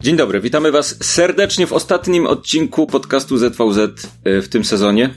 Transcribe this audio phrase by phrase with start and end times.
[0.00, 3.78] Dzień dobry, witamy Was serdecznie w ostatnim odcinku podcastu ZVZ
[4.24, 5.14] e, w tym sezonie.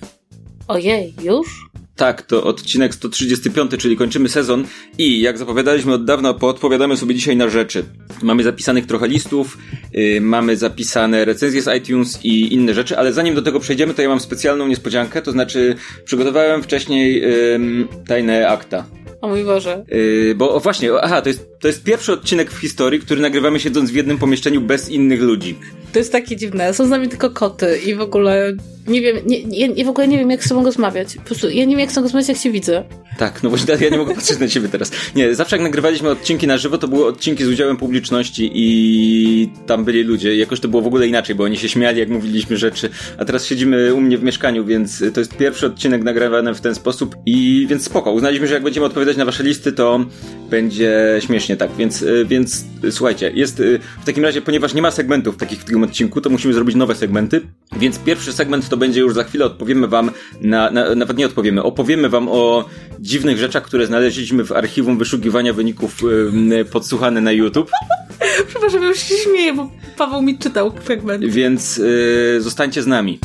[0.67, 1.69] Ojej, już?
[2.02, 4.65] Tak, to odcinek 135, czyli kończymy sezon
[4.97, 7.83] i jak zapowiadaliśmy od dawna, poodpowiadamy sobie dzisiaj na rzeczy.
[8.22, 9.58] Mamy zapisanych trochę listów,
[9.94, 14.01] yy, mamy zapisane recenzje z iTunes i inne rzeczy, ale zanim do tego przejdziemy, to
[14.01, 18.86] ja mam specjalną niespodziankę, to znaczy przygotowałem wcześniej yy, tajne akta.
[19.22, 19.86] O mój Boże.
[19.88, 23.60] Yy, bo o, właśnie, aha, to jest, to jest pierwszy odcinek w historii, który nagrywamy
[23.60, 25.56] siedząc w jednym pomieszczeniu bez innych ludzi.
[25.94, 26.74] To jest takie dziwne.
[26.74, 28.54] Są z nami tylko koty i w ogóle
[28.88, 31.16] nie wiem, nie, nie, w ogóle nie wiem, jak z sobą rozmawiać.
[31.16, 32.84] Po prostu ja nie wiem, jak z sobą rozmawiać, jak się widzę.
[33.18, 34.92] Tak, no właśnie ja nie mogę patrzeć na ciebie teraz.
[35.16, 39.86] Nie, zawsze jak nagrywaliśmy odcinki na żywo, to były odcinki z udziałem publiczności i tam
[39.86, 40.38] byli ludzie.
[40.38, 42.90] Jakoś to było w ogóle inaczej, bo oni się śmiali, jak mówiliśmy rzeczy.
[43.18, 46.76] A teraz siedzimy u mnie w mieszkaniu, więc to jest pierwszy odcinek nagrywany w ten
[46.76, 48.12] sposób i więc spoko.
[48.12, 50.05] Uznaliśmy, że jak będziemy odpowiadać na wasze listy, to
[50.50, 51.71] będzie śmiesznie, tak.
[51.77, 53.62] Więc, więc słuchajcie, jest
[54.02, 56.96] w takim razie, ponieważ nie ma segmentów takich w tym odcinku, to musimy zrobić nowe
[56.96, 57.41] segmenty.
[57.80, 59.46] Więc pierwszy segment to będzie już za chwilę.
[59.46, 62.66] Odpowiemy wam na, na nawet nie odpowiemy, opowiemy wam o
[62.99, 66.02] dziwnych rzeczach, które znaleźliśmy w archiwum wyszukiwania wyników
[66.49, 67.72] yy, podsłuchane na YouTube.
[68.49, 71.25] Przepraszam, już się śmieję, bo Paweł mi czytał fragment.
[71.25, 73.19] Więc yy, zostańcie z nami.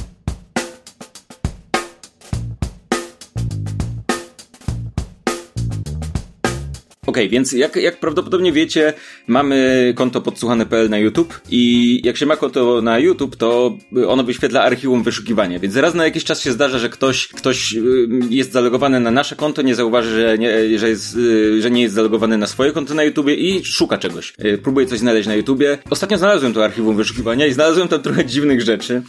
[7.17, 8.93] Okej, okay, więc jak, jak prawdopodobnie wiecie,
[9.27, 13.79] mamy konto podsłuchane.pl na YouTube i jak się ma konto na YouTube, to
[14.09, 18.09] ono wyświetla archiwum wyszukiwania, więc raz na jakiś czas się zdarza, że ktoś, ktoś y,
[18.31, 21.95] jest zalogowany na nasze konto, nie zauważy, że nie, że, jest, y, że nie jest
[21.95, 24.35] zalogowany na swoje konto na YouTubie i szuka czegoś.
[24.45, 25.79] Y, próbuje coś znaleźć na YouTubie.
[25.91, 29.03] Ostatnio znalazłem to archiwum wyszukiwania i znalazłem tam trochę dziwnych rzeczy.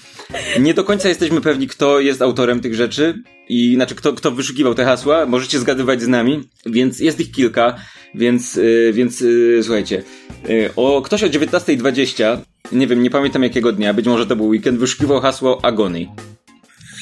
[0.60, 4.76] Nie do końca jesteśmy pewni, kto jest autorem tych rzeczy i znaczy kto, kto wyszukiwał
[4.76, 7.76] te hasła, możecie zgadywać z nami, więc jest ich kilka,
[8.16, 10.04] więc, yy, więc yy, słuchajcie,
[10.48, 12.38] yy, o, ktoś o 19.20,
[12.72, 16.08] nie wiem, nie pamiętam jakiego dnia, być może to był weekend, wyszukiwał hasło Agony.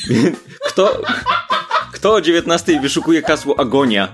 [0.69, 1.01] Kto,
[1.93, 4.11] kto o 19.00 wyszukuje hasło Agonia?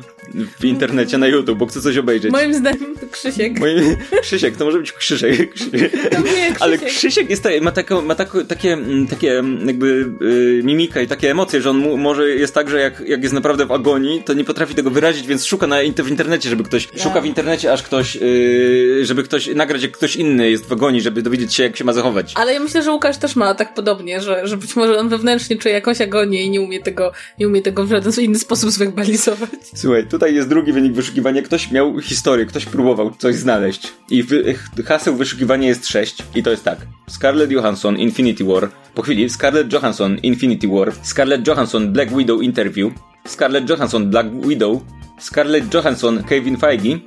[0.59, 2.31] W internecie na YouTube, bo chcę coś obejrzeć.
[2.31, 3.59] Moim zdaniem to Krzysiek.
[3.59, 5.53] Moim, Krzysiek, to może być Krzysiek.
[5.53, 6.09] Krzysiek.
[6.09, 6.57] To Krzysiek.
[6.59, 8.77] Ale Krzysiek jest, ma, taką, ma tako, takie,
[9.09, 13.03] takie jakby y, mimika i takie emocje, że on mu, może jest tak, że jak,
[13.07, 16.49] jak jest naprawdę w agonii, to nie potrafi tego wyrazić, więc szuka na, w internecie,
[16.49, 17.03] żeby ktoś, ja.
[17.03, 21.01] szuka w internecie, aż ktoś, y, żeby ktoś nagrać, jak ktoś inny jest w agonii,
[21.01, 22.33] żeby dowiedzieć się, jak się ma zachować.
[22.35, 25.57] Ale ja myślę, że Łukasz też ma tak podobnie, że, że być może on wewnętrznie
[25.57, 29.49] czuje jakąś agonię i nie umie tego, nie umie tego w żaden inny sposób zwerbalizować.
[29.75, 31.41] Słuchaj, tutaj jest drugi wynik wyszukiwania.
[31.41, 33.93] Ktoś miał historię, ktoś próbował coś znaleźć.
[34.09, 34.55] I wy,
[34.85, 36.23] haseł wyszukiwania jest 6.
[36.35, 36.77] I to jest tak.
[37.07, 38.69] Scarlett Johansson, Infinity War.
[38.95, 40.93] Po chwili, Scarlett Johansson, Infinity War.
[41.01, 42.93] Scarlett Johansson, Black Widow Interview.
[43.27, 44.81] Scarlett Johansson, Black Widow.
[45.19, 46.99] Scarlett Johansson, Kevin Feige.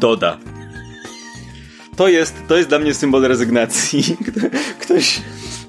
[0.00, 0.38] Doda.
[1.96, 4.16] To jest, to jest dla mnie symbol rezygnacji.
[4.82, 5.20] Ktoś,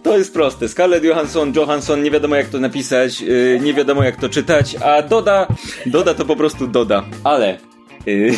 [0.03, 0.69] to jest proste.
[0.69, 5.01] Scarlett Johansson, Johansson, nie wiadomo jak to napisać, yy, nie wiadomo jak to czytać, a
[5.01, 5.47] Doda,
[5.85, 7.03] Doda to po prostu Doda.
[7.23, 7.57] Ale
[8.05, 8.31] yy,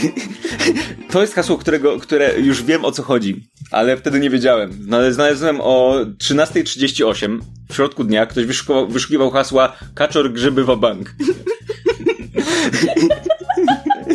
[1.12, 4.88] to jest hasło, którego, które już wiem o co chodzi, ale wtedy nie wiedziałem.
[5.10, 7.40] Znalazłem o 13.38
[7.70, 11.16] w środku dnia, ktoś wyszukiwał, wyszukiwał hasła Kaczor grzyby bank.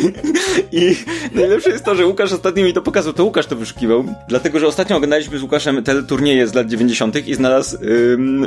[0.71, 0.95] I
[1.33, 4.67] najlepsze jest to, że Łukasz ostatnio mi to pokazał, to Łukasz to wyszukiwał, dlatego, że
[4.67, 7.27] ostatnio oglądaliśmy z Łukaszem teleturnieje z lat 90.
[7.27, 7.77] i znalazł,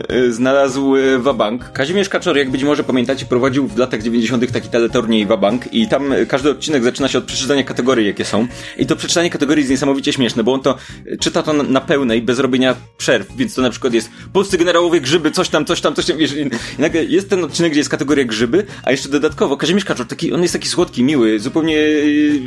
[0.09, 1.73] yy, znalazł y, Wabank.
[1.73, 4.53] Kazimierz Kaczor, jak być może pamiętacie, prowadził w latach 90.
[4.53, 8.47] taki teleturniej Wabank i tam każdy odcinek zaczyna się od przeczytania kategorii, jakie są.
[8.79, 10.77] I to przeczytanie kategorii jest niesamowicie śmieszne, bo on to
[11.21, 15.01] czyta to na, na pełnej, bez robienia przerw, więc to na przykład jest polscy generałowie
[15.01, 17.91] grzyby, coś tam, coś tam, coś tam, wiesz, i nagle jest ten odcinek, gdzie jest
[17.91, 21.77] kategoria grzyby, a jeszcze dodatkowo Kazimierz Kaczor, taki, on jest taki słodki, miły, zupełnie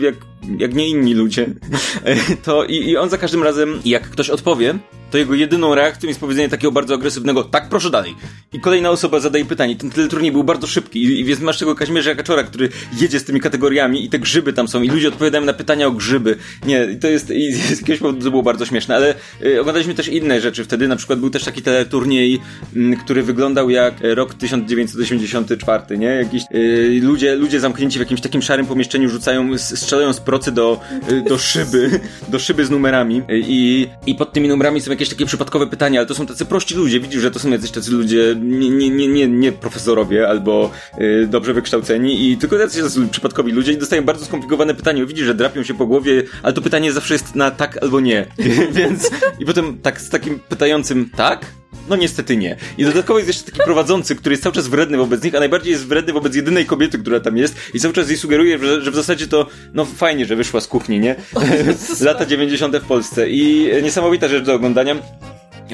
[0.01, 0.15] jak,
[0.59, 1.47] jak nie inni ludzie.
[2.43, 4.79] To i, i on za każdym razem, jak ktoś odpowie,
[5.11, 8.15] to jego jedyną reakcją jest powiedzenie takiego bardzo agresywnego tak, proszę dalej.
[8.53, 9.75] I kolejna osoba zadaje pytanie.
[9.75, 12.69] Ten teleturniej był bardzo szybki i, i więc masz tego Kaźmierza Kaczora, który
[13.01, 15.91] jedzie z tymi kategoriami i te grzyby tam są i ludzie odpowiadają na pytania o
[15.91, 16.35] grzyby.
[16.65, 19.15] Nie, to jest, i z jakiegoś powodu to było bardzo śmieszne, ale
[19.45, 22.39] y, oglądaliśmy też inne rzeczy wtedy, na przykład był też taki teleturniej,
[22.75, 26.07] y, który wyglądał jak rok 1984, nie?
[26.07, 30.79] Jakiś y, ludzie, ludzie zamknięci w jakimś takim szarym pomieszczeniu rzucają, strzelają z procy do,
[31.11, 31.99] y, do szyby,
[32.31, 36.07] do szyby z numerami i, i pod tymi numerami są jakieś takie przypadkowe pytania, ale
[36.07, 36.99] to są tacy prości ludzie.
[36.99, 41.53] Widzisz, że to są jacyś tacy ludzie nie, nie, nie, nie, profesorowie albo y, dobrze
[41.53, 45.05] wykształceni i tylko tacy przypadkowi ludzie i dostają bardzo skomplikowane pytania.
[45.05, 48.25] Widzisz, że drapią się po głowie, ale to pytanie zawsze jest na tak albo nie.
[48.71, 51.45] Więc i potem tak z takim pytającym tak
[51.89, 52.55] No niestety nie.
[52.77, 55.71] I dodatkowo jest jeszcze taki prowadzący, który jest cały czas wredny wobec nich, a najbardziej
[55.71, 58.91] jest wredny wobec jedynej kobiety, która tam jest i cały czas jej sugeruje, że, że
[58.91, 61.15] w zasadzie to, no fajnie, że wyszła z kuchni, nie?
[62.01, 62.77] Lata 90.
[62.77, 63.29] w Polsce.
[63.29, 64.95] I niesamowita rzecz do oglądania.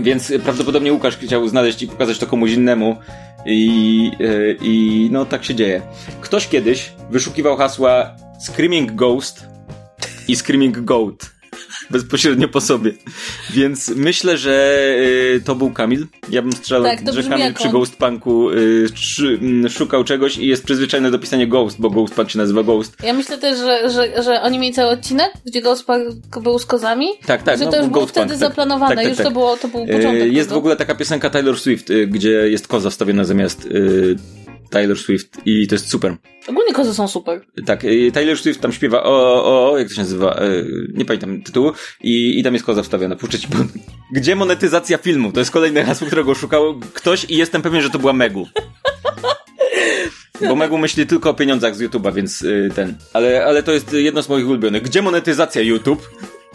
[0.02, 2.98] Więc prawdopodobnie Łukasz chciał znaleźć i pokazać to komuś innemu.
[3.46, 5.82] I, e, I no tak się dzieje.
[6.22, 8.16] Ktoś kiedyś wyszukiwał hasła
[8.48, 9.48] Screaming Ghost
[10.28, 11.33] i Screaming Goat
[11.90, 12.92] bezpośrednio po sobie.
[13.50, 14.76] Więc myślę, że
[15.36, 16.08] y, to był Kamil.
[16.30, 17.72] Ja bym strzelał, Tak, że Kamil przy on.
[17.72, 22.14] Ghost Punku y, szy- m, szukał czegoś i jest przyzwyczajony do pisania Ghost, bo Ghost
[22.14, 22.96] Punk się nazywa Ghost.
[23.04, 26.04] Ja myślę też, że, że, że oni mieli cały odcinek, gdzie Ghost Park
[26.44, 27.08] był z kozami.
[27.26, 28.38] Tak, tak, Że no, to już było wtedy tak.
[28.38, 29.26] zaplanowane, Tak, tak, już tak.
[29.28, 30.34] to było, to był Y, początek.
[30.34, 30.60] Jest w tego.
[30.60, 34.16] ogóle taka piosenka Taylor Swift, y, gdzie jest koza wstawiona zamiast y,
[34.74, 36.16] Taylor Swift i to jest super.
[36.48, 37.42] Ogólnie kozy są super.
[37.66, 41.06] Tak, y, Taylor Swift tam śpiewa o, o, o jak to się nazywa, y, nie
[41.06, 41.72] pamiętam tytułu
[42.02, 43.16] i, i tam jest koza wstawiona.
[43.16, 43.58] Puszczę ci po...
[44.18, 45.32] Gdzie monetyzacja filmu?
[45.32, 48.48] To jest kolejne hasło, którego szukał ktoś i jestem pewien, że to była Megu.
[50.48, 52.96] Bo Megu myśli tylko o pieniądzach z YouTube'a, więc y, ten.
[53.14, 54.84] Ale, ale to jest jedno z moich ulubionych.
[54.84, 56.10] Gdzie monetyzacja YouTube?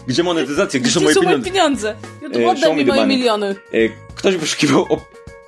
[0.06, 0.80] Gdzie monetyzacja?
[0.80, 1.50] Gdzie są moje pieniądze?
[1.50, 1.96] pieniądze?
[2.22, 3.16] YouTube, oddaj mi moje money.
[3.16, 3.54] miliony.
[4.14, 4.86] Ktoś wyszukiwał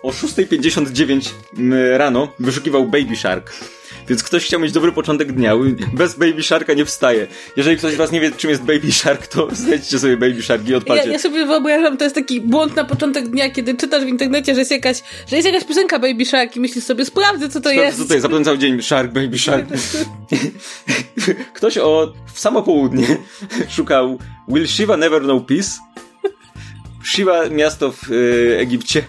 [0.02, 3.52] o, o 6.59 m, rano, wyszukiwał Baby Shark.
[4.08, 5.54] Więc ktoś chciał mieć dobry początek dnia.
[5.92, 7.26] Bez Baby Sharka nie wstaje.
[7.56, 10.68] Jeżeli ktoś z was nie wie, czym jest Baby Shark, to znajdźcie sobie Baby Shark
[10.68, 11.10] i Ja, odpalcie.
[11.10, 14.60] ja sobie wyobrażam, to jest taki błąd na początek dnia, kiedy czytasz w internecie, że
[14.60, 17.82] jest jakaś, że jest jakaś piosenka Baby Shark i myślisz sobie, sprawdzę co to Sprawdzę,
[17.84, 17.98] jest.
[17.98, 18.22] Co to jest?
[18.22, 19.66] Zapewne cały dzień Shark, Baby Shark.
[21.54, 23.06] Ktoś o w samo południe
[23.76, 24.18] szukał
[24.48, 25.70] Will Shiva Never Know Peace?
[27.04, 29.02] Shiva, miasto w y, Egipcie.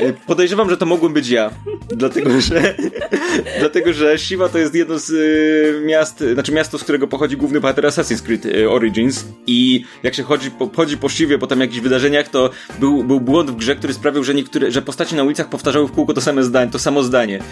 [0.00, 1.50] Y, podejrzewam, że to mogłem być ja.
[1.88, 2.74] Dlatego, że
[3.60, 7.60] dlatego, że Shiva to jest jedno z y, miast, znaczy miasto, z którego pochodzi główny
[7.60, 11.80] bohater Assassin's Creed Origins i jak się chodzi po, chodzi po Shivie po tam jakichś
[11.80, 15.48] wydarzeniach, to był, był błąd w grze, który sprawił, że niektóre, że postaci na ulicach
[15.48, 17.42] powtarzały w kółko to same zdanie, to samo zdanie.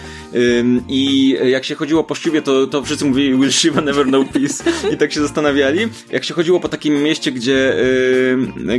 [0.89, 4.63] I jak się chodziło po Shiwie, to, to wszyscy mówili Will Shiva never know peace
[4.93, 5.87] i tak się zastanawiali.
[6.11, 7.75] Jak się chodziło po takim mieście, gdzie,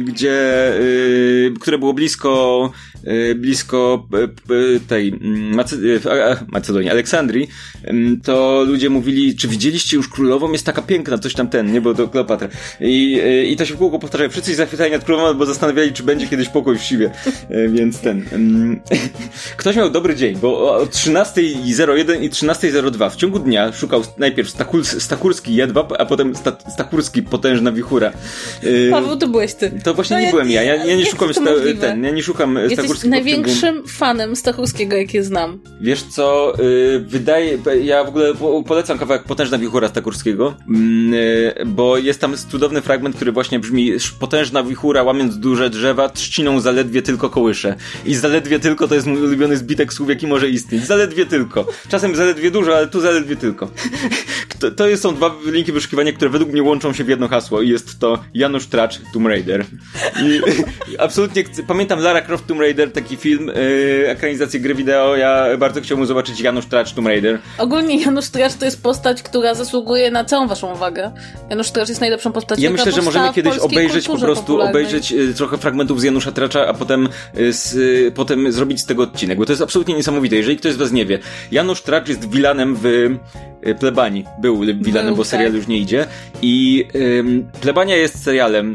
[0.01, 0.73] gdzie
[1.61, 2.96] które było blisko y,
[3.37, 4.09] blisko
[4.51, 6.01] y, y, tej mm, y,
[6.53, 7.49] Macedonii, Aleksandrii,
[7.91, 10.53] ym, to ludzie mówili, czy widzieliście już królową?
[10.53, 11.81] Jest taka piękna, coś tam ten, nie?
[11.81, 12.49] Bo to Kleopatra.
[12.81, 14.31] I, y, i to się w kółko powtarzają.
[14.31, 17.11] Wszyscy zachwycali nad królową, bo zastanawiali, czy będzie kiedyś pokój w Siwie.
[17.51, 18.25] Y, Więc ten.
[18.33, 18.81] ym,
[19.57, 25.03] Ktoś miał dobry dzień, bo o 13.01 i 13.02 w ciągu dnia szukał najpierw Stakuls,
[25.03, 28.13] Stakurski jedwab, a potem sta, Stakurski potężna wichura.
[28.65, 29.73] Y, Paweł, to byłeś ty.
[29.85, 30.63] to właśnie No nie ja- byłem ja.
[30.63, 31.43] Ja, ja nie szukam sta,
[31.81, 35.59] ten, ja nie szukam Jesteś Stachurskiego ciągu- największym fanem Stachurskiego, jakie znam.
[35.81, 41.55] Wiesz co, y, wydaje, ja w ogóle po- polecam kawałek Potężna wichura Stakurskiego, mm, y,
[41.67, 46.61] bo jest tam cudowny fragment, który właśnie brzmi "Sz- Potężna wichura łamiąc duże drzewa, trzciną
[46.61, 47.75] zaledwie tylko kołysze.
[48.07, 50.87] I zaledwie tylko to jest mój ulubiony zbitek słów, jaki może istnieć.
[50.87, 51.67] Zaledwie tylko.
[51.89, 53.71] Czasem zaledwie dużo, ale tu zaledwie tylko.
[54.61, 57.63] To, to jest- są dwa linki wyszukiwania, które według mnie łączą się w jedno hasło
[57.63, 59.65] i jest to Janusz Tracz, Tomb Raider.
[60.23, 60.41] I
[60.99, 66.07] absolutnie pamiętam Lara Croft Tomb Raider, taki film, yy, ekranizację gry wideo, ja bardzo chciałbym
[66.07, 67.39] zobaczyć Janusz Tracz Tomb Raider.
[67.59, 71.11] Ogólnie Janusz Tracz to jest postać, która zasługuje na całą waszą uwagę.
[71.51, 74.71] Janusz Tracz jest najlepszą postacią, Ja myślę, że możemy kiedyś obejrzeć po prostu, popularnej.
[74.71, 78.87] obejrzeć y, trochę fragmentów z Janusza Tracza, a potem, y, z, y, potem zrobić z
[78.87, 80.37] tego odcinek, bo to jest absolutnie niesamowite.
[80.37, 81.19] Jeżeli ktoś z was nie wie,
[81.51, 83.19] Janusz Tracz jest wilanem w y,
[83.81, 84.25] Plebanii.
[84.41, 85.57] Był wilanem, Był, bo serial tak.
[85.57, 86.07] już nie idzie.
[86.43, 86.85] I
[87.61, 88.75] Plebania jest serialem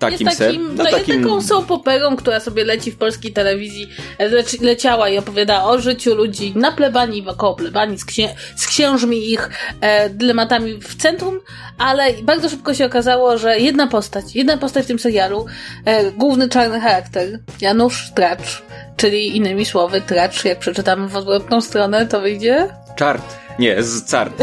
[0.00, 3.32] takim jest takim, ser, no, takim jest taką soap operą, która sobie leci w polskiej
[3.32, 3.88] telewizji,
[4.18, 9.30] leci, leciała i opowiada o życiu ludzi na plebanii, wokoło plebanii, z, księ, z księżmi
[9.32, 11.40] ich e, dylematami w centrum,
[11.78, 15.46] ale bardzo szybko się okazało, że jedna postać, jedna postać w tym serialu,
[15.84, 18.62] e, główny czarny charakter, Janusz Tracz,
[18.96, 22.68] czyli innymi słowy Tracz, jak przeczytamy w odwrotną stronę, to wyjdzie...
[22.96, 23.39] Czart.
[23.58, 24.42] Nie, z cart.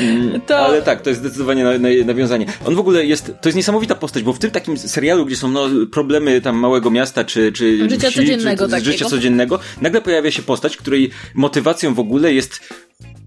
[0.00, 2.46] Mm, To- Ale tak, to jest zdecydowanie na, na, nawiązanie.
[2.64, 5.48] On w ogóle jest, to jest niesamowita postać, bo w tym takim serialu, gdzie są
[5.48, 10.30] no, problemy tam małego miasta, czy, czy Życia wsi, codziennego czy, życia codziennego, nagle pojawia
[10.30, 12.60] się postać, której motywacją w ogóle jest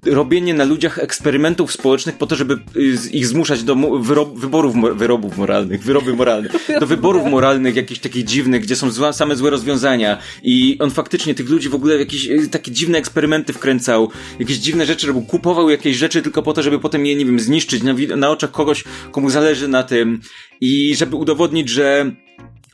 [0.06, 5.38] robienie na ludziach eksperymentów społecznych po to, żeby y, ich zmuszać do wyrob, wyborów, wyrobów
[5.38, 10.18] moralnych, wyroby moralne, do wyborów moralnych jakichś takich dziwnych, gdzie są zła, same złe rozwiązania
[10.44, 14.58] i on faktycznie tych ludzi w ogóle w jakieś y, takie dziwne eksperymenty wkręcał, jakieś
[14.58, 17.84] dziwne rzeczy robił, kupował jakieś rzeczy tylko po to, żeby potem je, nie wiem, zniszczyć
[17.84, 20.20] na, na oczach kogoś, komu zależy na tym
[20.62, 22.12] i żeby udowodnić, że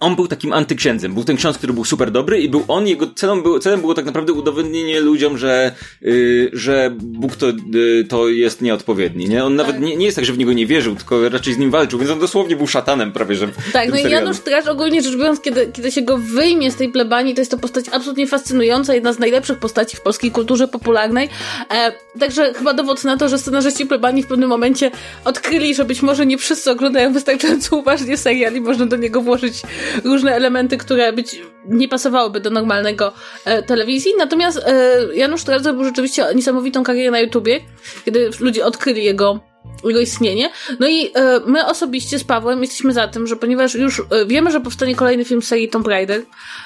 [0.02, 1.14] on był takim antyksiędzem.
[1.14, 3.94] Był ten ksiądz, który był super dobry i był on, jego celem było, celem było
[3.94, 9.46] tak naprawdę udowodnienie ludziom, że, yy, że Bóg to, yy, to jest nieodpowiedni, nie?
[9.46, 9.86] On nawet tak.
[9.86, 12.12] nie, nie jest tak, że w niego nie wierzył, tylko raczej z nim walczył, więc
[12.12, 15.72] on dosłownie był szatanem prawie, że Tak, no i Janusz Traż ogólnie rzecz biorąc, kiedy,
[15.74, 19.20] kiedy się go wyjmie z tej plebanii, to jest to postać absolutnie fascynująca, jedna z
[19.20, 21.30] najlepszych postaci w polskiej kulturze popularnej.
[21.74, 24.92] E, także chyba dowód na to, że scenarzyści plebanii w pewnym momencie
[25.26, 29.62] odkryli, że być może nie wszyscy oglądają wystarczająco uważnie serial i można do niego włożyć
[30.04, 33.14] różne elementy, które być nie pasowałyby do normalnego
[33.46, 34.12] e, telewizji.
[34.18, 37.60] Natomiast e, Janusz Trel zrobił rzeczywiście niesamowitą karierę na YouTubie,
[38.06, 39.51] kiedy ludzie odkryli jego
[39.84, 40.50] jego istnienie.
[40.80, 44.52] No i e, my osobiście z Pawłem jesteśmy za tym, że ponieważ już e, wiemy,
[44.52, 46.22] że powstanie kolejny film serii Tomb Raider,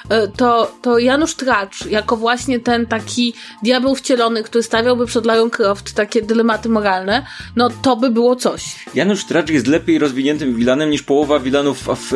[0.08, 5.50] e, to, to Janusz Tracz, jako właśnie ten taki diabeł wcielony, który stawiałby przed Lara
[5.50, 7.26] Croft takie dylematy moralne,
[7.56, 8.86] no to by było coś.
[8.94, 12.12] Janusz Tracz jest lepiej rozwiniętym wilanem niż połowa wilanów w,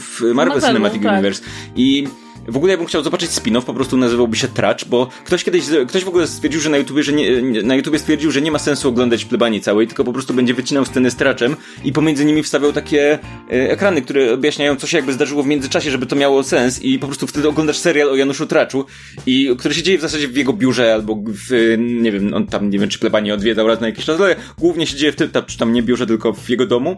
[0.00, 1.12] w Marvel Cinematic tak.
[1.12, 1.42] Universe.
[1.76, 2.08] I
[2.48, 5.64] w ogóle ja bym chciał zobaczyć spin-off, po prostu nazywałby się Tracz, bo ktoś kiedyś,
[5.88, 8.58] ktoś w ogóle stwierdził, że na YouTubie, że nie, na YouTubie stwierdził, że nie ma
[8.58, 12.42] sensu oglądać plebanii całej, tylko po prostu będzie wycinał sceny z Traczem i pomiędzy nimi
[12.42, 16.42] wstawiał takie e, ekrany, które objaśniają, co się jakby zdarzyło w międzyczasie, żeby to miało
[16.42, 18.84] sens i po prostu wtedy oglądasz serial o Januszu Traczu
[19.26, 22.70] i który się dzieje w zasadzie w jego biurze albo w, nie wiem, on tam,
[22.70, 25.30] nie wiem, czy plebanie odwiedzał raz na jakiś czas, ale głównie się dzieje w tym,
[25.46, 26.96] czy tam nie biurze, tylko w jego domu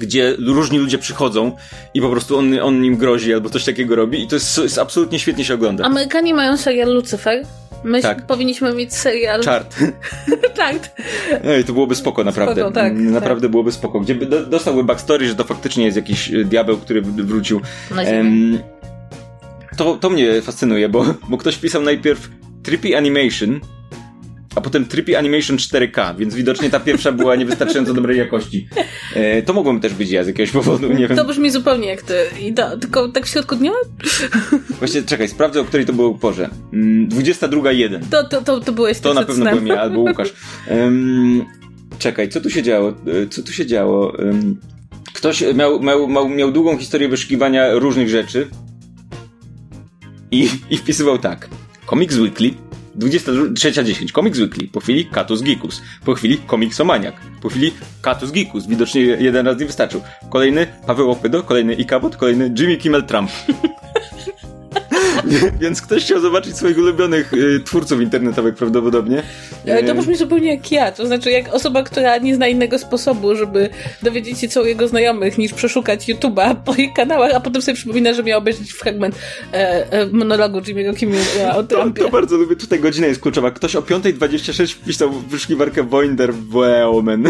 [0.00, 1.56] gdzie różni ludzie przychodzą
[1.94, 4.78] i po prostu on, on im grozi albo coś takiego robi i to jest, jest
[4.78, 5.84] absolutnie świetnie się ogląda.
[5.84, 7.44] Amerykanie mają serial Lucifer.
[7.84, 8.26] My tak.
[8.26, 9.42] powinniśmy mieć serial.
[9.42, 9.76] Chart.
[10.56, 10.76] tak.
[11.44, 12.60] Ej, to byłoby spoko, naprawdę.
[12.60, 13.50] Spoko, tak, naprawdę tak.
[13.50, 14.00] byłoby spoko.
[14.00, 17.60] Gdzie do, dostałby backstory, że to faktycznie jest jakiś e, diabeł, który wrócił.
[18.06, 18.58] Um,
[19.76, 22.28] to, to mnie fascynuje, bo, bo ktoś pisał najpierw
[22.62, 23.60] Trippy Animation,
[24.54, 28.68] a potem Trippy Animation 4K, więc widocznie ta pierwsza była niewystarczająco dobrej jakości.
[29.14, 31.16] E, to mogłem też być ja z jakiegoś powodu, nie wiem.
[31.16, 32.14] To brzmi zupełnie jak ty.
[32.40, 33.72] I to, tylko tak w środku dnia?
[34.78, 36.50] Właśnie, czekaj, sprawdzę, o której to było porze.
[36.72, 37.94] 22.1.
[37.94, 40.34] Mm, to, to, to, to byłeś To na pewno byłem ja, albo Łukasz.
[40.70, 41.44] Um,
[41.98, 42.88] czekaj, co tu się działo?
[42.88, 44.12] E, co tu się działo?
[44.18, 44.60] Um,
[45.12, 48.48] ktoś miał, miał, miał, miał długą historię wyszukiwania różnych rzeczy
[50.30, 51.48] i, i wpisywał tak.
[51.90, 58.32] Comics Weekly 23.10 Comics Weekly, po chwili Katus Gikus, po chwili Komiksomaniak, po chwili Katus
[58.32, 60.00] Gikus, widocznie jeden raz nie wystarczył.
[60.30, 63.30] Kolejny Paweł Opydo, kolejny Ikabot, kolejny Jimmy Kimmel Trump.
[65.60, 69.22] Więc ktoś chciał zobaczyć swoich ulubionych y, twórców internetowych prawdopodobnie.
[69.70, 70.92] Ale to brzmi zupełnie jak ja.
[70.92, 73.70] To znaczy, jak osoba, która nie zna innego sposobu, żeby
[74.02, 77.74] dowiedzieć się co u jego znajomych, niż przeszukać YouTube'a po ich kanałach, a potem sobie
[77.74, 79.14] przypomina, że miał obejrzeć fragment
[79.52, 82.00] e, e, monologu Jimmy'ego Kimmela o Trumpie.
[82.00, 82.56] To, to, bardzo lubię.
[82.56, 83.50] Tutaj godzina jest kluczowa.
[83.50, 86.32] Ktoś o 5.26 wpisał w wyszukiwarkę Wonder
[86.92, 87.24] Woman.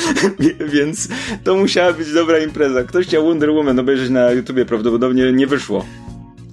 [0.74, 1.08] Więc
[1.44, 2.84] to musiała być dobra impreza.
[2.84, 5.84] Ktoś chciał Wonder Woman obejrzeć na YouTubie, prawdopodobnie nie wyszło.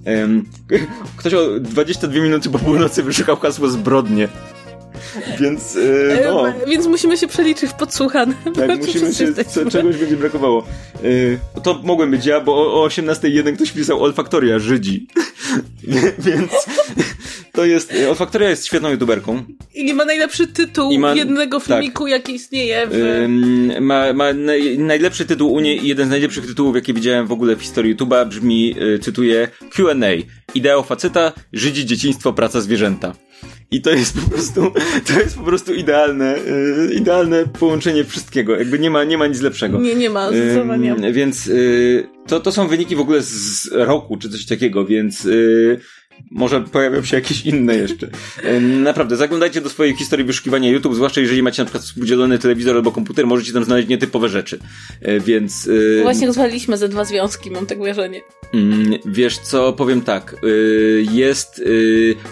[1.18, 4.28] Ktoś o 22 minuty po północy wyszukał hasło zbrodnie.
[5.40, 6.54] Więc, e, no.
[6.68, 8.36] Więc musimy się przeliczyć w podsłuchanym.
[8.56, 10.66] Tak, musimy się, co, czegoś będzie brakowało.
[11.56, 15.08] E, to mogłem być ja, bo o, o 18.01 ktoś pisał Olfaktoria, Żydzi.
[16.20, 16.52] Więc
[17.52, 19.44] to jest, Olfaktoria jest świetną youtuberką.
[19.74, 21.68] I ma najlepszy tytuł ma, jednego tak.
[21.68, 22.88] filmiku, tak, jaki istnieje.
[22.92, 23.28] W...
[23.82, 24.26] ma, ma
[24.78, 27.96] najlepszy tytuł u niej i jeden z najlepszych tytułów, jakie widziałem w ogóle w historii
[27.96, 30.08] YouTube'a brzmi, y, cytuję, Q&A.
[30.56, 33.14] Ideał faceta, Żydzi, dzieciństwo, praca, zwierzęta.
[33.72, 34.72] I to jest po prostu,
[35.14, 36.36] to jest po prostu idealne,
[36.88, 38.58] yy, idealne połączenie wszystkiego.
[38.58, 39.80] Jakby nie ma, nie ma nic lepszego.
[39.80, 40.96] Nie, nie ma, zdecydowanie.
[41.02, 45.24] Yy, więc yy, to, to są wyniki w ogóle z roku, czy coś takiego, więc
[45.24, 45.80] yy,
[46.32, 48.10] może pojawią się jakieś inne jeszcze.
[48.62, 52.92] Naprawdę, zaglądajcie do swojej historii wyszukiwania YouTube, zwłaszcza jeżeli macie na przykład współdzielony telewizor albo
[52.92, 54.60] komputer, możecie tam znaleźć nietypowe rzeczy.
[55.02, 55.70] E, więc...
[56.02, 58.22] Właśnie rozwaliliśmy ze dwa związki, mam tak wrażenie.
[58.54, 60.36] Mm, wiesz co, powiem tak.
[61.12, 61.64] Jest...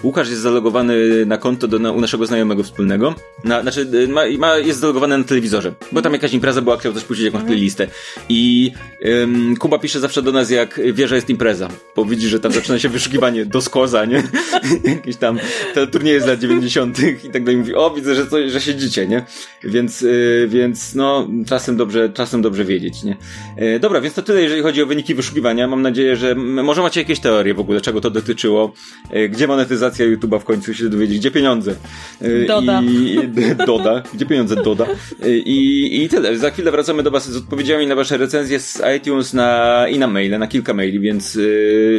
[0.03, 3.15] Łukasz jest zalogowany na konto do, na, u naszego znajomego wspólnego.
[3.43, 7.03] Na, znaczy, ma, ma, jest zalogowany na telewizorze, bo tam jakaś impreza była, chciał coś
[7.03, 7.47] puścić, jakąś mhm.
[7.47, 7.87] playlistę.
[8.29, 8.71] I
[9.19, 12.51] um, Kuba pisze zawsze do nas, jak wie, że jest impreza, bo widzi, że tam
[12.51, 14.23] zaczyna się wyszukiwanie do skoza, nie?
[14.95, 15.39] Jakiś tam
[15.73, 16.99] te turnieje z lat 90.
[16.99, 17.57] i tak dalej.
[17.57, 19.25] Mówi, o, widzę, że, coś, że siedzicie, nie?
[19.63, 23.17] Więc, yy, więc no, czasem dobrze, czasem dobrze wiedzieć, nie?
[23.57, 25.67] Yy, dobra, więc to tyle, jeżeli chodzi o wyniki wyszukiwania.
[25.67, 28.73] Mam nadzieję, że może macie jakieś teorie w ogóle, czego to dotyczyło.
[29.11, 31.19] Yy, gdzie monetyzacja YouTube'a w końcu się dowiedzieć?
[31.19, 31.75] Gdzie pieniądze?
[32.21, 32.81] Yy, doda.
[32.81, 33.19] I,
[33.67, 34.03] doda.
[34.13, 34.55] Gdzie pieniądze?
[34.55, 34.85] Doda.
[35.25, 36.37] I, I tyle.
[36.37, 40.07] Za chwilę wracamy do Was z odpowiedziami na Wasze recenzje z iTunes na, i na
[40.07, 41.39] maile, na kilka maili, więc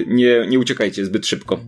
[0.06, 1.60] nie, nie uciekajcie zbyt szybko.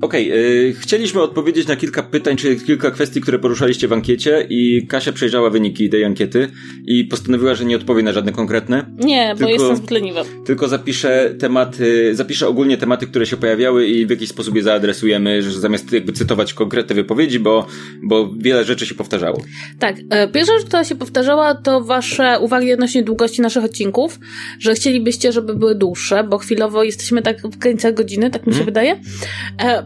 [0.00, 4.86] Okej, okay, chcieliśmy odpowiedzieć na kilka pytań, czy kilka kwestii, które poruszaliście w ankiecie i
[4.86, 6.48] Kasia przejrzała wyniki tej ankiety
[6.86, 8.86] i postanowiła, że nie odpowie na żadne konkretne.
[8.98, 10.24] Nie, bo jestem zbyt leniwa.
[10.44, 15.42] Tylko zapiszę tematy, zapiszę ogólnie tematy, które się pojawiały i w jakiś sposób je zaadresujemy,
[15.42, 17.66] że zamiast jakby cytować konkretne wypowiedzi, bo,
[18.02, 19.42] bo wiele rzeczy się powtarzało.
[19.78, 24.18] Tak, e, pierwsza rzecz, która się powtarzała, to wasze uwagi odnośnie długości naszych odcinków,
[24.58, 28.64] że chcielibyście, żeby były dłuższe, bo chwilowo jesteśmy tak w granicach godziny, tak mi się
[28.64, 28.66] hmm.
[28.66, 29.00] wydaje.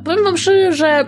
[0.04, 1.04] E, powiem wam szczerze, że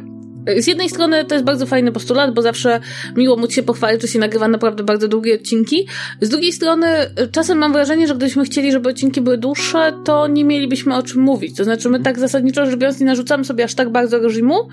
[0.58, 2.80] z jednej strony to jest bardzo fajny postulat, bo zawsze
[3.16, 5.86] miło móc się pochwalić, że się nagrywa naprawdę bardzo długie odcinki.
[6.20, 6.86] Z drugiej strony
[7.32, 11.22] czasem mam wrażenie, że gdybyśmy chcieli, żeby odcinki były dłuższe, to nie mielibyśmy o czym
[11.22, 11.56] mówić.
[11.56, 14.68] To znaczy my tak zasadniczo rzecz biorąc nie narzucamy sobie aż tak bardzo reżimu,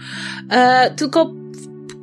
[0.50, 1.43] e, tylko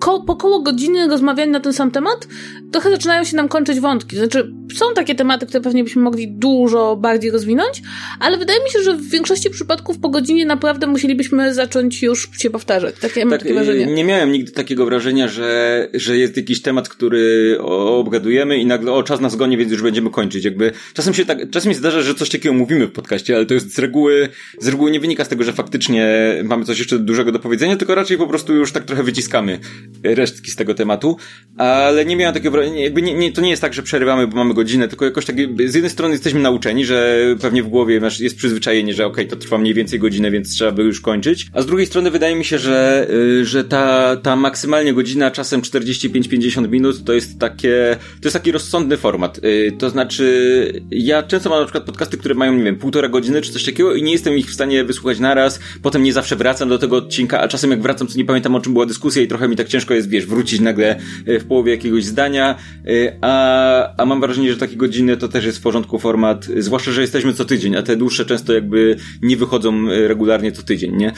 [0.00, 2.28] ko po koło godziny rozmawiania na ten sam temat,
[2.73, 4.16] trochę zaczynają się nam kończyć wątki.
[4.16, 7.83] Znaczy, są takie tematy, które pewnie byśmy mogli dużo bardziej rozwinąć,
[8.21, 12.50] ale wydaje mi się, że w większości przypadków po godzinie naprawdę musielibyśmy zacząć już się
[12.50, 12.95] powtarzać.
[13.00, 13.87] Takie, tak, takie wrażenie.
[13.87, 19.02] Nie miałem nigdy takiego wrażenia, że, że jest jakiś temat, który obgadujemy i nagle, o,
[19.02, 20.45] czas nas goni, więc już będziemy kończyć.
[20.45, 23.54] Jakby, czasem się tak, czasem się zdarza, że coś takiego mówimy w podcaście, ale to
[23.54, 24.28] jest z reguły,
[24.59, 27.95] z reguły nie wynika z tego, że faktycznie mamy coś jeszcze dużego do powiedzenia, tylko
[27.95, 29.61] raczej po prostu już tak trochę wyciskamy
[30.02, 31.16] resztki z tego tematu,
[31.56, 34.54] ale nie miałem takiego jakby nie, nie, to nie jest tak, że przerywamy, bo mamy
[34.54, 38.37] godzinę, tylko jakoś tak, z jednej strony jesteśmy nauczeni, że pewnie w głowie masz, jest
[38.37, 41.62] przyzwyczajenie, że okej, okay, to trwa mniej więcej godzinę, więc trzeba by już kończyć, a
[41.62, 46.70] z drugiej strony wydaje mi się, że, y, że ta, ta maksymalnie godzina, czasem 45-50
[46.70, 51.59] minut, to jest takie, to jest taki rozsądny format, y, to znaczy, ja często mam
[51.59, 54.38] na przykład podcasty, które mają, nie wiem, półtora godziny czy coś takiego i nie jestem
[54.38, 57.82] ich w stanie wysłuchać naraz, potem nie zawsze wracam do tego odcinka, a czasem jak
[57.82, 60.26] wracam, to nie pamiętam o czym była dyskusja i trochę mi tak ciężko jest, wiesz,
[60.26, 62.56] wrócić nagle y, w połowie jakiegoś zdania,
[62.88, 66.92] Y, a, a mam wrażenie, że takie godziny to też jest w porządku format, zwłaszcza,
[66.92, 70.96] że jesteśmy co tydzień, a te dłuższe często jakby nie wychodzą y, regularnie co tydzień,
[70.96, 71.12] nie?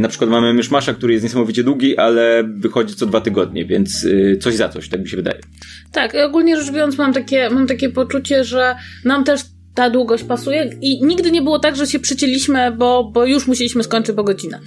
[0.00, 4.06] Na przykład mamy Myszmasza, który jest niesamowicie długi, ale wychodzi co dwa tygodnie, więc
[4.40, 5.40] coś za coś, tak mi się wydaje.
[5.92, 8.74] Tak, ogólnie rzecz biorąc mam takie, mam takie poczucie, że
[9.04, 9.40] nam też
[9.80, 13.84] ta długość pasuje i nigdy nie było tak, że się przycięliśmy, bo, bo już musieliśmy
[13.84, 14.60] skończyć po godzinę.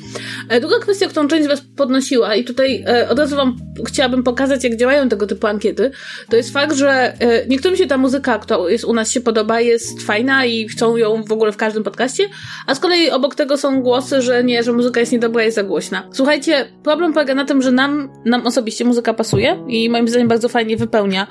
[0.50, 4.24] E, druga kwestia, którą część z Was podnosiła i tutaj e, od razu Wam chciałabym
[4.24, 5.92] pokazać, jak działają tego typu ankiety,
[6.30, 9.62] to jest fakt, że e, niektórym się ta muzyka, która jest u nas się podoba,
[9.62, 12.24] jest fajna i chcą ją w ogóle w każdym podcaście,
[12.68, 15.64] a z kolei obok tego są głosy, że nie, że muzyka jest niedobra, jest za
[15.64, 16.08] głośna.
[16.12, 20.50] Słuchajcie, problem polega na tym, że nam, nam osobiście muzyka pasuje i moim zdaniem bardzo
[20.50, 21.28] fajnie wypełnia,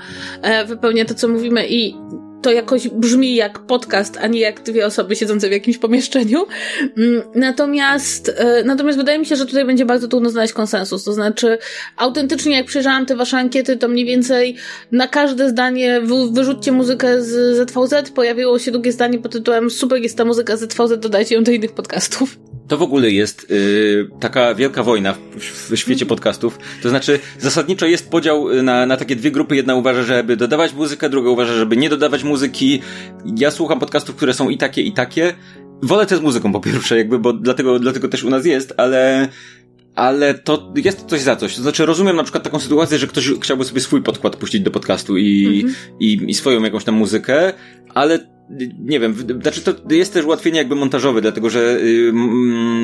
[0.66, 1.94] wypełnia to, co mówimy i
[2.42, 6.46] to jakoś brzmi jak podcast, a nie jak dwie osoby siedzące w jakimś pomieszczeniu.
[6.96, 11.04] Mm, natomiast, e, natomiast wydaje mi się, że tutaj będzie bardzo trudno znaleźć konsensus.
[11.04, 11.58] To znaczy,
[11.96, 14.56] autentycznie jak przejrzałam te wasze ankiety, to mniej więcej
[14.92, 16.00] na każde zdanie
[16.32, 20.60] wyrzućcie muzykę z ZVZ, pojawiło się drugie zdanie pod tytułem super jest ta muzyka z
[20.60, 22.51] ZVZ, dodajcie ją do innych podcastów.
[22.68, 26.58] To w ogóle jest yy, taka wielka wojna w, w, świecie podcastów.
[26.82, 29.56] To znaczy, zasadniczo jest podział na, na takie dwie grupy.
[29.56, 32.80] Jedna uważa, żeby dodawać muzykę, druga uważa, żeby nie dodawać muzyki.
[33.36, 35.34] Ja słucham podcastów, które są i takie, i takie.
[35.82, 39.28] Wolę te z muzyką po pierwsze, jakby, bo dlatego, dlatego też u nas jest, ale
[39.94, 41.56] ale to jest coś za coś.
[41.56, 44.70] To znaczy, rozumiem na przykład taką sytuację, że ktoś chciałby sobie swój podkład puścić do
[44.70, 45.76] podcastu i, mm -hmm.
[46.00, 47.52] i, i swoją jakąś tam muzykę,
[47.94, 48.31] ale
[48.78, 52.12] nie wiem, znaczy to jest też ułatwienie jakby montażowe, dlatego że y,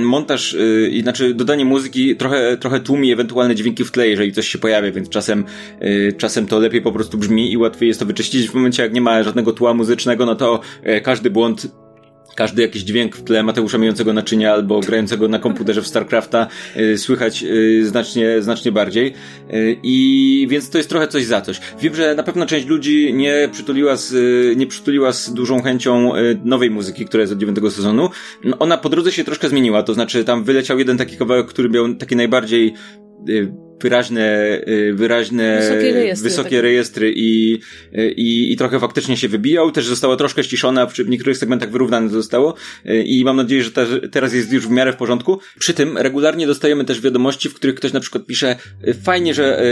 [0.05, 4.59] montaż, y, znaczy dodanie muzyki trochę, trochę tłumi ewentualne dźwięki w tle, jeżeli coś się
[4.59, 5.45] pojawia, więc czasem,
[5.83, 8.49] y, czasem to lepiej po prostu brzmi i łatwiej jest to wyczyścić.
[8.49, 11.69] W momencie jak nie ma żadnego tła muzycznego, no to e, każdy błąd
[12.39, 16.47] każdy jakiś dźwięk w tle Mateusza myjącego naczynia albo grającego na komputerze w StarCrafta
[16.77, 19.15] y, słychać y, znacznie, znacznie bardziej.
[19.53, 21.61] Y, I więc to jest trochę coś za coś.
[21.81, 24.13] Wiem, że na pewno część ludzi nie przytuliła z,
[24.57, 26.13] nie przytuliła z dużą chęcią
[26.45, 28.11] nowej muzyki, która jest od dziewiątego sezonu.
[28.45, 31.69] No, ona po drodze się troszkę zmieniła, to znaczy tam wyleciał jeden taki kawałek, który
[31.69, 32.75] miał taki najbardziej
[33.83, 36.63] wyraźne, y, wyraźne wysokie rejestry, wysokie tak.
[36.63, 37.59] rejestry i,
[38.17, 39.71] i, i trochę faktycznie się wybijał.
[39.71, 42.55] Też została troszkę ściszona, w niektórych segmentach wyrównane zostało
[42.87, 43.71] y, i mam nadzieję, że
[44.11, 45.41] teraz jest już w miarę w porządku.
[45.59, 48.57] Przy tym regularnie dostajemy też wiadomości, w których ktoś na przykład pisze
[48.89, 49.69] y, fajnie, że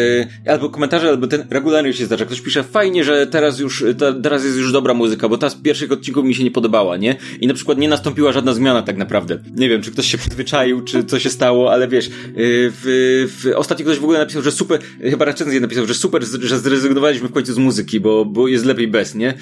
[0.46, 2.24] albo komentarze, albo ten regularnie się zdarza.
[2.24, 5.54] Ktoś pisze fajnie, że teraz już ta, teraz jest już dobra muzyka, bo ta z
[5.54, 7.16] pierwszych odcinków mi się nie podobała, nie?
[7.40, 9.38] I na przykład nie nastąpiła żadna zmiana tak naprawdę.
[9.56, 13.84] Nie wiem, czy ktoś się przyzwyczaił, czy co się stało, ale wiesz, w, w ostatnio
[13.84, 17.52] ktoś w ogóle napisał, że super, chyba recenzję napisał, że super, że zrezygnowaliśmy w końcu
[17.52, 19.34] z muzyki, bo, bo jest lepiej bez, nie?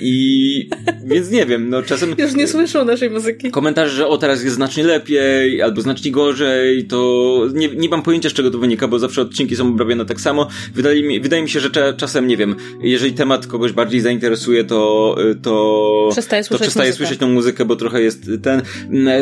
[0.00, 0.68] I
[1.04, 2.14] więc nie wiem, no czasem...
[2.18, 3.50] Już nie słyszą naszej muzyki.
[3.50, 8.30] Komentarze, że o teraz jest znacznie lepiej, albo znacznie gorzej, to nie, nie mam pojęcia
[8.30, 10.48] z czego to wynika, bo zawsze odcinki są obrabiane tak samo.
[10.74, 15.16] Wydaje mi, wydaje mi się, że czasem, nie wiem, jeżeli temat kogoś bardziej zainteresuje, to,
[15.42, 18.62] to przestaje słyszeć, to przestaje słyszeć tą muzykę, bo trochę jest ten,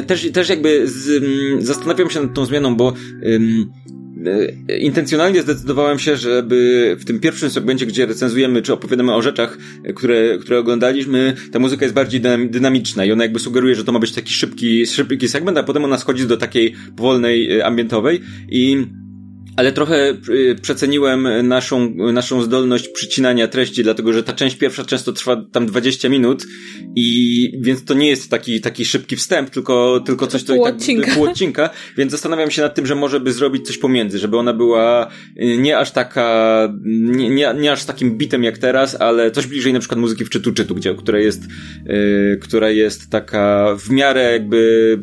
[0.06, 1.24] też, też jakby z,
[1.64, 2.92] zastanawiam się nad tą zmianą, bo
[4.80, 9.58] intencjonalnie zdecydowałem się, żeby w tym pierwszym segmencie, gdzie recenzujemy, czy opowiadamy o rzeczach,
[9.94, 13.98] które, które oglądaliśmy, ta muzyka jest bardziej dynamiczna i ona jakby sugeruje, że to ma
[13.98, 18.86] być taki szybki, szybki segment, a potem ona schodzi do takiej powolnej, e, ambientowej i
[19.58, 25.12] ale trochę y, przeceniłem naszą, naszą zdolność przycinania treści, dlatego że ta część pierwsza często
[25.12, 26.46] trwa tam 20 minut
[26.96, 30.74] i więc to nie jest taki, taki szybki wstęp, tylko, tylko coś, co pół tak
[30.74, 31.14] odcinka.
[31.14, 34.52] pół odcinka, więc zastanawiam się nad tym, że może by zrobić coś pomiędzy, żeby ona
[34.52, 35.10] była
[35.42, 39.72] y, nie aż taka, nie, nie, nie aż takim bitem jak teraz, ale coś bliżej
[39.72, 41.42] na przykład muzyki w czytu czytu, gdzie, która jest,
[41.86, 44.98] yy, która jest taka w miarę jakby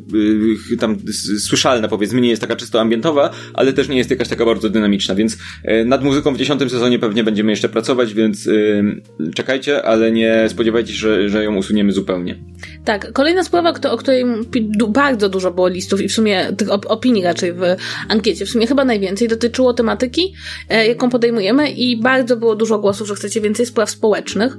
[0.70, 0.98] yy, tam
[1.39, 5.15] słyszalna powiedzmy, nie jest taka czysto ambientowa, ale też nie jest jakaś taka bardzo dynamiczna,
[5.15, 8.51] więc e, nad muzyką w dziesiątym sezonie pewnie będziemy jeszcze pracować, więc e,
[9.34, 12.38] czekajcie, ale nie spodziewajcie się, że, że ją usuniemy zupełnie.
[12.86, 14.25] Tak, kolejna sprawa, o której
[14.89, 17.62] bardzo dużo było listów i w sumie tych opinii raczej w
[18.10, 20.34] ankiecie, w sumie chyba najwięcej, dotyczyło tematyki,
[20.69, 24.58] e, jaką podejmujemy i bardzo było dużo głosów, że chcecie więcej spraw społecznych.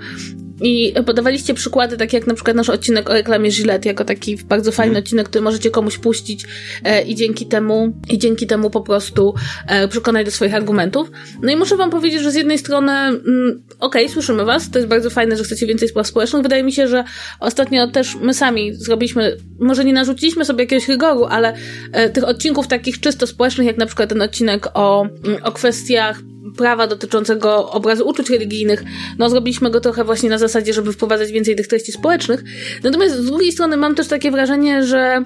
[0.63, 4.73] I podawaliście przykłady, takie jak na przykład nasz odcinek o reklamie Gillette, jako taki bardzo
[4.73, 5.03] fajny mm.
[5.03, 6.45] odcinek, który możecie komuś puścić
[6.85, 9.35] e, i dzięki temu, i dzięki temu po prostu
[9.69, 11.11] e, przekonać do swoich argumentów.
[11.43, 14.79] No i muszę wam powiedzieć, że z jednej strony, mm, okej, okay, słyszymy was, to
[14.79, 16.43] jest bardzo fajne, że chcecie więcej spraw społecznych.
[16.43, 17.05] Wydaje mi się, że
[17.41, 21.55] ostatnio też my sami zrobiliśmy, może nie narzuciliśmy sobie jakiegoś rygoru, ale
[21.93, 26.21] e, tych odcinków takich czysto społecznych, jak na przykład ten odcinek o, mm, o kwestiach
[26.57, 28.83] prawa dotyczącego obrazu uczuć religijnych,
[29.19, 32.43] no zrobiliśmy go trochę właśnie na zasadzie, żeby wprowadzać więcej tych treści społecznych.
[32.83, 35.25] Natomiast z drugiej strony mam też takie wrażenie, że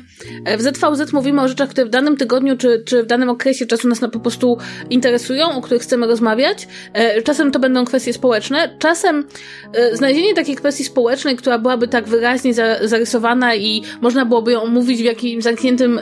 [0.58, 3.88] w ZVZ mówimy o rzeczach, które w danym tygodniu czy, czy w danym okresie czasu
[3.88, 4.58] nas po prostu
[4.90, 6.68] interesują, o których chcemy rozmawiać.
[6.92, 9.24] E, czasem to będą kwestie społeczne, czasem
[9.72, 15.00] e, znalezienie takiej kwestii społecznej, która byłaby tak wyraźnie zarysowana i można byłoby ją omówić
[15.00, 16.00] w jakimś zamkniętym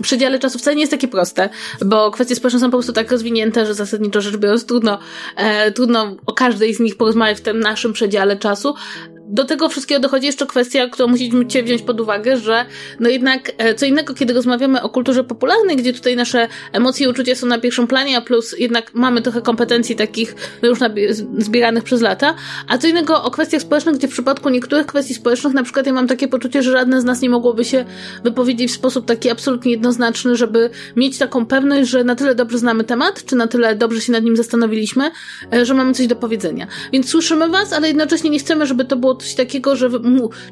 [0.00, 1.48] e, przedziale czasu wcale nie jest takie proste,
[1.84, 4.98] bo kwestie społeczne są po prostu tak rozwinięte, że zasadniczo rzecz biorąc trudno,
[5.36, 8.74] e, trudno o każdej z nich porozmawiać w tym naszym przedziale czasu,
[9.28, 12.66] do tego wszystkiego dochodzi jeszcze kwestia, którą musicie wziąć pod uwagę, że
[13.00, 17.10] no jednak e, co innego, kiedy rozmawiamy o kulturze popularnej, gdzie tutaj nasze emocje i
[17.10, 20.78] uczucia są na pierwszym planie, a plus jednak mamy trochę kompetencji takich no już
[21.38, 22.34] zbieranych przez lata,
[22.68, 25.92] a co innego o kwestiach społecznych, gdzie w przypadku niektórych kwestii społecznych, na przykład ja
[25.92, 27.84] mam takie poczucie, że żadne z nas nie mogłoby się
[28.24, 32.84] wypowiedzieć w sposób taki absolutnie jednoznaczny, żeby mieć taką pewność, że na tyle dobrze znamy
[32.84, 35.10] temat, czy na tyle dobrze się nad nim zastanowiliśmy,
[35.52, 36.66] e, że mamy coś do powiedzenia.
[36.92, 39.88] Więc słyszymy was, ale jednocześnie nie chcemy, żeby to było coś takiego, że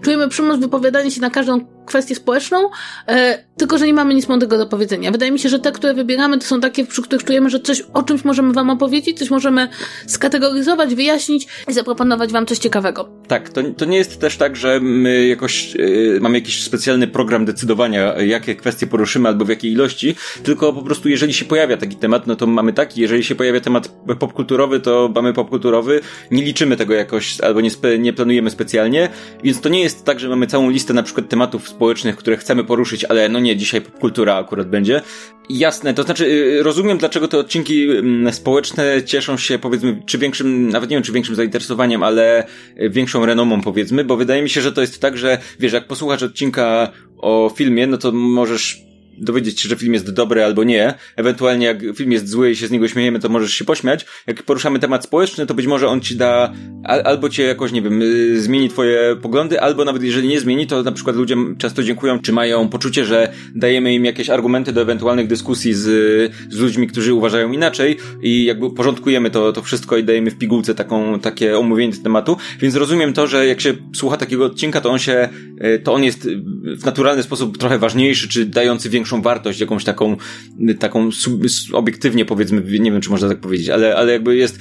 [0.03, 2.71] czujemy przymus wypowiadania się na każdą kwestię społeczną,
[3.09, 5.11] e, tylko że nie mamy nic mądrego do powiedzenia.
[5.11, 7.81] Wydaje mi się, że te, które wybieramy, to są takie, przy których czujemy, że coś
[7.81, 9.69] o czymś możemy wam opowiedzieć, coś możemy
[10.07, 13.09] skategoryzować, wyjaśnić i zaproponować wam coś ciekawego.
[13.29, 17.45] Tak, to, to nie jest też tak, że my jakoś e, mamy jakiś specjalny program
[17.45, 21.97] decydowania, jakie kwestie poruszymy albo w jakiej ilości, tylko po prostu jeżeli się pojawia taki
[21.97, 26.77] temat, no to mamy taki, jeżeli się pojawia temat popkulturowy, to mamy popkulturowy, nie liczymy
[26.77, 29.09] tego jakoś albo nie, spe, nie planujemy specjalnie,
[29.45, 32.65] więc to nie jest tak, że mamy całą listę na przykład tematów społecznych, które chcemy
[32.65, 35.03] poruszyć, ale no nie, dzisiaj popkultura akurat będzie.
[35.51, 40.69] Jasne, to znaczy y, rozumiem, dlaczego te odcinki mm, społeczne cieszą się powiedzmy, czy większym,
[40.69, 42.47] nawet nie wiem, czy większym zainteresowaniem, ale
[42.81, 45.87] y, większą renomą powiedzmy, bo wydaje mi się, że to jest tak, że wiesz, jak
[45.87, 48.86] posłuchasz odcinka o filmie, no to możesz
[49.19, 50.95] dowiedzieć się, że film jest dobry albo nie.
[51.17, 54.07] Ewentualnie jak film jest zły i się z niego śmiejemy, to możesz się pośmiać.
[54.27, 56.53] Jak poruszamy temat społeczny, to być może on ci da,
[56.85, 60.83] albo cię jakoś, nie wiem, y, zmieni twoje poglądy, albo nawet jeżeli nie zmieni, to
[60.83, 65.27] na przykład ludzie często dziękują, czy mają poczucie, że dajemy im jakieś argumenty do ewentualnych
[65.27, 65.83] dyskusji z,
[66.53, 70.75] z ludźmi, którzy uważają inaczej i jakby porządkujemy to, to wszystko i dajemy w pigułce
[70.75, 72.37] taką, takie omówienie tematu.
[72.61, 75.29] Więc rozumiem to, że jak się słucha takiego odcinka, to on się,
[75.65, 76.29] y, to on jest
[76.65, 80.17] w naturalny sposób trochę ważniejszy, czy dający większą większą wartość, jakąś taką,
[80.79, 81.11] taką
[81.73, 84.59] obiektywnie powiedzmy, nie wiem czy można tak powiedzieć, ale, ale jakby jest,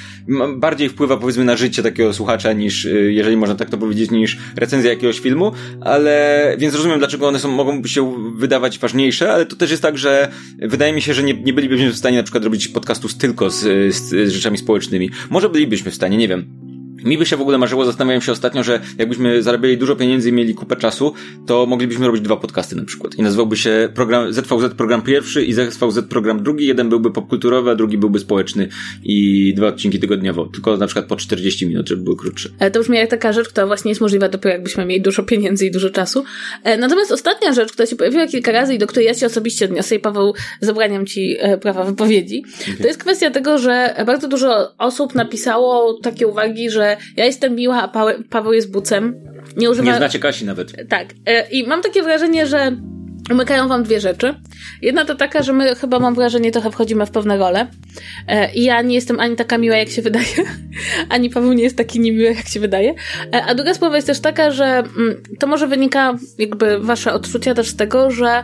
[0.57, 4.37] bardziej wpływa powiedzmy na życie takiego słuchacza niż, y, jeżeli można tak to powiedzieć, niż
[4.55, 9.55] recenzja jakiegoś filmu, ale, więc rozumiem dlaczego one są, mogą się wydawać ważniejsze, ale to
[9.55, 12.43] też jest tak, że wydaje mi się, że nie, nie bylibyśmy w stanie na przykład
[12.43, 13.61] robić podcastu tylko z,
[13.95, 15.09] z, z rzeczami społecznymi.
[15.29, 16.74] Może bylibyśmy w stanie, nie wiem
[17.05, 20.33] Mi by się w ogóle marzyło, zastanawiałem się ostatnio, że jakbyśmy zarabiali dużo pieniędzy i
[20.33, 21.13] mieli kupę czasu,
[21.47, 23.15] to moglibyśmy robić dwa podcasty na przykład.
[23.15, 26.65] I nazywałby się program, ZVZ program pierwszy i ZVZ program drugi.
[26.67, 28.67] Jeden byłby popkulturowy, a drugi byłby społeczny
[29.03, 30.45] i dwa odcinki tygodniowo.
[30.45, 32.49] Tylko na przykład po 40 minut, żeby były krótsze.
[32.59, 35.65] E, to brzmi jak taka rzecz, która właśnie jest możliwa dopiero jakbyśmy mieli dużo pieniędzy
[35.65, 36.23] i dużo czasu.
[36.63, 39.65] E, natomiast ostatnia rzecz, która się pojawiła kilka razy i do której ja się osobiście
[39.65, 42.75] odniosę i Paweł, zabraniam ci e, prawa wypowiedzi, okay.
[42.81, 47.81] to jest kwestia tego, że bardzo dużo osób napisało takie uwagi, że ja jestem miła,
[47.81, 49.15] a Paweł jest bucem.
[49.57, 49.91] Nie, używa...
[49.91, 50.89] nie znacie Kasi nawet.
[50.89, 51.07] Tak.
[51.51, 52.77] I mam takie wrażenie, że
[53.31, 54.35] Umykają wam dwie rzeczy.
[54.81, 57.67] Jedna to taka, że my chyba mam wrażenie trochę wchodzimy w pewne role.
[58.53, 60.25] I ja nie jestem ani taka miła, jak się wydaje,
[61.09, 62.93] ani Paweł nie jest taki niemiły, jak się wydaje.
[63.47, 67.69] A druga sprawa jest też taka, że mm, to może wynika jakby wasze odczucia też
[67.69, 68.43] z tego, że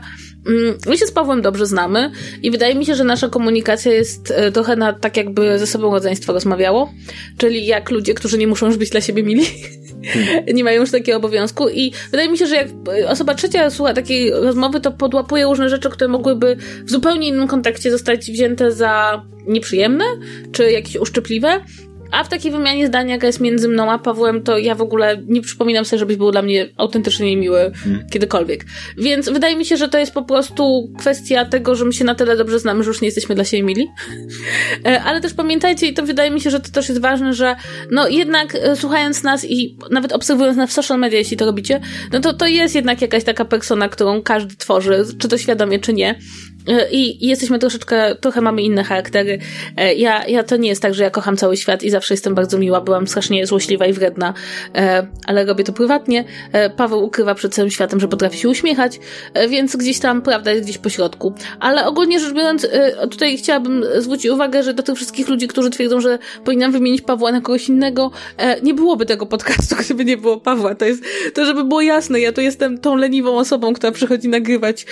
[0.87, 2.11] my się z Pawłem dobrze znamy
[2.43, 5.91] i wydaje mi się, że nasza komunikacja jest e, trochę na tak jakby ze sobą
[5.91, 6.93] rodzeństwo rozmawiało,
[7.37, 9.45] czyli jak ludzie, którzy nie muszą już być dla siebie mili,
[10.53, 12.67] nie mają już takiego obowiązku i wydaje mi się, że jak
[13.07, 17.91] osoba trzecia słucha takiej rozmowy, to podłapuje różne rzeczy, które mogłyby w zupełnie innym kontekście
[17.91, 20.05] zostać wzięte za nieprzyjemne,
[20.51, 21.61] czy jakieś uszczypliwe,
[22.11, 25.21] a w takiej wymianie zdania, jaka jest między mną a Pawłem, to ja w ogóle
[25.27, 28.09] nie przypominam sobie, żebyś był dla mnie autentycznie niemiły hmm.
[28.09, 28.65] kiedykolwiek.
[28.97, 32.15] Więc wydaje mi się, że to jest po prostu kwestia tego, że my się na
[32.15, 33.87] tyle dobrze znamy, że już nie jesteśmy dla siebie mili.
[34.85, 37.55] E, ale też pamiętajcie, i to wydaje mi się, że to też jest ważne, że
[37.91, 41.81] no jednak e, słuchając nas i nawet obserwując nas w social media, jeśli to robicie,
[42.11, 45.93] no to to jest jednak jakaś taka persona, którą każdy tworzy, czy to świadomie, czy
[45.93, 46.19] nie.
[46.67, 49.39] E, I, jesteśmy troszeczkę, trochę mamy inne charaktery.
[49.77, 52.35] E, ja, ja to nie jest tak, że ja kocham cały świat i zawsze jestem
[52.35, 52.81] bardzo miła.
[52.81, 54.33] Byłam strasznie złośliwa i wredna,
[54.75, 56.25] e, ale robię to prywatnie.
[56.77, 58.99] Paweł ukrywa przed całym światem, że potrafi się uśmiechać,
[59.49, 61.33] więc gdzieś tam prawda jest gdzieś po środku.
[61.59, 62.67] Ale ogólnie rzecz biorąc,
[63.11, 67.31] tutaj chciałabym zwrócić uwagę, że do tych wszystkich ludzi, którzy twierdzą, że powinnam wymienić Pawła
[67.31, 68.11] na kogoś innego,
[68.63, 70.75] nie byłoby tego podcastu, gdyby nie było Pawła.
[70.75, 74.85] To jest, to żeby było jasne, ja tu jestem tą leniwą osobą, która przychodzi nagrywać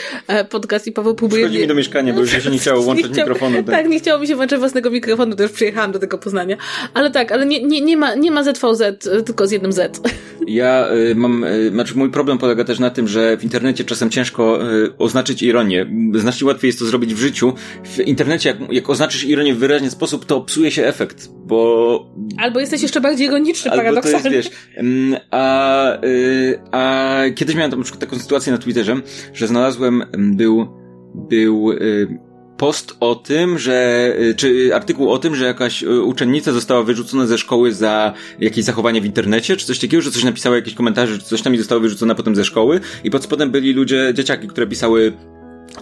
[0.49, 3.56] podcast i Paweł próbuje mi do mieszkania, bo już się nie chciało włączyć nie mikrofonu.
[3.56, 3.76] Tak.
[3.76, 6.58] tak, nie chciało mi się włączyć własnego mikrofonu, to już przyjechałam do tego Poznania.
[6.93, 10.00] Ale tak, ale nie, nie, nie, ma, nie ma ZVZ, tylko z jednym Z.
[10.48, 14.10] Ja y, mam, y, znaczy mój problem polega też na tym, że w internecie czasem
[14.10, 15.86] ciężko y, oznaczyć ironię.
[16.15, 17.54] Znacznie łatwiej jest to zrobić w życiu.
[17.84, 22.12] W internecie, jak, jak oznaczysz ironię w wyraźny sposób, to psuje się efekt, bo...
[22.38, 24.30] Albo jesteś jeszcze bardziej ironiczny, Albo paradoksalnie.
[24.30, 28.95] To jest, wiesz, a, y, a kiedyś miałem na przykład taką sytuację na Twitterze,
[29.34, 30.78] że znalazłem, był
[31.15, 32.19] był y,
[32.58, 37.28] post o tym, że, y, czy artykuł o tym, że jakaś y, uczennica została wyrzucona
[37.28, 41.17] ze szkoły za jakieś zachowanie w internecie, czy coś takiego, że coś napisała, jakieś komentarze,
[41.17, 42.80] czy coś tam i została wyrzucona potem ze szkoły.
[43.04, 45.13] I pod spodem byli ludzie, dzieciaki, które pisały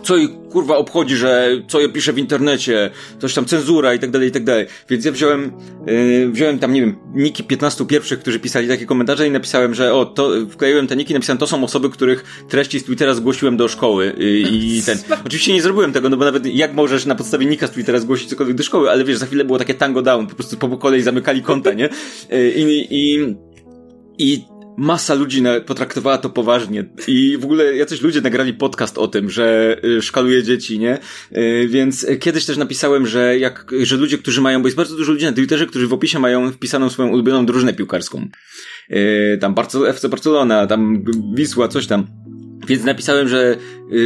[0.03, 4.11] co ich kurwa obchodzi, że co ja piszę w internecie, coś tam cenzura i tak
[4.11, 4.65] dalej, i tak dalej.
[4.89, 5.51] Więc ja wziąłem,
[5.87, 9.93] yy, wziąłem tam, nie wiem, niki 15 pierwszych, którzy pisali takie komentarze i napisałem, że
[9.93, 13.67] o, to, wkleiłem te niki, napisałem, to są osoby, których treści z Twittera zgłosiłem do
[13.67, 14.97] szkoły yy, i ten.
[15.25, 18.29] Oczywiście nie zrobiłem tego, no bo nawet jak możesz na podstawie nika z Twittera zgłosić
[18.29, 21.01] cokolwiek do szkoły, ale wiesz, za chwilę było takie tango down, po prostu po kolei
[21.01, 21.89] zamykali konta, nie?
[22.29, 23.35] Yy, I, i,
[24.17, 29.29] i masa ludzi potraktowała to poważnie i w ogóle jacyś ludzie nagrali podcast o tym,
[29.29, 30.99] że y, szkaluje dzieci, nie?
[31.37, 35.11] Y, więc kiedyś też napisałem, że jak, że ludzie, którzy mają, bo jest bardzo dużo
[35.11, 38.27] ludzi na Twitterze, którzy w opisie mają wpisaną swoją ulubioną drużynę piłkarską.
[38.91, 42.07] Y, tam Barcel FC Barcelona, tam Wisła, coś tam.
[42.67, 43.57] Więc napisałem, że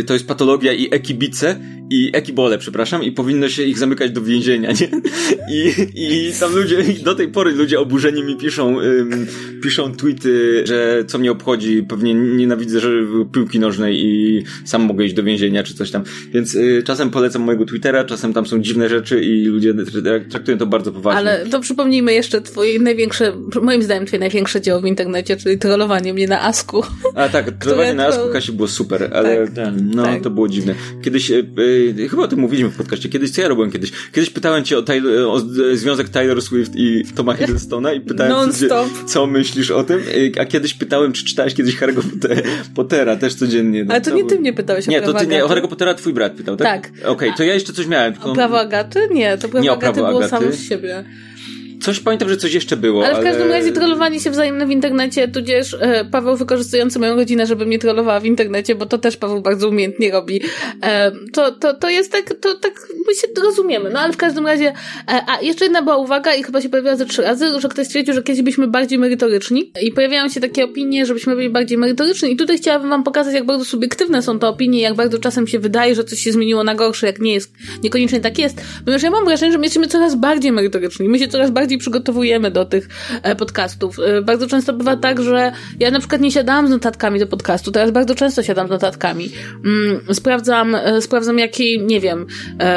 [0.06, 1.60] to jest patologia i ekibice
[1.92, 4.90] i ekibole, przepraszam, i powinno się ich zamykać do więzienia, nie?
[5.54, 9.28] I, i tam ludzie, do tej pory ludzie oburzeni mi piszą, ym,
[9.64, 12.90] piszą tweety, że co mnie obchodzi, pewnie nienawidzę że
[13.34, 16.04] piłki nożnej i sam mogę iść do więzienia, czy coś tam.
[16.34, 19.74] Więc y, czasem polecam mojego Twittera, czasem tam są dziwne rzeczy i ludzie
[20.30, 21.20] traktują to bardzo poważnie.
[21.20, 26.14] Ale to przypomnijmy jeszcze twoje największe, moim zdaniem twoje największe dzieło w internecie, czyli trollowanie
[26.14, 26.84] mnie na Asku.
[27.16, 30.22] A tak, trollowanie na Asku, Kasi, było super, ale tak, no, tak.
[30.22, 30.76] to było dziwne.
[31.04, 31.46] Kiedyś y,
[32.00, 33.92] y chyba o tym mówiliśmy w podcaście, kiedyś, co ja robiłem kiedyś?
[34.14, 35.40] Kiedyś pytałem cię o, Taylor, o
[35.74, 38.68] związek Taylor Swift i Toma Hiddlestona i pytałem cię,
[39.06, 40.02] co myślisz o tym,
[40.40, 42.02] a kiedyś pytałem, czy czytałeś kiedyś Harry'ego
[42.76, 43.84] Pottera, też codziennie.
[43.84, 45.68] No, Ale to, to nie ty mnie pytałeś o Nie, to ty nie, o Harry'ego
[45.68, 46.68] Pottera twój brat pytał, tak?
[46.68, 46.92] Tak.
[46.92, 48.14] Okej, okay, to ja jeszcze coś miałem.
[48.14, 48.32] Tylko...
[48.32, 49.00] O prawo Agaty?
[49.12, 51.04] Nie, to prawo nie Agaty prawo było samo z siebie.
[51.82, 53.06] Coś pamiętam, że coś jeszcze było.
[53.06, 57.48] Ale w każdym razie trollowanie się wzajemne w internecie, tudzież e, Paweł wykorzystujący moją rodzinę,
[57.48, 60.42] żeby mnie trollowała w internecie, bo to też Paweł bardzo umiejętnie robi.
[60.84, 63.90] E, to, to, to jest tak, to tak, my się rozumiemy.
[63.90, 66.96] No ale w każdym razie, e, a jeszcze jedna była uwaga i chyba się pojawiła
[66.96, 70.66] ze trzy razy, że ktoś stwierdził, że kiedyś byliśmy bardziej merytoryczni i pojawiają się takie
[70.66, 74.48] opinie, żebyśmy byli bardziej merytoryczni i tutaj chciałabym wam pokazać, jak bardzo subiektywne są te
[74.48, 77.54] opinie, jak bardzo czasem się wydaje, że coś się zmieniło na gorsze, jak nie jest,
[77.84, 78.62] niekoniecznie tak jest.
[78.86, 81.78] Ponieważ ja mam wrażenie, że my jesteśmy coraz bardziej merytoryczni, my się coraz bardziej bardziej
[81.78, 82.90] przygotowujemy do tych
[83.24, 84.00] e, podcastów.
[84.00, 87.72] E, bardzo często bywa tak, że ja na przykład nie siadałam z notatkami do podcastu,
[87.72, 89.30] teraz bardzo często siadam z notatkami.
[89.66, 92.26] Mm, sprawdzam, e, sprawdzam jaki, nie wiem,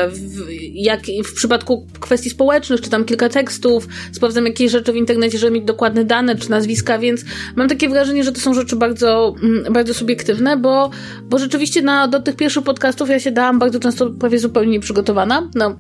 [0.09, 5.53] w, jak w przypadku kwestii społecznych, czytam kilka tekstów, sprawdzam jakieś rzeczy w internecie, żeby
[5.53, 7.25] mieć dokładne dane czy nazwiska, więc
[7.57, 10.91] mam takie wrażenie, że to są rzeczy bardzo, mm, bardzo subiektywne, bo,
[11.23, 15.51] bo rzeczywiście na, do tych pierwszych podcastów ja się dałam bardzo często prawie zupełnie nieprzygotowana.
[15.55, 15.77] No,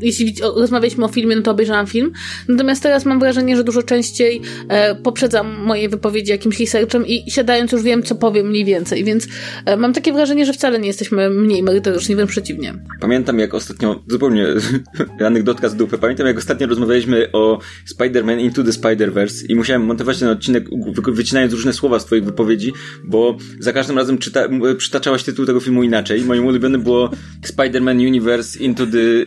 [0.00, 2.12] jeśli rozmawialiśmy o filmie, no to obejrzałam film.
[2.48, 7.72] Natomiast teraz mam wrażenie, że dużo częściej e, poprzedzam moje wypowiedzi jakimś researchem i siadając
[7.72, 9.28] już wiem, co powiem mniej więcej, więc
[9.64, 12.74] e, mam takie wrażenie, że wcale nie jesteśmy mniej merytoryczni, wręcz przeciwnie.
[13.00, 14.46] Pamiętam jak ostatnio, zupełnie
[15.26, 17.58] anegdotka z dupy, pamiętam jak ostatnio rozmawialiśmy o
[17.94, 20.64] Spider-Man Into the Spider-Verse i musiałem montować ten odcinek
[21.06, 22.72] wycinając różne słowa z twoich wypowiedzi,
[23.04, 26.20] bo za każdym razem czyta, przytaczałaś tytuł tego filmu inaczej.
[26.24, 27.10] Moim ulubionym było
[27.46, 29.26] Spider-Man Universe Into the...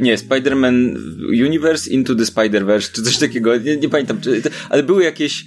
[0.00, 0.96] Nie, Spider-Man
[1.28, 2.24] Universe Into the
[2.54, 5.44] Spider-Verse, czy coś takiego, nie, nie pamiętam, czy, ale były jakieś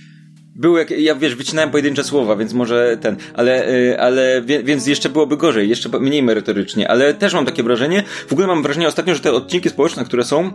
[0.55, 5.09] były jak, ja wiesz, wycinałem pojedyncze słowa, więc może ten, ale, y, ale, więc jeszcze
[5.09, 9.15] byłoby gorzej, jeszcze mniej merytorycznie, ale też mam takie wrażenie, w ogóle mam wrażenie ostatnio,
[9.15, 10.53] że te odcinki społeczne, które są,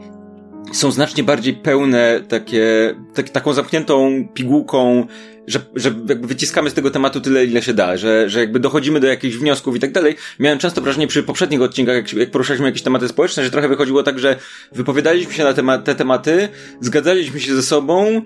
[0.73, 5.07] są znacznie bardziej pełne, takie, tak, taką zamkniętą pigułką,
[5.47, 9.01] że, że jakby wyciskamy z tego tematu tyle, ile się da, że, że jakby dochodzimy
[9.01, 10.17] do jakichś wniosków i tak dalej.
[10.39, 14.03] Miałem często wrażenie przy poprzednich odcinkach, jak, jak poruszaliśmy jakieś tematy społeczne, że trochę wychodziło
[14.03, 14.37] tak, że
[14.73, 16.49] wypowiadaliśmy się na tema te tematy,
[16.81, 18.23] zgadzaliśmy się ze sobą,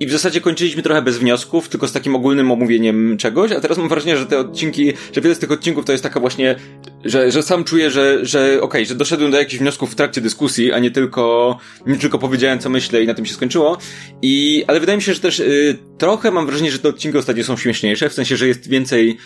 [0.00, 3.78] i w zasadzie kończyliśmy trochę bez wniosków, tylko z takim ogólnym omówieniem czegoś, a teraz
[3.78, 6.56] mam wrażenie, że te odcinki, że wiele z tych odcinków to jest taka właśnie,
[7.04, 10.20] że, że sam czuję, że, że okej, okay, że doszedłem do jakichś wniosków w trakcie
[10.20, 13.78] dyskusji, a nie tylko, nie tylko powiedziałem co myślę i na tym się skończyło.
[14.22, 17.44] I, ale wydaje mi się, że też y, trochę mam wrażenie, że te odcinki ostatnio
[17.44, 19.16] są śmieszniejsze, w sensie, że jest więcej,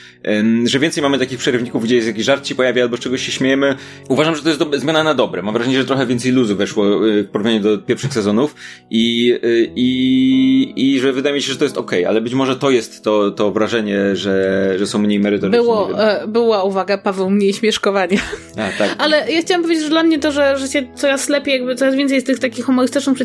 [0.64, 3.76] że więcej mamy takich przerywników, gdzie jest jakiś żart ci pojawia albo czegoś się śmiejemy.
[4.08, 5.42] Uważam, że to jest do, zmiana na dobre.
[5.42, 8.54] Mam wrażenie, że trochę więcej luzu weszło y, w porównaniu do pierwszych sezonów
[8.90, 12.34] i, y, i i, że wydaje mi się, że to jest okej, okay, ale być
[12.34, 15.62] może to jest to, to wrażenie, że, że są mniej merytoryczne.
[15.62, 18.18] Było, e, była uwaga, Paweł, mniej śmieszkowania.
[18.56, 18.94] A, tak.
[19.04, 21.94] Ale ja chciałam powiedzieć, że dla mnie to, że, że się coraz lepiej, jakby coraz
[21.94, 23.18] więcej jest tych takich humorystycznych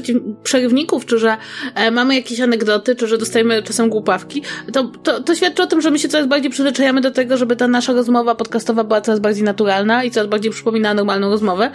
[0.44, 1.38] przerywników, czy że
[1.76, 3.33] e, mamy jakieś anegdoty, czy że dostajemy
[3.64, 4.42] czasem głupawki,
[4.74, 7.56] to, to, to świadczy o tym, że my się coraz bardziej przyzwyczajamy do tego, żeby
[7.56, 11.72] ta nasza rozmowa podcastowa była coraz bardziej naturalna i coraz bardziej przypominała normalną rozmowę.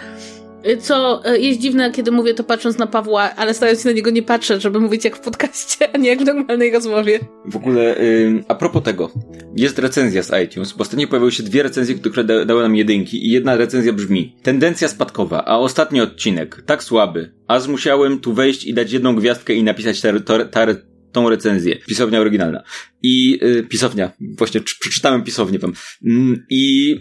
[0.81, 4.09] Co e, jest dziwne, kiedy mówię to patrząc na Pawła, ale starając się na niego
[4.09, 7.19] nie patrzeć, żeby mówić jak w podcaście, a nie jak w normalnej rozmowie.
[7.45, 7.95] W ogóle,
[8.47, 9.11] a propos tego,
[9.55, 13.27] jest recenzja z iTunes, bo ostatnio pojawiły się dwie recenzje, które da dały nam jedynki
[13.27, 18.65] i jedna recenzja brzmi Tendencja spadkowa, a ostatni odcinek, tak słaby, a zmusiałem tu wejść
[18.65, 20.65] i dać jedną gwiazdkę i napisać ta, ta, ta,
[21.11, 21.75] tą recenzję.
[21.75, 22.63] Pisownia oryginalna.
[23.03, 25.73] I, y, pisownia, właśnie przeczytałem pisownię wam.
[26.05, 26.95] Mm, I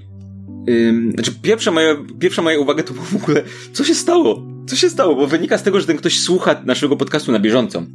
[0.69, 3.43] Ym, znaczy, pierwsza moja, pierwsza moja uwaga to było w ogóle,
[3.73, 4.47] co się stało?
[4.67, 5.15] Co się stało?
[5.15, 7.87] Bo wynika z tego, że ten ktoś słucha naszego podcastu na bieżąco.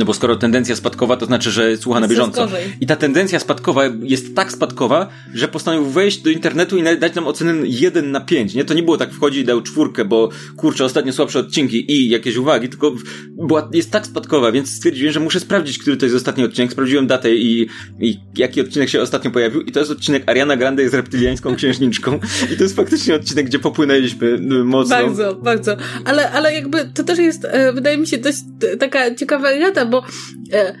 [0.00, 2.48] No bo skoro tendencja spadkowa, to znaczy, że słucha na bieżąco.
[2.80, 7.26] I ta tendencja spadkowa jest tak spadkowa, że postanowił wejść do internetu i dać nam
[7.26, 8.54] ocenę 1 na 5.
[8.54, 12.08] Nie, to nie było tak wchodzi i dał czwórkę, bo kurczę, ostatnio słabsze odcinki i
[12.08, 12.94] jakieś uwagi, tylko
[13.46, 16.72] była, jest tak spadkowa, więc stwierdziłem, że muszę sprawdzić, który to jest ostatni odcinek.
[16.72, 17.68] Sprawdziłem datę i,
[18.00, 22.20] i jaki odcinek się ostatnio pojawił i to jest odcinek Ariana Grande jest reptyliańską księżniczką
[22.52, 24.96] i to jest faktycznie odcinek, gdzie popłynęliśmy y, mocno.
[24.96, 25.76] Bardzo, bardzo.
[26.04, 28.38] Ale, ale jakby to też jest, e, wydaje mi się, dość
[28.78, 30.02] taka ciekawa rada, bo
[30.52, 30.74] e,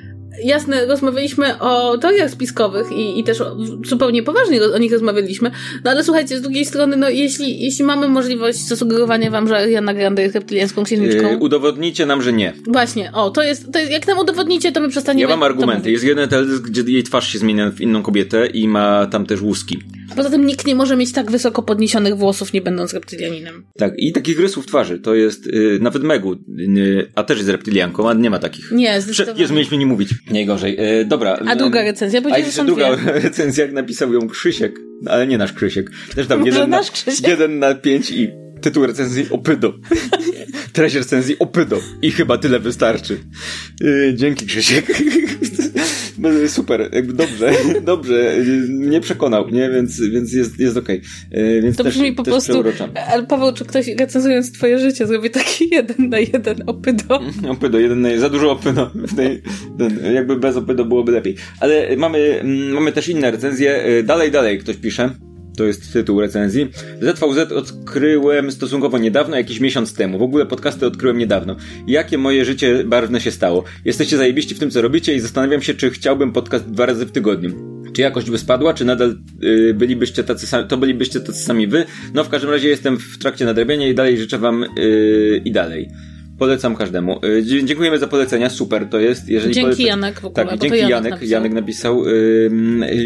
[0.44, 3.42] jasne, rozmawialiśmy o teoriach spiskowych i, i też
[3.84, 5.50] zupełnie poważnie o nich rozmawialiśmy,
[5.84, 9.94] no ale słuchajcie, z drugiej strony, no jeśli, jeśli mamy możliwość zasugerowania wam, że Ariana
[9.94, 11.30] Grande jest reptyliańską księżniczką...
[11.30, 12.52] Yy, udowodnijcie nam, że nie.
[12.66, 15.30] Właśnie, o, to jest, to jest, jak nam udowodnicie, to my przestaniemy...
[15.30, 15.90] Ja mam argumenty.
[15.90, 19.40] Jest jeden teledysk, gdzie jej twarz się zmienia w inną kobietę i ma tam też
[19.40, 19.78] łuski.
[20.16, 23.64] Poza tym nikt nie może mieć tak wysoko podniesionych włosów, nie będąc reptylianinem.
[23.78, 24.98] Tak, i takich rysów twarzy.
[24.98, 28.72] To jest yy, nawet Megu, yy, a też jest reptylianką, a nie ma takich.
[28.72, 29.42] Nie, zdecydowanie.
[29.42, 30.10] Jezu, mieliśmy nie mówić.
[30.30, 30.76] Nie gorzej.
[30.76, 31.38] Yy, dobra.
[31.46, 32.20] A druga recenzja?
[32.32, 33.12] A jeszcze druga dwie.
[33.28, 35.90] recenzja, jak napisał ją Krzysiek, ale nie nasz Krzysiek.
[36.14, 36.80] Też tam jeden na,
[37.28, 39.74] jeden na pięć i tytuł recenzji opydo.
[40.72, 41.80] Treść recenzji opydo.
[42.02, 43.18] I chyba tyle wystarczy.
[43.80, 45.02] Yy, dzięki Krzysiek.
[46.46, 47.52] Super, jakby dobrze,
[47.82, 48.34] dobrze.
[48.68, 49.70] Mnie przekonał, nie?
[49.70, 51.00] Więc, więc jest, jest okej.
[51.30, 51.62] Okay.
[51.62, 52.64] Więc to też, brzmi po prostu.
[53.10, 57.20] Ale Paweł, czy ktoś recenzując twoje życie zrobi taki jeden na jeden opydo?
[57.48, 58.20] Opydo, jeden na jeden.
[58.20, 58.90] Za dużo opydo.
[60.14, 61.36] Jakby bez opydo byłoby lepiej.
[61.60, 62.42] Ale mamy,
[62.74, 63.84] mamy też inne recenzje.
[64.04, 65.29] Dalej, dalej ktoś pisze
[65.60, 66.68] to jest tytuł recenzji.
[67.00, 70.18] ZVZ odkryłem stosunkowo niedawno, jakiś miesiąc temu.
[70.18, 71.56] W ogóle podcasty odkryłem niedawno.
[71.86, 73.64] Jakie moje życie barwne się stało.
[73.84, 77.12] Jesteście zajebiści w tym, co robicie i zastanawiam się, czy chciałbym podcast dwa razy w
[77.12, 77.50] tygodniu.
[77.92, 81.84] Czy jakość by spadła, czy nadal yy, bylibyście tacy sami, to bylibyście tacy sami wy?
[82.14, 85.88] No w każdym razie jestem w trakcie nadrabiania i dalej życzę wam yy, i dalej.
[86.40, 87.20] Polecam każdemu.
[87.24, 89.28] Y, dziękujemy za polecenia, super to jest.
[89.28, 89.82] Jeżeli dzięki polece...
[89.82, 90.46] Janek w ogóle.
[90.46, 91.22] Tak, dzięki Janek.
[91.22, 92.04] Janek napisał.
[92.04, 92.04] Janek napisał.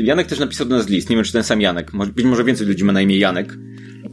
[0.04, 1.10] Janek też napisał do nas list.
[1.10, 1.90] Nie wiem, czy ten sam Janek.
[2.14, 3.54] Być może więcej ludzi ma na imię Janek.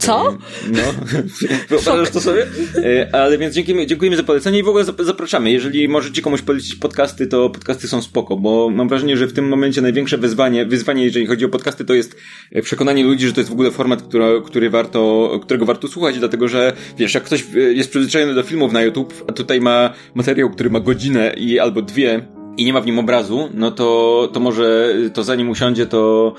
[0.02, 0.38] Co?
[0.72, 0.82] No,
[1.68, 2.46] wyobrażasz to sobie?
[2.76, 5.50] E, ale więc dziękujemy, dziękujemy za polecenie i w ogóle zapraszamy.
[5.50, 9.48] Jeżeli możecie komuś polecić podcasty, to podcasty są spoko, bo mam wrażenie, że w tym
[9.48, 12.16] momencie największe wyzwanie, wyzwanie jeżeli chodzi o podcasty, to jest
[12.62, 16.48] przekonanie ludzi, że to jest w ogóle format, który, który warto, którego warto słuchać, dlatego
[16.48, 17.44] że, wiesz, jak ktoś
[17.74, 21.82] jest przyzwyczajony do filmów na YouTube, a tutaj ma materiał, który ma godzinę i albo
[21.82, 22.26] dwie,
[22.56, 26.34] i nie ma w nim obrazu, no to, to może to zanim usiądzie, to,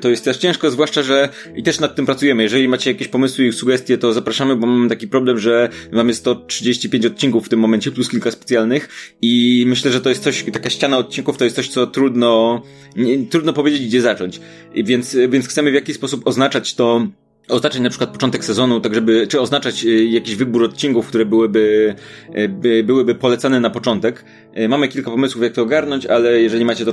[0.00, 2.42] to jest też ciężko, zwłaszcza, że i też nad tym pracujemy.
[2.42, 7.06] Jeżeli macie jakieś pomysły i sugestie, to zapraszamy, bo mamy taki problem, że mamy 135
[7.06, 8.88] odcinków w tym momencie, plus kilka specjalnych
[9.22, 12.62] i myślę, że to jest coś, taka ściana odcinków to jest coś, co trudno,
[12.96, 14.40] nie, trudno powiedzieć, gdzie zacząć.
[14.74, 17.06] I więc, więc chcemy w jakiś sposób oznaczać to,
[17.48, 21.94] oznaczać na przykład początek sezonu, tak żeby, czy oznaczać y, jakiś wybór odcinków, które byłyby,
[22.36, 24.24] y, by, byłyby polecane na początek.
[24.58, 26.92] Y, mamy kilka pomysłów, jak to ogarnąć, ale jeżeli macie to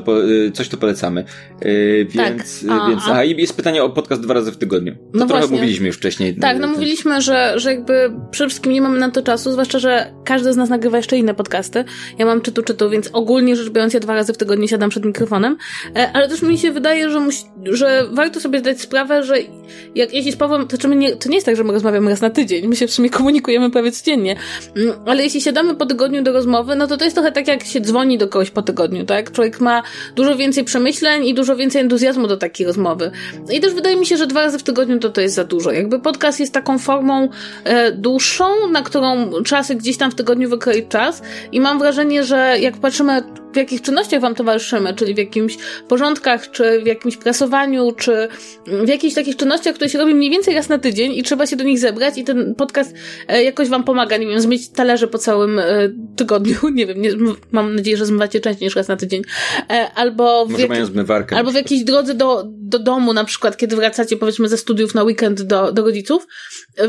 [0.53, 1.25] coś, to polecamy.
[2.09, 2.81] Więc, tak.
[2.81, 4.93] a, więc, a i jest pytanie o podcast dwa razy w tygodniu.
[4.93, 5.57] To no trochę właśnie.
[5.57, 6.35] mówiliśmy już wcześniej.
[6.35, 10.13] Tak, no mówiliśmy, że, że jakby przede wszystkim nie mamy na to czasu, zwłaszcza, że
[10.25, 11.85] każdy z nas nagrywa jeszcze inne podcasty.
[12.19, 15.05] Ja mam czytu, czytu, więc ogólnie rzecz biorąc ja dwa razy w tygodniu siadam przed
[15.05, 15.57] mikrofonem,
[15.95, 19.35] e, ale też mi się wydaje, że, musi, że warto sobie zdać sprawę, że
[19.95, 22.21] jak jeśli Pawłem, to, czy my nie, to nie jest tak, że my rozmawiamy raz
[22.21, 24.35] na tydzień, my się w sumie komunikujemy prawie codziennie,
[24.75, 27.63] mm, ale jeśli siadamy po tygodniu do rozmowy, no to to jest trochę tak, jak
[27.63, 29.31] się dzwoni do kogoś po tygodniu, tak?
[29.31, 29.83] Człowiek ma
[30.15, 33.11] dużo więcej przemyśleń i dużo więcej entuzjazmu do takiej rozmowy.
[33.51, 35.71] I też wydaje mi się, że dwa razy w tygodniu to to jest za dużo.
[35.71, 37.29] Jakby podcast jest taką formą
[37.63, 39.31] e, dłuższą, na którą
[39.63, 41.21] sobie gdzieś tam w tygodniu wykroić czas
[41.51, 43.23] i mam wrażenie, że jak patrzymy
[43.53, 48.27] w jakich czynnościach wam towarzyszymy, czyli w jakimś porządkach, czy w jakimś prasowaniu, czy
[48.67, 51.55] w jakichś takich czynnościach, które się robi mniej więcej raz na tydzień i trzeba się
[51.55, 52.93] do nich zebrać i ten podcast
[53.27, 55.65] e, jakoś wam pomaga, nie wiem, zmyć talerze po całym e,
[56.15, 57.11] tygodniu, nie wiem, nie,
[57.51, 59.21] mam nadzieję, że zmywacie częściej niż raz na tydzień,
[59.69, 60.67] e, albo w, Może
[61.35, 65.03] albo w jakiejś drodze do, do domu, na przykład, kiedy wracacie powiedzmy ze studiów na
[65.03, 66.27] weekend do, do rodziców,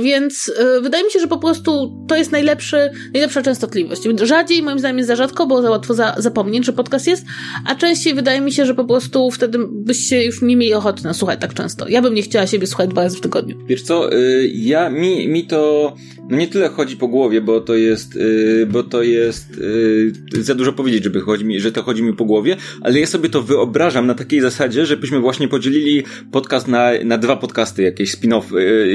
[0.00, 0.52] więc
[0.82, 4.02] wydaje mi się, że po prostu to jest najlepszy, najlepsza częstotliwość.
[4.22, 7.26] Rzadziej, moim zdaniem jest za rzadko, bo za łatwo za, zapomnieć, że podcast jest,
[7.66, 11.14] a częściej wydaje mi się, że po prostu wtedy byście już nie mieli ochoty na
[11.14, 11.88] słuchać tak często.
[11.88, 13.58] Ja bym nie chciała siebie słuchać dwa razy w tygodniu.
[13.66, 15.94] Wiesz co, y, ja, mi, mi to
[16.30, 20.54] no nie tyle chodzi po głowie, bo to jest, y, bo to jest y, za
[20.54, 23.42] dużo powiedzieć, żeby chodzi mi, że to chodzi mi po głowie, ale ja sobie to
[23.42, 26.02] wyobrażam na takiej zasadzie, żebyśmy właśnie podzielili
[26.32, 28.44] podcast na, na dwa podcasty, jakieś spin-off,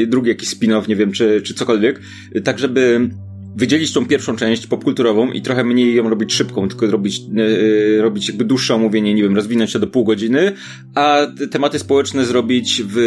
[0.07, 1.99] drugi jakiś spin-off, nie wiem, czy, czy cokolwiek,
[2.43, 3.09] tak żeby
[3.55, 8.27] wydzielić tą pierwszą część popkulturową i trochę mniej ją robić szybką, tylko robić, yy, robić
[8.27, 10.51] jakby dłuższe omówienie, nie wiem, rozwinąć się do pół godziny,
[10.95, 12.97] a tematy społeczne zrobić w,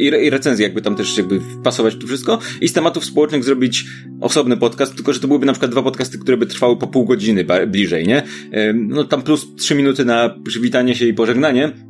[0.00, 3.84] i, i recenzję jakby tam też jakby wpasować to wszystko i z tematów społecznych zrobić
[4.20, 7.04] osobny podcast, tylko że to byłyby na przykład dwa podcasty, które by trwały po pół
[7.04, 8.22] godziny bliżej, nie?
[8.52, 11.87] Yy, no tam plus trzy minuty na przywitanie się i pożegnanie,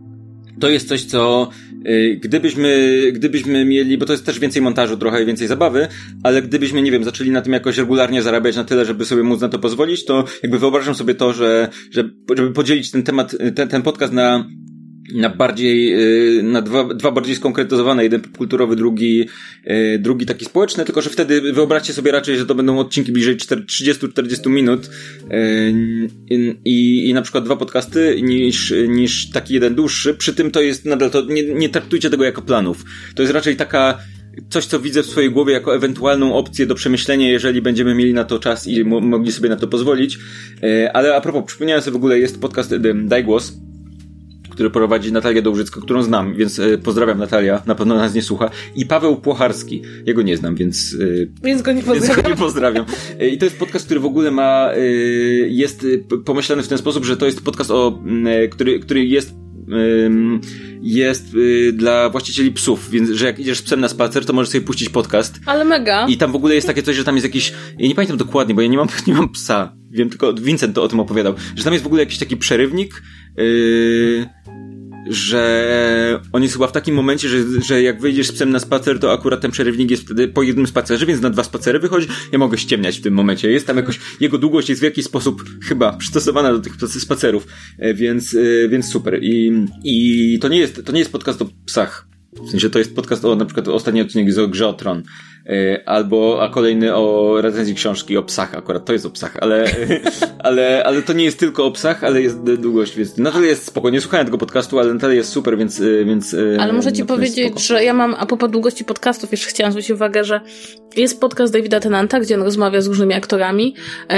[0.60, 1.50] to jest coś, co
[1.86, 5.88] y, gdybyśmy, gdybyśmy mieli, bo to jest też więcej montażu, trochę więcej zabawy,
[6.22, 9.40] ale gdybyśmy, nie wiem, zaczęli na tym jakoś regularnie zarabiać na tyle, żeby sobie móc
[9.40, 13.68] na to pozwolić, to jakby wyobrażam sobie to, że, że żeby podzielić ten temat, ten,
[13.68, 14.46] ten podcast na
[15.14, 15.94] na bardziej,
[16.38, 19.28] y, na dwa, dwa bardziej skonkretyzowane, jeden kulturowy, drugi,
[19.66, 23.36] y, drugi taki społeczny, tylko że wtedy wyobraźcie sobie raczej, że to będą odcinki bliżej
[23.36, 26.08] 30-40 minut y,
[26.64, 30.84] i, i na przykład dwa podcasty niż, niż taki jeden dłuższy, przy tym to jest
[30.84, 32.84] nadal to, nie, nie traktujcie tego jako planów.
[33.14, 33.98] To jest raczej taka,
[34.50, 38.24] coś, co widzę w swojej głowie jako ewentualną opcję do przemyślenia, jeżeli będziemy mieli na
[38.24, 40.18] to czas i mogli sobie na to pozwolić.
[40.92, 42.74] Ale a propos, przypomniałem sobie w ogóle, jest podcast
[43.06, 43.52] Daj Głos,
[44.58, 48.50] który prowadzi Natalia Dołżycka, którą znam, więc e, pozdrawiam Natalia, na pewno nas nie słucha.
[48.74, 50.96] I Paweł Płocharski, jego nie znam, więc...
[51.00, 52.16] E, więc go nie pozdrawiam.
[52.16, 52.84] Więc go nie pozdrawiam.
[53.20, 54.70] E, I to jest podcast, który w ogóle ma,
[55.48, 55.86] jest
[56.24, 58.02] pomyślany w ten sposób, że to jest podcast o,
[58.50, 59.34] który, który jest
[60.82, 61.36] jest
[61.72, 64.88] dla właścicieli psów, więc że jak idziesz z psem na spacer, to możesz sobie puścić
[64.88, 65.40] podcast.
[65.46, 66.06] Ale mega.
[66.08, 68.54] I tam w ogóle jest takie coś, że tam jest jakiś, ja nie pamiętam dokładnie,
[68.54, 69.76] bo ja nie mam, nie mam psa.
[69.90, 73.02] Wiem tylko, Vincent to o tym opowiadał, że tam jest w ogóle jakiś taki przerywnik,
[73.36, 74.26] yy,
[75.10, 78.98] że on jest chyba w takim momencie, że, że jak wyjdziesz z psem na spacer,
[78.98, 82.06] to akurat ten przerywnik jest wtedy po jednym spacerze, więc na dwa spacery wychodzi.
[82.32, 83.50] Ja mogę ściemniać w tym momencie.
[83.50, 87.46] Jest tam jakoś, jego długość jest w jakiś sposób chyba przystosowana do tych spacerów,
[87.78, 89.18] e, więc, e, więc super.
[89.22, 92.08] I, i to nie jest, to nie jest podcast o psach.
[92.32, 95.02] W sensie to jest podcast o na przykład ostatni odcinek z grze o Tron.
[95.86, 99.64] Albo, a kolejny o recenzji książki o psach, akurat to jest o psach, ale,
[100.38, 103.90] ale, ale to nie jest tylko o psach, ale jest długość, więc Natal jest spoko,
[103.90, 107.84] nie słuchałem tego podcastu, ale Natal jest super, więc, więc Ale muszę ci powiedzieć, że
[107.84, 110.40] ja mam, a propos długości podcastów, jeszcze chciałam zwrócić uwagę, że
[110.96, 113.74] jest podcast Davida Tenanta, gdzie on rozmawia z różnymi aktorami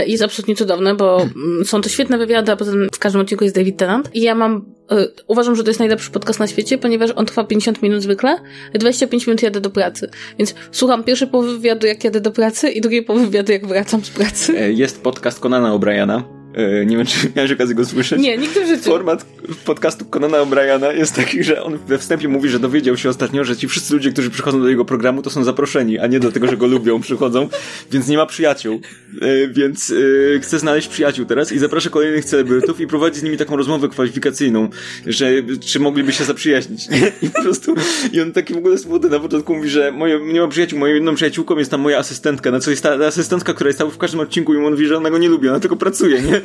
[0.06, 1.64] i jest absolutnie cudowne, bo hmm.
[1.64, 4.64] są to świetne wywiady, a potem w każdym odcinku jest David Tennant i ja mam
[5.26, 8.38] uważam, że to jest najlepszy podcast na świecie, ponieważ on trwa 50 minut zwykle,
[8.74, 10.10] 25 minut jadę do pracy.
[10.38, 14.04] Więc słucham pierwszej połowy wywiadu, jak jadę do pracy i drugiej połowy wywiadu, jak wracam
[14.04, 14.58] z pracy.
[14.58, 16.39] E, jest podcast Conana O'Briana
[16.86, 18.20] nie wiem, czy miałeś okazję go słyszeć.
[18.20, 18.90] Nie, nigdy w życiu.
[18.90, 19.26] Format
[19.64, 23.56] podcastu Conana O'Briana jest taki, że on we wstępie mówi, że dowiedział się ostatnio, że
[23.56, 26.56] ci wszyscy ludzie, którzy przychodzą do jego programu, to są zaproszeni, a nie dlatego, że
[26.56, 27.48] go lubią, przychodzą,
[27.90, 28.80] więc nie ma przyjaciół.
[29.22, 29.94] E, więc
[30.36, 33.88] e, chce znaleźć przyjaciół teraz i zaprasza kolejnych celebrytów i prowadzi z nimi taką rozmowę
[33.88, 34.68] kwalifikacyjną,
[35.06, 35.30] że
[35.60, 36.88] czy mogliby się zaprzyjaźnić.
[37.22, 37.74] I po prostu,
[38.12, 40.94] i on taki w ogóle smutny na początku mówi, że moje, nie ma przyjaciół, moją
[40.94, 43.98] jedną przyjaciółką jest tam moja asystentka, na co jest ta asystentka, która jest tam w
[43.98, 46.39] każdym odcinku i on mówi, że ona go nie lubi, ona tylko pracuje, nie?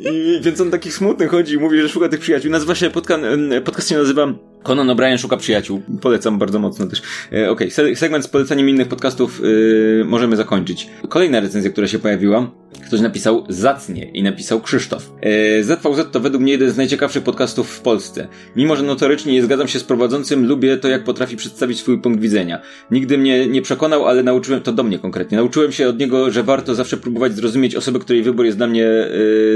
[0.00, 2.50] I, więc on taki smutny chodzi i mówi, że szuka tych przyjaciół.
[2.50, 3.22] Nazywa się, podcast,
[3.64, 5.82] podcast się nazywa Conan O'Brien szuka przyjaciół.
[6.00, 7.02] Polecam bardzo mocno też.
[7.32, 7.96] E, Okej, okay.
[7.96, 10.88] segment z polecaniem innych podcastów yy, możemy zakończyć.
[11.08, 12.50] Kolejna recenzja, która się pojawiła,
[12.86, 15.12] ktoś napisał zacnie i napisał Krzysztof.
[15.22, 18.28] Yy, ZVZ to według mnie jeden z najciekawszych podcastów w Polsce.
[18.56, 22.20] Mimo, że notorycznie nie zgadzam się z prowadzącym, lubię to, jak potrafi przedstawić swój punkt
[22.20, 22.60] widzenia.
[22.90, 26.42] Nigdy mnie nie przekonał, ale nauczyłem, to do mnie konkretnie, nauczyłem się od niego, że
[26.42, 28.82] warto zawsze próbować zrozumieć osobę, której wybór jest dla mnie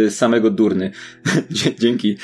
[0.02, 0.90] yy, samego durny.
[1.80, 2.16] Dzięki.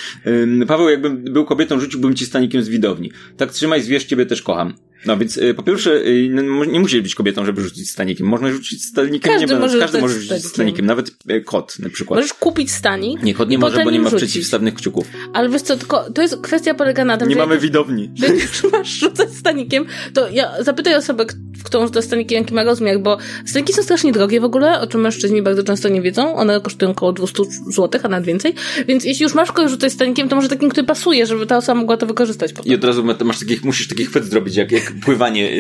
[0.66, 3.12] Paweł, jakbym był kobietą, rzuciłbym ci stanikiem z widowni.
[3.36, 4.74] Tak trzymaj, zwierz, ciebie też kocham.
[5.07, 6.28] No więc y, po pierwsze, y,
[6.68, 8.26] nie musisz być kobietą, żeby rzucić stanikiem.
[8.26, 10.86] Można rzucić stanikiem, każdy nie może, każdy może rzucić stanikiem.
[10.86, 12.20] Nawet y, kot na przykład.
[12.20, 13.22] Możesz kupić stanik.
[13.22, 15.07] Nie, kot nie może, bo nie ma przeciwstawnych kciuków.
[15.32, 18.11] Ale wiesz co, tylko to jest kwestia polega na tym, nie że mamy widowni.
[18.20, 19.84] Że już masz rzucać stanikiem,
[20.14, 21.26] to ja zapytaj osobę,
[21.59, 24.86] w którą rzuca stanikiem, jaki ma rozmiar, bo staniki są strasznie drogie w ogóle, o
[24.86, 26.34] czym mężczyźni bardzo często nie wiedzą.
[26.34, 28.55] One kosztują około 200 zł, a nawet więcej.
[28.88, 31.80] Więc jeśli już masz kogoś rzucać stanikiem, to może takim, który pasuje, żeby ta osoba
[31.80, 32.72] mogła to wykorzystać potem.
[32.72, 35.51] I od razu masz takich, musisz taki chwyt zrobić, jak, jak pływanie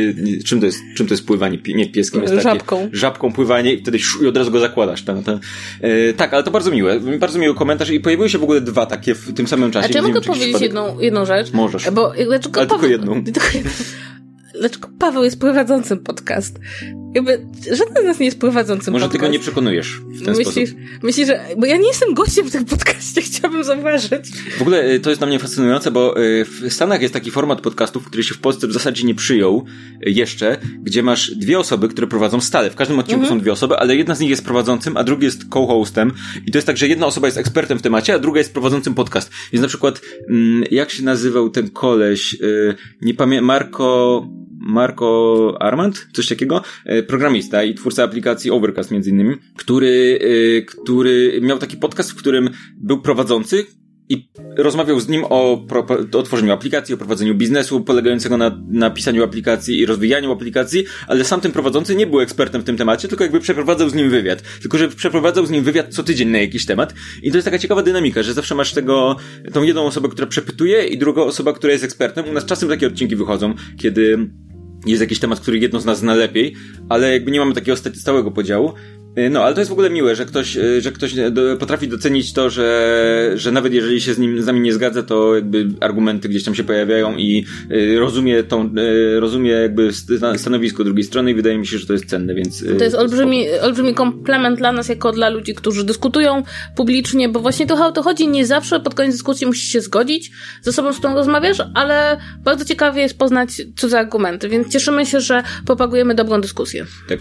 [0.46, 1.58] czym to jest, czym to jest pływanie?
[1.74, 2.88] Nie, pieskiem jest takie, Żabką.
[2.92, 5.02] Żabką pływanie i wtedy i od razu go zakładasz.
[5.02, 5.40] Ten, ten.
[5.80, 7.00] E, tak, ale to bardzo miłe.
[7.00, 9.86] Bardzo miły komentarz i pojawiły się w ogóle dwa takie w tym samym czasie.
[9.86, 11.52] A czy ja mogę powiedzieć jedną, jedną rzecz?
[11.52, 11.90] Możesz.
[11.90, 13.24] Bo, dlaczego ale Paweł, tylko jedną.
[13.24, 13.70] Tylko jedną.
[14.60, 16.58] Dlaczego Paweł jest prowadzącym podcast?
[17.14, 19.20] Jakby żaden z nas nie jest prowadzącym Może podcast.
[19.20, 21.02] ty go nie przekonujesz w ten myślisz, sposób.
[21.02, 21.40] Myślisz, że...
[21.58, 24.30] Bo ja nie jestem gościem w tym podcaście, chciałabym zauważyć.
[24.58, 27.60] W ogóle y, to jest dla mnie fascynujące, bo y, w Stanach jest taki format
[27.60, 29.64] podcastów, który się w Polsce w zasadzie nie przyjął
[30.06, 32.70] y, jeszcze, gdzie masz dwie osoby, które prowadzą stale.
[32.70, 33.38] W każdym odcinku mhm.
[33.38, 36.12] są dwie osoby, ale jedna z nich jest prowadzącym, a drugi jest co-hostem.
[36.46, 38.94] I to jest tak, że jedna osoba jest ekspertem w temacie, a druga jest prowadzącym
[38.94, 39.30] podcast.
[39.52, 42.36] Więc na przykład, mm, jak się nazywał ten koleś?
[43.00, 44.26] Nie pamiętam, Marco...
[44.60, 50.18] Marco Armand, coś takiego, e, programista i twórca aplikacji Overcast między innymi, który,
[50.58, 53.66] e, który miał taki podcast, w którym był prowadzący,
[54.10, 55.66] i rozmawiał z nim o,
[56.12, 61.24] o tworzeniu aplikacji, o prowadzeniu biznesu polegającego na, na pisaniu aplikacji i rozwijaniu aplikacji, ale
[61.24, 64.42] sam ten prowadzący nie był ekspertem w tym temacie, tylko jakby przeprowadzał z nim wywiad.
[64.60, 67.58] Tylko, że przeprowadzał z nim wywiad co tydzień na jakiś temat i to jest taka
[67.58, 69.16] ciekawa dynamika, że zawsze masz tego,
[69.52, 72.28] tą jedną osobę, która przepytuje i drugą osobę, która jest ekspertem.
[72.28, 74.30] U nas czasem takie odcinki wychodzą, kiedy
[74.86, 76.54] jest jakiś temat, który jedno z nas zna lepiej,
[76.88, 78.72] ale jakby nie mamy takiego stałego podziału.
[79.18, 81.14] Y, no, ale to jest w ogóle miłe, że ktoś, y, że ktoś
[81.58, 85.34] potrafi docenić to, że, że nawet jeżeli się z nim, z nami nie zgadza, to
[85.34, 88.70] jakby argumenty gdzieś tam się pojawiają i y, rozumie tą,
[89.18, 89.90] rozumie jakby
[90.36, 92.64] stanowisko drugiej strony i wydaje mi się, że to jest cenne, więc...
[92.78, 96.42] To jest olbrzymi, olbrzymi komplement dla nas, jako dla ludzi, którzy dyskutują
[96.76, 100.30] publicznie, bo właśnie to o to chodzi, nie zawsze pod koniec dyskusji musisz się zgodzić
[100.62, 105.20] z osobą, z którą rozmawiasz, ale bardzo ciekawie jest poznać cudze argumenty, więc cieszymy się,
[105.20, 106.86] że propagujemy dobrą dyskusję.
[107.08, 107.18] Tak.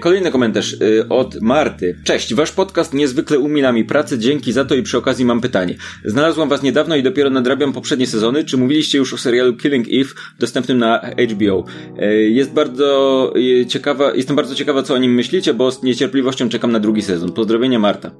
[0.00, 0.76] Kolejny komentarz
[1.08, 1.96] od od Marty.
[2.04, 5.74] Cześć, wasz podcast niezwykle umila mi pracę, dzięki za to i przy okazji mam pytanie.
[6.04, 8.44] Znalazłam was niedawno i dopiero nadrabiam poprzednie sezony.
[8.44, 11.00] Czy mówiliście już o serialu Killing Eve, dostępnym na
[11.32, 11.64] HBO?
[11.98, 16.48] E, jest bardzo e, ciekawa, jestem bardzo ciekawa, co o nim myślicie, bo z niecierpliwością
[16.48, 17.32] czekam na drugi sezon.
[17.32, 18.10] Pozdrowienia, Marta.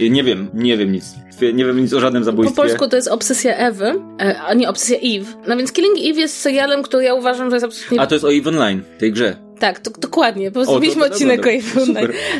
[0.00, 1.04] E, nie wiem, nie wiem nic.
[1.54, 2.56] Nie wiem nic o żadnym zabójstwie.
[2.56, 3.92] Po polsku to jest Obsesja Ewy,
[4.46, 5.26] a nie Obsesja Eve.
[5.48, 8.00] No więc Killing Eve jest serialem, który ja uważam, że jest absolutnie...
[8.00, 9.51] A to jest o Eve Online, tej grze.
[9.62, 10.50] Tak, to, dokładnie.
[10.50, 11.50] Po prostu mieliśmy odcinek o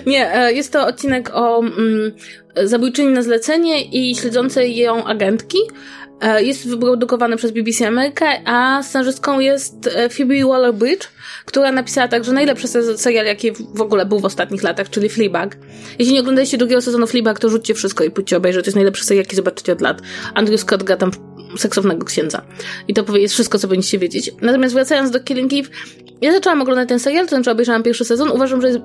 [0.07, 2.13] Nie, e, jest to odcinek o mm,
[2.65, 5.59] zabójczyni na zlecenie i śledzącej ją agentki.
[6.21, 11.09] E, jest wyprodukowany przez BBC Amerykę, a scenarzystką jest e, Phoebe Waller-Bridge,
[11.45, 15.57] która napisała także najlepszy serial, jaki w ogóle był w ostatnich latach, czyli Fleabag.
[15.99, 18.65] Jeśli nie oglądaliście drugiego sezonu Fleabag, to rzućcie wszystko i pójdźcie obejrzeć.
[18.65, 20.03] To jest najlepszy serial, jaki zobaczycie od lat.
[20.35, 21.11] Andrew Scott gra tam
[21.57, 22.43] seksownego księdza.
[22.89, 24.31] I to jest wszystko, co powinniście wiedzieć.
[24.41, 25.69] Natomiast wracając do Killing Eve,
[26.21, 28.81] ja zaczęłam oglądać ten serial, to znaczy obejrzałam pierwszy sezon, uważam, że jest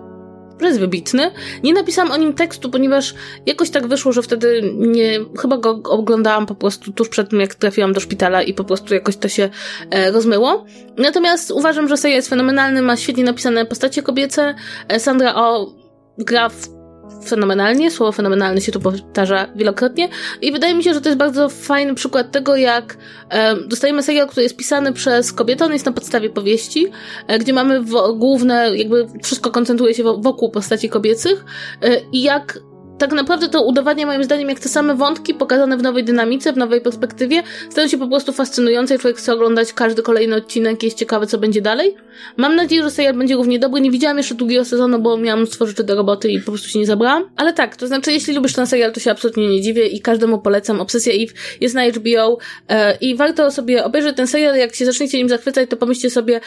[0.62, 1.32] że jest wybitny.
[1.64, 3.14] Nie napisałam o nim tekstu, ponieważ
[3.46, 7.56] jakoś tak wyszło, że wtedy nie, chyba go oglądałam po prostu tuż przed tym, jak
[7.56, 9.50] trafiłam do szpitala i po prostu jakoś to się
[9.90, 10.66] e, rozmyło.
[10.98, 14.56] Natomiast uważam, że serial jest fenomenalny, ma świetnie napisane postacie kobiece.
[14.88, 15.74] E, Sandra O
[16.18, 16.77] gra w
[17.26, 20.10] fenomenalnie, słowo fenomenalne się tu powtarza wielokrotnie
[20.42, 22.98] i wydaje mi się, że to jest bardzo fajny przykład tego, jak
[23.30, 26.88] e, dostajemy serial, który jest pisany przez kobietę, on jest na podstawie powieści,
[27.28, 27.82] e, gdzie mamy
[28.16, 31.46] główne, jakby wszystko koncentruje się wokół postaci kobiecych
[31.82, 32.60] e, i jak
[32.98, 36.58] tak naprawdę to udowadnia moim zdaniem, jak te same wątki pokazane w nowej dynamice, w
[36.58, 40.98] nowej perspektywie stają się po prostu fascynujące i człowiek chce oglądać każdy kolejny odcinek, jest
[40.98, 41.96] ciekawy, co będzie dalej.
[42.38, 43.82] Mam nadzieję, że serial będzie równie dobry.
[43.82, 46.86] Nie widziałam jeszcze drugiego sezonu, bo miałam rzeczy do roboty i po prostu się nie
[46.86, 47.30] zabrałam.
[47.36, 50.40] Ale tak, to znaczy, jeśli lubisz ten serial, to się absolutnie nie dziwię i każdemu
[50.40, 50.82] polecam.
[50.82, 52.38] Obsesja Eve jest na HBO
[52.70, 54.56] e, i warto sobie obejrzeć ten serial.
[54.56, 56.42] Jak się zaczniecie nim zachwycać, to pomyślcie sobie,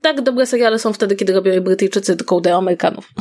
[0.00, 3.12] tak dobre seriale są wtedy, kiedy robią je Brytyjczycy, tylko udają Amerykanów.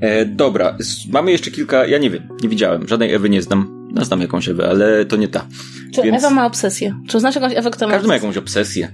[0.00, 0.76] E, dobra,
[1.10, 3.80] mamy jeszcze kilka, ja nie wiem, nie widziałem, żadnej Ewy nie znam.
[3.92, 5.46] No, znam jakąś Ewę, ale to nie ta.
[5.94, 6.18] Czy Więc...
[6.18, 6.94] Ewa ma obsesję?
[7.08, 8.92] Czy znasz jakąś Ewę, która ma Każdy ma jakąś obsesję.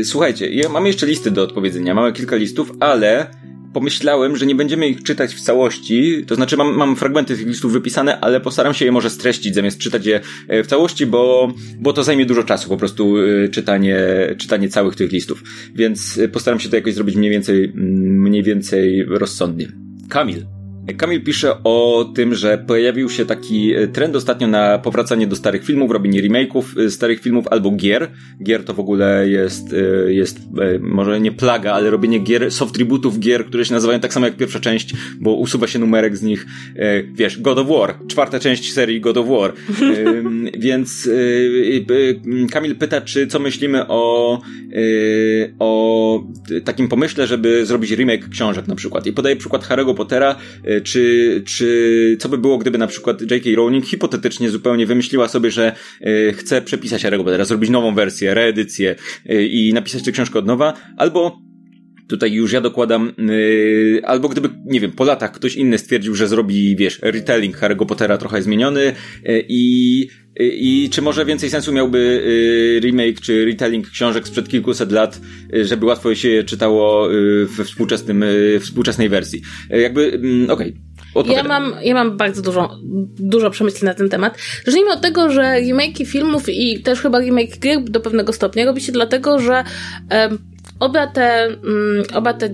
[0.00, 3.26] E, słuchajcie, ja, mamy jeszcze listy do odpowiedzenia, mamy kilka listów, ale
[3.74, 7.72] pomyślałem, że nie będziemy ich czytać w całości, to znaczy mam, mam fragmenty tych listów
[7.72, 11.92] wypisane, ale postaram się je może streścić zamiast czytać je e, w całości, bo, bo
[11.92, 13.98] to zajmie dużo czasu po prostu e, czytanie,
[14.38, 15.42] czytanie całych tych listów.
[15.74, 19.68] Więc e, postaram się to jakoś zrobić mniej więcej, mniej więcej rozsądnie.
[20.08, 20.53] Kamil.
[20.92, 25.64] Kamil pisze o tym, że pojawił się taki e, trend ostatnio na powracanie do starych
[25.64, 28.10] filmów, robienie remake'ów e, starych filmów albo gier.
[28.42, 30.38] Gier to w ogóle jest, e, jest
[30.80, 34.36] może nie plaga, ale robienie gier, soft rebootów gier, które się nazywają tak samo jak
[34.36, 36.46] pierwsza część, bo usuwa się numerek z nich.
[37.14, 39.52] Wiesz, God of War, czwarta część serii God of War.
[40.58, 41.08] Więc
[42.50, 44.40] Kamil pyta, czy co myślimy o,
[45.58, 46.24] o
[46.64, 49.06] takim pomyśle, żeby zrobić remake książek na przykład.
[49.06, 50.36] I podaje przykład Harry'ego Pottera,
[50.80, 53.50] czy, czy co by było, gdyby na przykład J.K.
[53.56, 58.94] Rowling hipotetycznie zupełnie wymyśliła sobie, że e, chce przepisać Harry'ego Pottera, zrobić nową wersję, reedycję
[59.28, 61.38] e, i napisać tę książkę od nowa, albo
[62.08, 66.28] Tutaj już ja dokładam, yy, albo gdyby, nie wiem, po latach ktoś inny stwierdził, że
[66.28, 68.82] zrobi, wiesz, retelling Harry'ego Pottera trochę zmieniony
[69.24, 70.08] yy, i
[70.40, 72.22] i czy może więcej sensu miałby
[72.82, 75.20] remake czy retelling książek sprzed kilkuset lat,
[75.62, 77.08] żeby łatwo się je czytało
[77.56, 78.24] we współczesnym,
[78.60, 79.42] współczesnej wersji?
[79.70, 80.74] Jakby, mm, okej.
[81.14, 81.32] Okay.
[81.32, 82.70] Ja mam, ja mam bardzo dużo,
[83.18, 84.38] dużo przemyśleń na ten temat.
[84.64, 88.80] Zacznijmy od tego, że remake filmów i też chyba remake gier do pewnego stopnia robi
[88.80, 89.64] się dlatego, że
[90.84, 92.48] Oba te, mm, oba te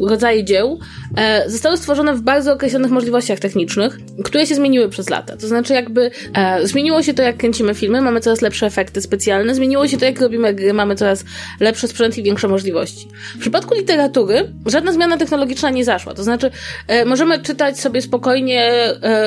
[0.00, 0.78] rodzaje dzieł
[1.16, 5.36] e, zostały stworzone w bardzo określonych możliwościach technicznych, które się zmieniły przez lata.
[5.36, 9.54] To znaczy, jakby e, zmieniło się to, jak kręcimy filmy, mamy coraz lepsze efekty specjalne,
[9.54, 11.24] zmieniło się to, jak robimy gry, mamy coraz
[11.60, 13.08] lepszy sprzęt i większe możliwości.
[13.36, 16.14] W przypadku literatury żadna zmiana technologiczna nie zaszła.
[16.14, 16.50] To znaczy,
[16.88, 18.72] e, możemy czytać sobie spokojnie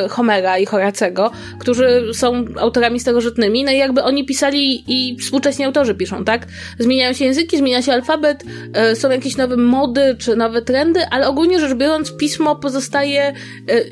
[0.09, 5.95] Homera i Horacego, którzy są autorami starożytnymi, no i jakby oni pisali i współcześni autorzy
[5.95, 6.47] piszą, tak?
[6.79, 8.38] Zmieniają się języki, zmienia się alfabet,
[8.73, 13.33] E, są jakieś nowe mody czy nowe trendy, ale ogólnie rzecz biorąc, pismo pozostaje e,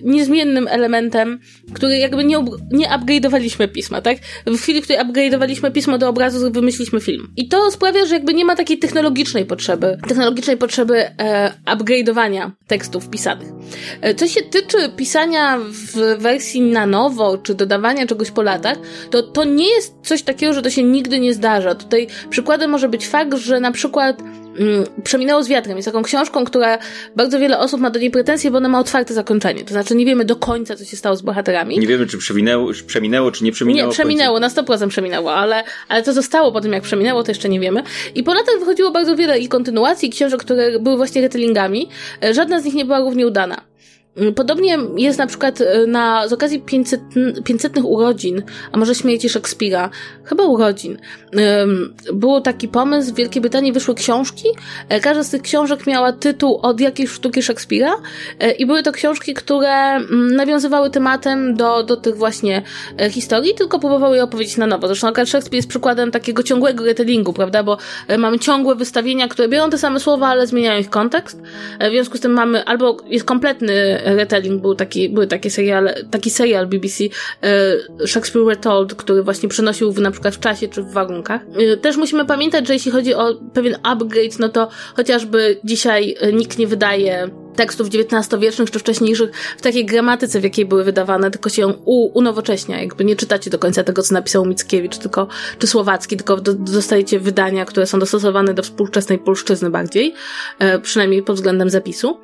[0.03, 1.39] niezmiennym elementem,
[1.73, 4.17] który jakby nie, nie upgrade'owaliśmy pisma, tak?
[4.45, 7.27] W chwili, w której upgrade'owaliśmy pismo do obrazu, wymyśliliśmy film.
[7.37, 13.09] I to sprawia, że jakby nie ma takiej technologicznej potrzeby, technologicznej potrzeby e, upgrade'owania tekstów
[13.09, 13.47] pisanych.
[14.17, 18.77] Co się tyczy pisania w wersji na nowo, czy dodawania czegoś po latach,
[19.11, 21.75] to to nie jest coś takiego, że to się nigdy nie zdarza.
[21.75, 24.21] Tutaj przykładem może być fakt, że na przykład
[25.03, 26.77] Przeminęło z wiatrem jest taką książką, która
[27.15, 29.63] bardzo wiele osób ma do niej pretensje, bo ona ma otwarte zakończenie.
[29.63, 31.79] To znaczy nie wiemy do końca, co się stało z bohaterami.
[31.79, 33.87] Nie wiemy, czy przeminęło, przeminęło czy nie przeminęło.
[33.87, 37.49] Nie, przeminęło, na 100% przeminęło, ale, ale co zostało po tym, jak przeminęło, to jeszcze
[37.49, 37.83] nie wiemy.
[38.15, 41.89] I po latach wychodziło bardzo wiele i kontynuacji, i książek, które były właśnie retellingami.
[42.23, 43.61] E, żadna z nich nie była równie udana.
[44.17, 47.01] Mm, podobnie jest na przykład e, na, z okazji 500,
[47.43, 48.41] 500 urodzin,
[48.71, 49.89] a może śmierci Szekspira,
[50.23, 50.97] chyba urodzin,
[52.13, 54.47] był taki pomysł, w Wielkiej Brytanii wyszły książki,
[54.89, 57.95] e, każda z tych książek miała tytuł od jakiejś sztuki Szekspira
[58.39, 62.61] e, i były to książki, które mm, nawiązywały tematem do, do tych właśnie
[63.09, 64.87] historii, tylko próbowały je opowiedzieć na nowo.
[64.87, 67.77] Zresztą akurat Szekspir jest przykładem takiego ciągłego retellingu, prawda, bo
[68.17, 71.41] mamy ciągłe wystawienia, które biorą te same słowa, ale zmieniają ich kontekst.
[71.79, 76.29] W związku z tym mamy albo jest kompletny retelling był taki, były takie seriale, taki
[76.29, 80.91] serial BBC e, Shakespeare Retold, który właśnie przenosił w, na przykład w czasie czy w
[80.91, 81.41] warunkach.
[81.73, 86.33] E, też musimy pamiętać, że jeśli chodzi o pewien upgrade, no to chociażby dzisiaj e,
[86.33, 91.49] nikt nie wydaje tekstów XIX-wiecznych czy wcześniejszych w takiej gramatyce, w jakiej były wydawane, tylko
[91.49, 91.73] się ją
[92.13, 92.81] unowocześnia.
[92.81, 95.27] Jakby nie czytacie do końca tego, co napisał Mickiewicz, tylko,
[95.59, 100.13] czy Słowacki, tylko do, dostajecie wydania, które są dostosowane do współczesnej polszczyzny bardziej,
[100.59, 102.19] e, przynajmniej pod względem zapisu.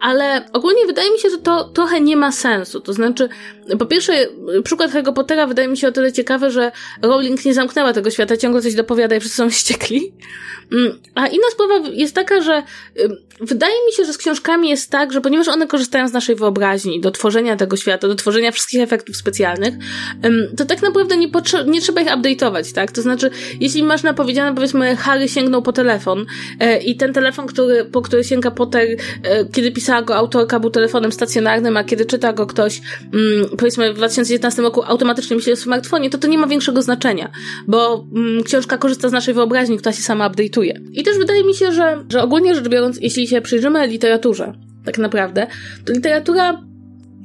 [0.00, 2.80] Ale ogólnie wydaje mi się, że to trochę nie ma sensu.
[2.80, 3.28] To znaczy,
[3.78, 4.12] po pierwsze,
[4.64, 6.72] przykład Harry Pottera wydaje mi się o tyle ciekawy, że
[7.02, 10.12] Rowling nie zamknęła tego świata, ciągle coś dopowiada i wszyscy są ściekli.
[10.72, 12.62] Mm, a inna sprawa jest taka, że
[13.40, 17.00] wydaje mi się, że z książkami jest tak, że ponieważ one korzystają z naszej wyobraźni
[17.00, 19.74] do tworzenia tego świata, do tworzenia wszystkich efektów specjalnych,
[20.56, 21.28] to tak naprawdę nie,
[21.66, 22.92] nie trzeba ich update'ować, tak?
[22.92, 26.26] To znaczy, jeśli masz napowiedziane, powiedzmy, Harry sięgnął po telefon
[26.60, 28.88] e, i ten telefon, który, po który sięga Potter,
[29.22, 32.80] e, kiedy pisała go autorka, był telefonem stacjonarnym, a kiedy czyta go ktoś,
[33.14, 37.30] mm, powiedzmy, w 2019 roku automatycznie myśli o smartfonie, to to nie ma większego znaczenia,
[37.66, 40.80] bo mm, książka korzysta z naszej wyobraźni, która się sama update'uje.
[40.92, 44.52] I też wydaje mi się, że, że ogólnie rzecz biorąc, jeśli się przyjrzymy literaturze,
[44.88, 45.46] tak naprawdę,
[45.84, 46.62] to literatura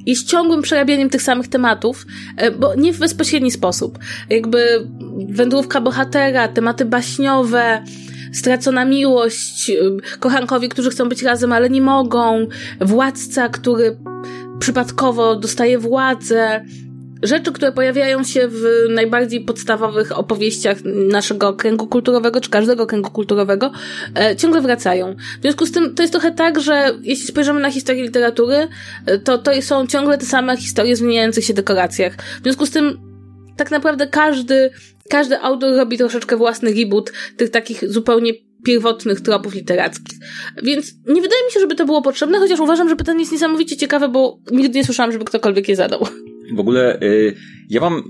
[0.06, 2.06] jest ciągłym przerabianiem tych samych tematów,
[2.36, 3.98] e, bo nie w bezpośredni sposób.
[4.30, 4.88] Jakby
[5.28, 7.84] wędrówka bohatera, tematy baśniowe,
[8.32, 9.74] stracona miłość, e,
[10.18, 12.46] kochankowie, którzy chcą być razem, ale nie mogą,
[12.80, 13.96] władca, który
[14.58, 16.64] przypadkowo dostaje władzę,
[17.22, 23.72] rzeczy, które pojawiają się w najbardziej podstawowych opowieściach naszego kręgu kulturowego, czy każdego kręgu kulturowego,
[24.14, 25.14] e, ciągle wracają.
[25.38, 28.68] W związku z tym to jest trochę tak, że jeśli spojrzymy na historię literatury,
[29.06, 32.16] e, to to są ciągle te same historie zmieniających się dekoracjach.
[32.16, 32.98] W związku z tym
[33.56, 34.70] tak naprawdę każdy,
[35.10, 38.32] każdy autor robi troszeczkę własny reboot tych takich zupełnie
[38.64, 40.18] pierwotnych tropów literackich.
[40.62, 43.76] Więc nie wydaje mi się, żeby to było potrzebne, chociaż uważam, że pytanie jest niesamowicie
[43.76, 46.06] ciekawe, bo nigdy nie słyszałam, żeby ktokolwiek je zadał.
[46.52, 47.36] W ogóle y,
[47.70, 48.02] ja mam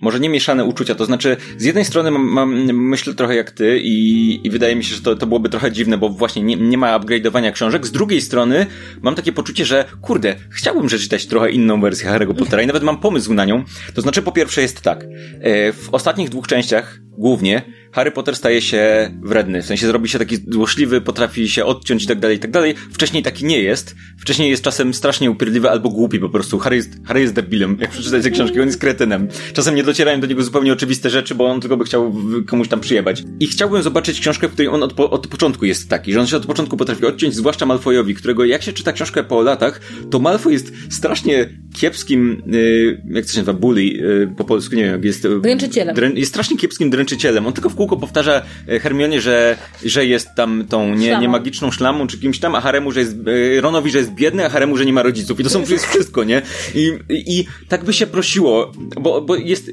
[0.00, 3.80] może nie mieszane uczucia, to znaczy z jednej strony mam, mam myślę trochę jak ty
[3.82, 6.78] i, i wydaje mi się, że to, to byłoby trochę dziwne, bo właśnie nie, nie
[6.78, 7.86] ma upgrade'owania książek.
[7.86, 8.66] Z drugiej strony
[9.02, 13.00] mam takie poczucie, że kurde, chciałbym przeczytać trochę inną wersję Harry'ego Pottera i nawet mam
[13.00, 13.64] pomysł na nią.
[13.94, 15.04] To znaczy po pierwsze jest tak,
[15.40, 17.62] e, w ostatnich dwóch częściach głównie
[17.92, 22.06] Harry Potter staje się wredny, w sensie zrobi się taki złośliwy, potrafi się odciąć i
[22.06, 22.74] tak dalej, i tak dalej.
[22.92, 23.96] Wcześniej taki nie jest.
[24.18, 26.58] Wcześniej jest czasem strasznie upierdliwy albo głupi po prostu.
[26.58, 29.28] Harry jest, Harry jest debilem, jak przeczytać te książki, on jest kretynem.
[29.52, 32.14] Czasem nie docierają do niego zupełnie oczywiste rzeczy, bo on tylko by chciał
[32.46, 33.22] komuś tam przyjebać.
[33.40, 36.26] I chciałbym zobaczyć książkę, w której on od, po, od początku jest taki, że on
[36.26, 39.80] się od początku potrafi odciąć, zwłaszcza Malfoyowi, którego jak się czyta książkę po latach,
[40.10, 44.82] to Malfoy jest strasznie kiepskim, yy, jak to się nazywa, bully, yy, po polsku, nie
[44.82, 45.28] wiem, jak jest...
[45.42, 45.94] Dręczycielem.
[45.94, 47.46] Drę, jest strasznie kiepskim dręczycielem.
[47.46, 51.70] On tylko w kółko powtarza e, Hermionie, że, że jest tam tą nie, nie magiczną
[51.70, 53.16] szlamą czy kimś tam, a Haremu, że jest,
[53.56, 55.40] e, Ronowi, że jest biedny, a Haremu, że nie ma rodziców.
[55.40, 56.42] I to są to jest wszystko, nie?
[56.74, 59.70] I, i, tak by się prosiło, bo, bo jest,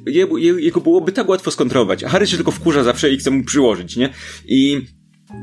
[0.59, 2.03] jego byłoby tak łatwo skontrolować.
[2.03, 4.09] A Harry się tylko wkurza zawsze i chce mu przyłożyć, nie?
[4.45, 4.81] I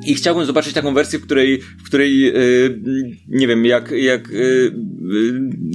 [0.06, 2.80] i chciałbym zobaczyć taką wersję, w której, w której yy,
[3.28, 4.72] nie wiem, jak, jak, yy,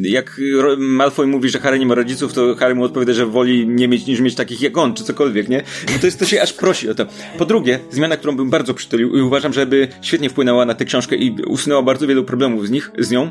[0.02, 0.42] jak
[0.78, 4.08] Malfoy mówi, że Harry nie ma rodziców, to Harry mu odpowiada, że woli nie mieć
[4.08, 5.64] niż mieć takich jak on, czy cokolwiek, nie?
[5.94, 7.06] No to jest, to się aż prosi o to.
[7.38, 11.16] Po drugie, zmiana, którą bym bardzo przytulił i uważam, żeby świetnie wpłynęła na tę książkę
[11.16, 13.30] i usunęła bardzo wielu problemów z nich, z nią,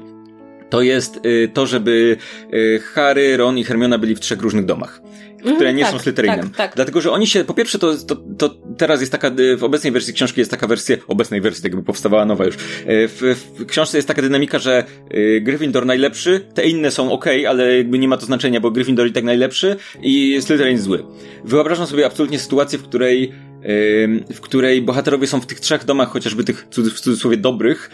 [0.71, 1.21] to jest
[1.53, 2.17] to, żeby
[2.83, 5.03] Harry, Ron i Hermiona byli w trzech różnych domach
[5.55, 6.41] które nie tak, są Slytherinem.
[6.41, 6.73] Tak, tak.
[6.77, 10.15] Dlatego, że oni się, po pierwsze, to, to, to teraz jest taka, w obecnej wersji
[10.15, 12.55] książki jest taka wersja, obecnej wersji, tak jakby powstawała nowa już.
[12.55, 13.21] E, w,
[13.59, 14.85] w książce jest taka dynamika, że
[15.15, 19.07] y, Gryffindor najlepszy, te inne są ok, ale jakby nie ma to znaczenia, bo Gryffindor
[19.07, 21.05] i tak najlepszy i Slytherin zły.
[21.45, 23.33] Wyobrażam sobie absolutnie sytuację, w której
[24.35, 27.91] w której bohaterowie są w tych trzech domach, chociażby tych w cudzysłowie dobrych,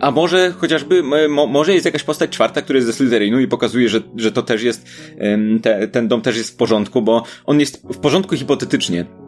[0.00, 4.00] a może chociażby, może jest jakaś postać czwarta, która jest ze Slytherinu i pokazuje, że,
[4.16, 4.86] że to też jest,
[5.62, 9.23] te, ten dom też jest w porządku, bo on jest w porządku hipotetycznie.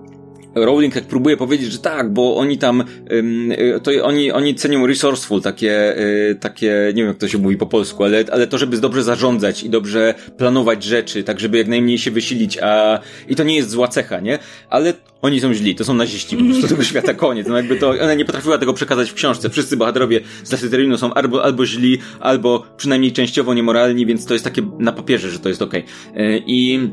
[0.57, 5.43] Rowling jak próbuje powiedzieć, że tak, bo oni tam, y, to oni, oni cenią resourceful,
[5.43, 8.79] takie, y, takie, nie wiem jak to się mówi po polsku, ale, ale to, żeby
[8.79, 13.45] dobrze zarządzać i dobrze planować rzeczy, tak żeby jak najmniej się wysilić, a, i to
[13.45, 14.39] nie jest zła cecha, nie?
[14.71, 14.93] Ale
[15.23, 18.15] oni są źli, to są naziści, po prostu tego świata koniec, no jakby to, ona
[18.15, 22.67] nie potrafiła tego przekazać w książce, wszyscy bohaterowie z Slytherinu są albo, albo źli, albo
[22.77, 25.85] przynajmniej częściowo niemoralni, więc to jest takie na papierze, że to jest okej.
[26.13, 26.43] Okay.
[26.47, 26.91] I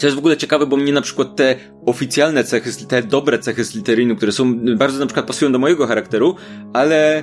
[0.00, 3.64] to jest w ogóle ciekawe, bo mnie na przykład te oficjalne cechy, te dobre cechy
[3.64, 6.36] Slytherinu, które są, bardzo na przykład pasują do mojego charakteru,
[6.72, 7.22] ale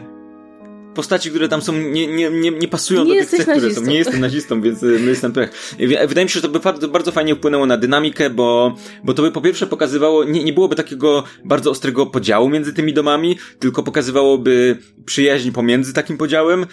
[0.93, 3.82] postaci, które tam są, nie, nie, nie, nie pasują nie do tych cech, które są.
[3.82, 5.76] Nie jestem nazistą, więc my jestem pech.
[6.07, 9.21] Wydaje mi się, że to by bardzo, bardzo fajnie wpłynęło na dynamikę, bo, bo to
[9.21, 13.84] by po pierwsze pokazywało, nie, nie byłoby takiego bardzo ostrego podziału między tymi domami, tylko
[13.84, 16.65] pokazywałoby przyjaźń pomiędzy takim podziałem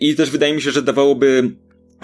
[0.00, 1.50] i też wydaje mi się, że dawałoby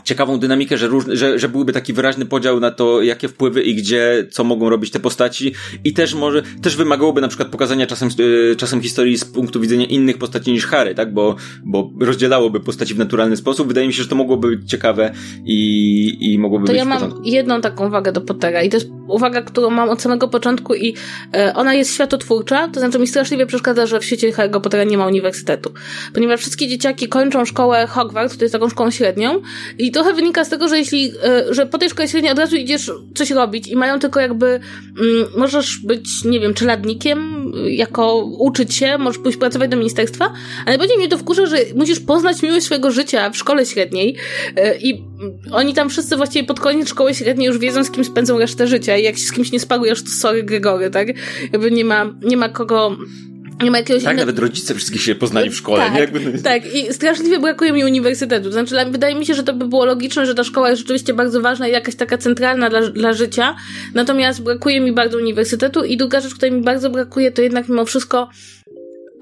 [0.04, 4.26] ciekawą dynamikę, że, że, że byłby taki wyraźny podział na to, jakie wpływy i gdzie,
[4.30, 5.54] co mogą robić te postaci.
[5.84, 8.08] I też może, też wymagałoby na przykład pokazania czasem,
[8.52, 12.94] e, czasem historii z punktu widzenia innych postaci niż Harry, tak, bo, bo rozdzielałoby postaci
[12.94, 13.68] w naturalny sposób.
[13.68, 15.12] Wydaje mi się, że to mogłoby być ciekawe
[15.44, 18.88] i, i mogłoby to być ja mam jedną taką uwagę do Pottera i to jest
[19.08, 20.94] uwaga, którą mam od samego początku i
[21.34, 24.98] e, ona jest światotwórcza, to znaczy mi straszliwie przeszkadza, że w świecie Harry'ego Pottera nie
[24.98, 25.72] ma uniwersytetu,
[26.14, 29.40] ponieważ wszystkie dzieciaki kończą szkołę Hogwarts, to jest taką szkołą średnią
[29.82, 32.56] i trochę wynika z tego, że jeśli, e, że po tej szkole średniej od razu
[32.56, 38.74] idziesz coś robić i mają tylko jakby, mm, możesz być, nie wiem, czeladnikiem, jako uczyć
[38.74, 40.32] się, możesz pójść pracować do ministerstwa,
[40.66, 44.16] ale bardziej mnie to wkurza, że musisz poznać miłość swojego życia w szkole średniej
[44.56, 45.04] e, i
[45.52, 48.96] oni tam wszyscy właściwie pod koniec szkoły średniej już wiedzą, z kim spędzą resztę życia
[48.96, 51.08] i jak się z kimś nie spagujesz, to sorry Gregory, tak?
[51.52, 52.96] Jakby nie ma, nie ma kogo
[53.64, 54.26] nie ma jakiegoś tak, innego...
[54.26, 55.84] nawet rodzice wszystkich się poznali w szkole.
[55.84, 56.00] Tak, nie?
[56.00, 56.42] Jakby...
[56.42, 56.74] tak.
[56.74, 58.44] I straszliwie brakuje mi uniwersytetu.
[58.44, 61.14] To znaczy, wydaje mi się, że to by było logiczne, że ta szkoła jest rzeczywiście
[61.14, 63.56] bardzo ważna i jakaś taka centralna dla, dla życia.
[63.94, 67.84] Natomiast brakuje mi bardzo uniwersytetu i druga rzecz, której mi bardzo brakuje, to jednak mimo
[67.84, 68.28] wszystko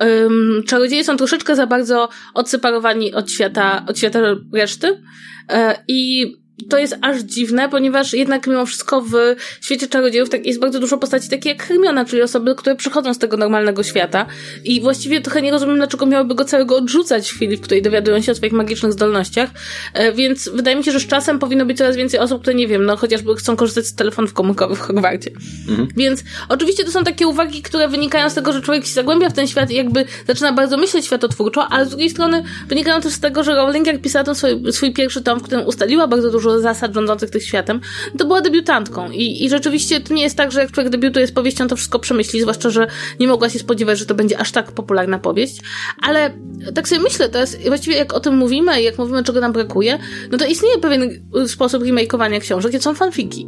[0.00, 4.20] um, czarodzieje są troszeczkę za bardzo odseparowani od świata, od świata
[4.54, 5.02] reszty.
[5.48, 6.26] E, I
[6.68, 9.14] to jest aż dziwne, ponieważ jednak mimo wszystko w
[9.60, 13.18] świecie czarodziejów tak jest bardzo dużo postaci takie jak Hermiona, czyli osoby, które przychodzą z
[13.18, 14.26] tego normalnego świata
[14.64, 18.20] i właściwie trochę nie rozumiem, dlaczego miałyby go całego odrzucać w chwili, w której dowiadują
[18.20, 19.50] się o swoich magicznych zdolnościach,
[19.94, 22.68] e, więc wydaje mi się, że z czasem powinno być coraz więcej osób, które nie
[22.68, 25.30] wiem, no chociażby chcą korzystać z telefonów komórkowych w Hogwarcie.
[25.68, 25.88] Mhm.
[25.96, 29.32] Więc oczywiście to są takie uwagi, które wynikają z tego, że człowiek się zagłębia w
[29.32, 33.20] ten świat i jakby zaczyna bardzo myśleć światotwórczo, ale z drugiej strony wynikają też z
[33.20, 36.49] tego, że Rowling jak pisała ten swój, swój pierwszy tom, w którym ustaliła bardzo dużo
[36.58, 37.80] zasad rządzących tym światem,
[38.18, 39.10] to była debiutantką.
[39.10, 41.98] I, I rzeczywiście to nie jest tak, że jak człowiek debiutuje z powieścią, to wszystko
[41.98, 42.86] przemyśli, zwłaszcza, że
[43.20, 45.60] nie mogła się spodziewać, że to będzie aż tak popularna powieść.
[46.02, 46.34] Ale
[46.74, 49.98] tak sobie myślę teraz, właściwie jak o tym mówimy i jak mówimy, czego nam brakuje,
[50.30, 51.10] no to istnieje pewien
[51.46, 53.46] sposób remakeowania książek, gdzie są fanfiki.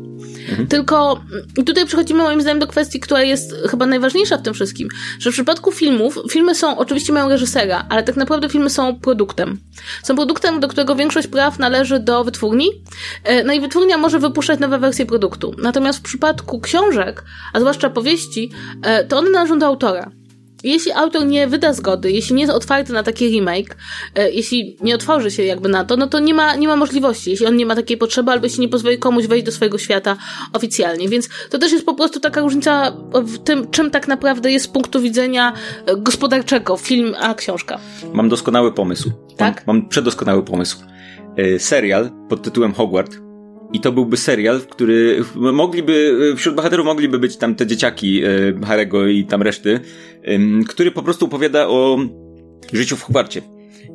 [0.50, 0.68] Mhm.
[0.68, 1.20] Tylko
[1.66, 4.88] tutaj przechodzimy moim zdaniem do kwestii, która jest chyba najważniejsza w tym wszystkim,
[5.18, 9.58] że w przypadku filmów, filmy są, oczywiście mają reżysera, ale tak naprawdę filmy są produktem.
[10.02, 12.68] Są produktem, do którego większość praw należy do wytwórni,
[13.44, 15.54] no i wytwórnia może wypuszczać nowe wersje produktu.
[15.58, 18.50] Natomiast w przypadku książek, a zwłaszcza powieści,
[18.82, 20.10] e, to one należą do autora
[20.64, 23.76] jeśli autor nie wyda zgody, jeśli nie jest otwarty na taki remake,
[24.14, 27.30] e, jeśli nie otworzy się jakby na to, no to nie ma, nie ma możliwości,
[27.30, 30.16] jeśli on nie ma takiej potrzeby, albo jeśli nie pozwoli komuś wejść do swojego świata
[30.52, 31.08] oficjalnie.
[31.08, 34.68] Więc to też jest po prostu taka różnica w tym, czym tak naprawdę jest z
[34.68, 35.52] punktu widzenia
[35.86, 37.78] e, gospodarczego film, a książka.
[38.12, 39.10] Mam doskonały pomysł.
[39.36, 39.66] Tak?
[39.66, 40.91] Mam, mam przedoskonały pomysł.
[41.36, 43.18] E, serial pod tytułem Hogwarts
[43.72, 48.22] i to byłby serial, w który mogliby, wśród bohaterów mogliby być tam te dzieciaki
[48.64, 49.80] Harego i tam reszty,
[50.68, 51.98] który po prostu opowiada o
[52.72, 53.42] życiu w Hogwarcie.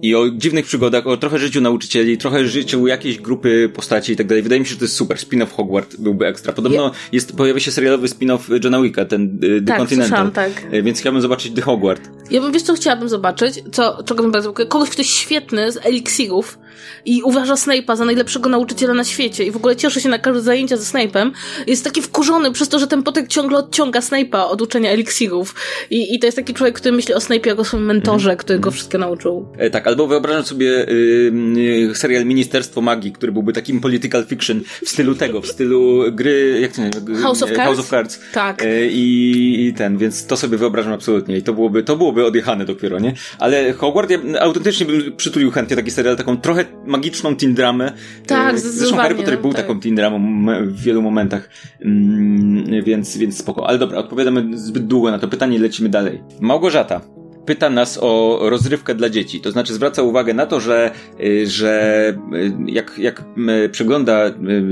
[0.01, 4.27] I o dziwnych przygodach, o trochę życiu nauczycieli, trochę życiu jakiejś grupy postaci i tak
[4.27, 4.43] dalej.
[4.43, 5.17] Wydaje mi się, że to jest super.
[5.17, 6.53] Spin-off Hogwarts byłby ekstra.
[6.53, 10.31] Podobno jest, pojawia się serialowy spin-off Johna Wicka, ten y, The tak, Continental.
[10.31, 10.73] tak.
[10.73, 12.09] Y, więc chciałbym zobaczyć The Hogwarts.
[12.31, 13.63] Ja bym, wiesz co chciałabym zobaczyć?
[13.71, 16.59] Co, czego bym bardzo Kogoś, kto świetny z eliksirów
[17.05, 20.41] i uważa Snape'a za najlepszego nauczyciela na świecie i w ogóle cieszy się na każde
[20.41, 21.31] zajęcia ze Snape'em,
[21.67, 25.55] jest taki wkurzony przez to, że ten potek ciągle odciąga Snape'a od uczenia eliksirów.
[25.89, 28.37] I, I to jest taki człowiek, który myśli o Snape'ie jako o swoim mentorze, mm.
[28.37, 29.47] który go wszystko nauczył.
[29.57, 34.89] E, tak, albo wyobrażam sobie y, serial Ministerstwo Magii, który byłby takim political fiction w
[34.89, 37.21] stylu tego, w stylu gry, jak to nazywa?
[37.21, 37.63] House of Cards?
[37.63, 38.19] House of Cards.
[38.33, 38.61] Tak.
[38.61, 41.37] E, I, I ten, więc to sobie wyobrażam absolutnie.
[41.37, 43.13] I to byłoby, to byłoby odjechane dopiero, nie?
[43.39, 47.91] Ale Hogwarts, ja autentycznie bym przytulił chętnie taki serial, taką trochę magiczną teen dramę.
[48.27, 49.61] Tak, e, Zresztą Harry Potter był tak.
[49.61, 51.49] taką teen dramą w wielu momentach,
[51.81, 53.67] mm, więc, więc spoko.
[53.67, 56.21] Ale dobra, odpowiadamy zbyt długo na to pytanie, lecimy dalej.
[56.39, 57.01] Małgorzata
[57.47, 59.41] pyta nas o rozrywkę dla dzieci.
[59.41, 63.23] To znaczy zwraca uwagę na to, że, y, że y, jak, jak
[63.71, 64.27] przegląda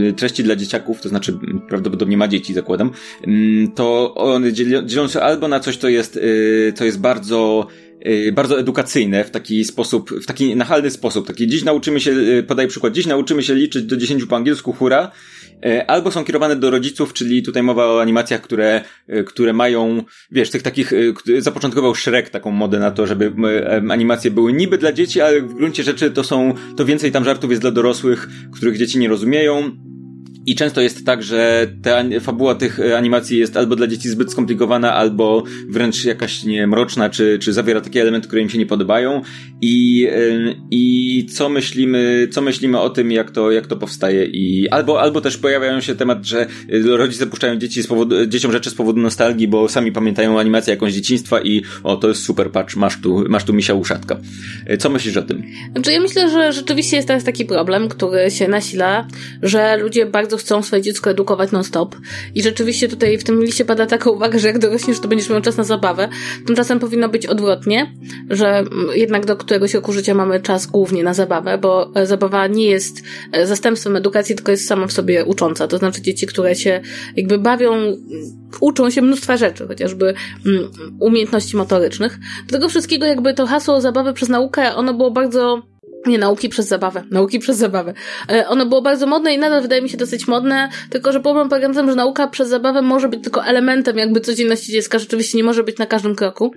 [0.09, 1.39] y, treści dla dzieciaków, to znaczy
[1.69, 2.91] prawdopodobnie ma dzieci, zakładam,
[3.27, 6.19] mm, to one dzielą się albo na coś, co jest,
[6.75, 7.67] co jest bardzo
[8.33, 11.27] bardzo edukacyjne w taki sposób, w taki nachalny sposób.
[11.27, 14.73] Taki dziś nauczymy się, y, podaj przykład, dziś nauczymy się liczyć do 10 po angielsku,
[14.73, 15.11] hura,
[15.65, 18.81] y, albo są kierowane do rodziców, czyli tutaj mowa o animacjach, które,
[19.25, 20.91] które mają, wiesz, tych takich,
[21.39, 23.33] zapoczątkował Shrek taką modę na to, żeby
[23.89, 27.49] animacje były niby dla dzieci, ale w gruncie rzeczy to są, to więcej tam żartów
[27.49, 29.71] jest dla dorosłych, których dzieci nie rozumieją
[30.45, 34.93] I często jest tak, że ta fabuła tych animacji jest albo dla dzieci zbyt skomplikowana,
[34.93, 39.21] albo wręcz jakaś nie mroczna, czy, czy zawiera takie elementy, które im się nie podobają.
[39.61, 40.07] I,
[40.71, 44.25] i co myślimy, co myślimy o tym, jak to, jak to powstaje.
[44.25, 46.47] I albo, albo też pojawiają się temat, że
[46.85, 50.93] rodzice puszczają dzieci z powodu, dzieciom rzeczy z powodu nostalgii, bo sami pamiętają animację jakąś
[50.93, 54.17] dzieciństwa i o, to jest super, patrz, masz tu, masz tu misia uszatka.
[54.79, 55.43] Co myślisz o tym?
[55.71, 59.07] Znaczy ja myślę, że rzeczywiście jest teraz taki problem, który się nasila,
[59.41, 61.95] że ludzie bardzo chcą swoje dziecko edukować non-stop
[62.35, 65.41] i rzeczywiście tutaj w tym liście pada taka uwaga, że jak dorośniesz, to będziesz miał
[65.41, 66.09] czas na zabawę.
[66.47, 67.93] Tymczasem powinno być odwrotnie,
[68.29, 68.63] że
[68.95, 73.01] jednak do któregoś roku życia mamy czas głównie na zabawę, bo zabawa nie jest
[73.43, 75.67] zastępstwem edukacji, tylko jest sama w sobie ucząca.
[75.67, 76.81] To znaczy dzieci, które się
[77.15, 77.97] jakby bawią,
[78.59, 80.13] uczą się mnóstwa rzeczy, chociażby
[80.99, 82.19] umiejętności motorycznych.
[82.47, 85.61] Do tego wszystkiego jakby to hasło zabawy przez naukę, ono było bardzo
[86.07, 87.03] nie, nauki przez zabawę.
[87.11, 87.93] Nauki przez zabawę.
[88.31, 91.49] E, ono było bardzo modne i nadal wydaje mi się dosyć modne, tylko że problem
[91.49, 95.37] polega na tym, że nauka przez zabawę może być tylko elementem jakby codzienności dziecka, rzeczywiście
[95.37, 96.51] nie może być na każdym kroku.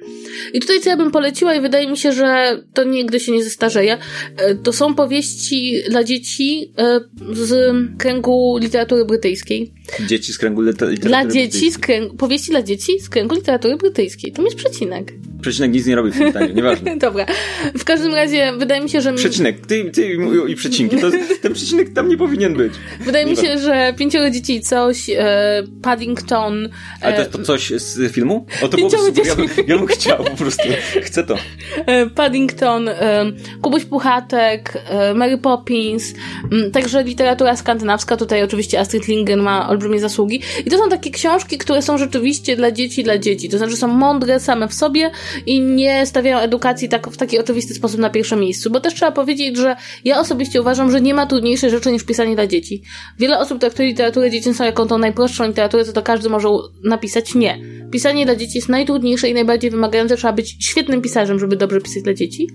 [0.52, 3.44] I tutaj co ja bym poleciła i wydaje mi się, że to nigdy się nie
[3.44, 3.98] zestarzeje,
[4.36, 7.00] e, to są powieści dla dzieci e,
[7.32, 9.72] z kręgu literatury brytyjskiej.
[10.06, 14.32] Dzieci z kręgu literatury Dla dzieci z kręgu, powieści dla dzieci z kręgu literatury brytyjskiej.
[14.32, 15.12] To jest przecinek.
[15.40, 16.96] Przecinek nic nie robi w tym pytaniu, nieważne.
[17.06, 17.26] Dobra.
[17.78, 19.12] W każdym razie wydaje mi się, że...
[19.12, 19.37] Przecinek.
[19.66, 20.18] Ty, ty
[20.48, 20.96] i przecinki.
[20.96, 21.10] To,
[21.42, 22.72] ten przecinek tam nie powinien być.
[23.00, 26.66] Wydaje mi się, że pięcioro dzieci i coś, e, Paddington...
[26.66, 26.70] E,
[27.00, 28.46] Ale to jest to coś z filmu?
[28.62, 29.26] O, to było super.
[29.26, 30.68] Ja, bym, ja bym chciał po prostu.
[31.02, 31.34] Chcę to.
[31.86, 33.24] E, Paddington, e,
[33.62, 36.14] Kubuś Puchatek, e, Mary Poppins,
[36.52, 38.16] m, także literatura skandynawska.
[38.16, 40.42] Tutaj oczywiście Astrid Lindgren ma olbrzymie zasługi.
[40.66, 43.48] I to są takie książki, które są rzeczywiście dla dzieci, dla dzieci.
[43.48, 45.10] To znaczy są mądre same w sobie
[45.46, 48.70] i nie stawiają edukacji tak, w taki oczywisty sposób na pierwszym miejscu.
[48.70, 52.34] Bo też trzeba powiedzieć, że ja osobiście uważam, że nie ma trudniejszej rzeczy niż pisanie
[52.34, 52.82] dla dzieci.
[53.18, 56.48] Wiele osób traktuje literaturę dziecięcą jako tą najprostszą literaturę, co to każdy może
[56.84, 57.34] napisać.
[57.34, 57.58] Nie.
[57.90, 60.16] Pisanie dla dzieci jest najtrudniejsze i najbardziej wymagające.
[60.16, 62.48] Trzeba być świetnym pisarzem, żeby dobrze pisać dla dzieci.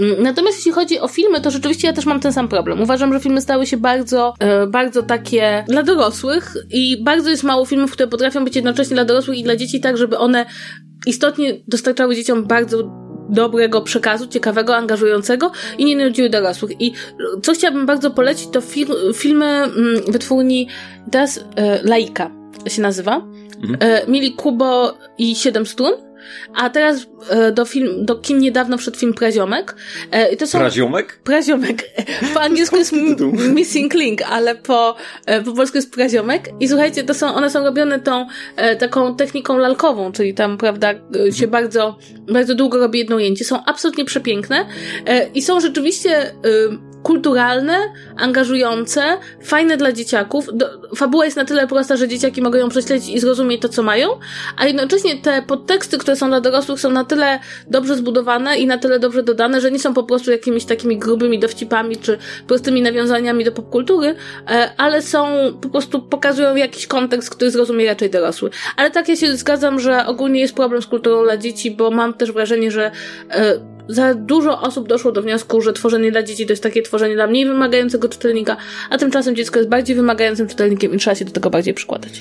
[0.00, 2.80] Mm, natomiast jeśli chodzi o filmy, to rzeczywiście ja też mam ten sam problem.
[2.80, 7.64] Uważam, że filmy stały się bardzo, e, bardzo takie dla dorosłych i bardzo jest mało
[7.64, 10.46] filmów, które potrafią być jednocześnie dla dorosłych i dla dzieci, tak żeby one
[11.06, 16.80] istotnie dostarczały dzieciom bardzo dobrego przekazu, ciekawego, angażującego i nie nudziły dorosłych.
[16.80, 16.92] I
[17.42, 20.68] co chciałabym bardzo polecić, to fil filmy mm, wytwórni
[21.10, 22.30] teraz e, Laika
[22.68, 23.16] się nazywa.
[23.62, 23.78] Mhm.
[23.80, 25.92] E, mieli Kubo i Siedem Strun
[26.54, 29.76] a teraz e, do, film, do kin niedawno wszedł film Praziomek.
[30.12, 30.58] E, I to są...
[30.58, 31.18] Praziomek?
[31.24, 31.82] Praziomek.
[32.34, 32.92] Po angielsku jest
[33.54, 34.96] Missing Link, ale po,
[35.26, 36.48] e, po polsku jest Praziomek.
[36.60, 38.26] I słuchajcie, to są, one są robione tą
[38.78, 40.94] taką techniką lalkową, czyli tam, prawda,
[41.32, 41.98] się bardzo,
[42.32, 43.44] bardzo długo robi jedno ujęcie.
[43.44, 44.66] Są absolutnie przepiękne
[45.34, 46.32] i są rzeczywiście
[47.06, 47.78] kulturalne,
[48.16, 49.02] angażujące,
[49.42, 50.48] fajne dla dzieciaków.
[50.52, 53.82] Do, fabuła jest na tyle prosta, że dzieciaki mogą ją prześledzić i zrozumieć to, co
[53.82, 54.08] mają,
[54.56, 57.40] a jednocześnie te podteksty, które są dla dorosłych, są na tyle
[57.70, 61.38] dobrze zbudowane i na tyle dobrze dodane, że nie są po prostu jakimiś takimi grubymi
[61.38, 64.14] dowcipami czy prostymi nawiązaniami do popkultury,
[64.48, 65.26] e, ale są,
[65.62, 68.50] po prostu pokazują jakiś kontekst, który zrozumie raczej dorosły.
[68.76, 72.14] Ale tak ja się zgadzam, że ogólnie jest problem z kulturą dla dzieci, bo mam
[72.14, 72.90] też wrażenie, że
[73.30, 77.14] e, za dużo osób doszło do wniosku, że tworzenie dla dzieci to jest takie tworzenie
[77.14, 78.56] dla mniej wymagającego czytelnika,
[78.90, 82.20] a tymczasem dziecko jest bardziej wymagającym czytelnikiem i trzeba się do tego bardziej przykładać.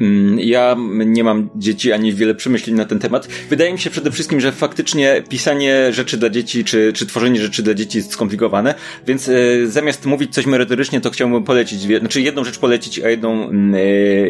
[0.00, 3.28] Mm, ja nie mam dzieci ani wiele przemyśleń na ten temat.
[3.50, 7.62] Wydaje mi się przede wszystkim, że faktycznie pisanie rzeczy dla dzieci, czy, czy tworzenie rzeczy
[7.62, 8.74] dla dzieci jest skomplikowane,
[9.06, 9.34] więc e,
[9.66, 13.78] zamiast mówić coś merytorycznie, to chciałbym polecić, znaczy jedną rzecz polecić, a jedną, mm, e,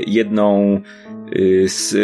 [0.06, 0.80] jedną
[1.36, 1.96] e, s,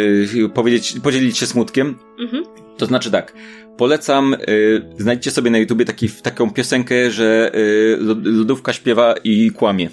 [0.53, 1.95] powiedzieć, podzielić się smutkiem.
[2.19, 2.43] Mhm.
[2.77, 3.33] To znaczy tak,
[3.79, 9.89] Polecam, y, znajdźcie sobie na YouTubie taki, taką piosenkę, że y, lodówka śpiewa i kłamie.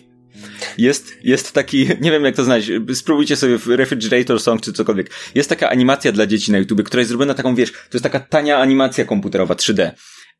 [0.78, 5.10] Jest, jest taki, nie wiem jak to znaleźć, spróbujcie sobie w Refrigerator Song czy cokolwiek.
[5.34, 8.20] Jest taka animacja dla dzieci na YouTubie, która jest zrobiona taką, wiesz, to jest taka
[8.20, 9.90] tania animacja komputerowa 3D.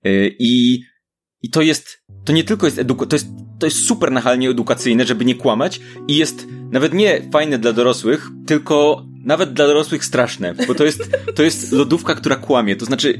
[0.07, 0.81] Y, I,
[1.43, 3.29] i to jest, to nie tylko jest edukacja, to jest,
[3.59, 8.29] to jest super nachalnie edukacyjne, żeby nie kłamać i jest nawet nie fajne dla dorosłych,
[8.47, 12.77] tylko nawet dla dorosłych straszne, bo to jest, to jest lodówka, która kłamie.
[12.77, 13.19] To znaczy,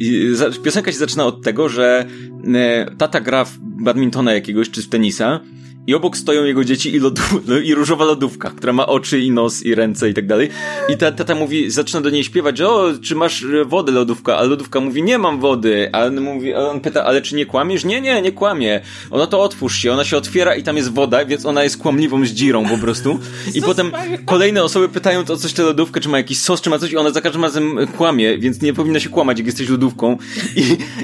[0.65, 2.07] piosenka się zaczyna od tego, że
[2.55, 5.41] e, tata gra w badmintona jakiegoś czy w tenisa
[5.87, 7.23] i obok stoją jego dzieci i, lodu,
[7.65, 10.49] i różowa lodówka, która ma oczy i nos i ręce i tak dalej.
[10.89, 14.37] I ta tata mówi, zaczyna do niej śpiewać, że o, czy masz e, wodę lodówka?
[14.37, 15.89] A lodówka mówi, nie mam wody.
[15.93, 17.85] A on, mówi, a on pyta, ale czy nie kłamiesz?
[17.85, 18.81] Nie, nie, nie kłamie.
[19.11, 22.27] Ona to otwórz się, ona się otwiera i tam jest woda, więc ona jest kłamliwą
[22.27, 23.19] zdzirą po prostu.
[23.55, 23.93] I potem
[24.25, 26.93] kolejne osoby pytają to o coś tę lodówkę, czy ma jakiś sos, czy ma coś
[26.93, 30.19] i ona za każdym razem kłamie, więc nie powinna się kłamać, jak jesteś lodówką.
[30.57, 30.61] I,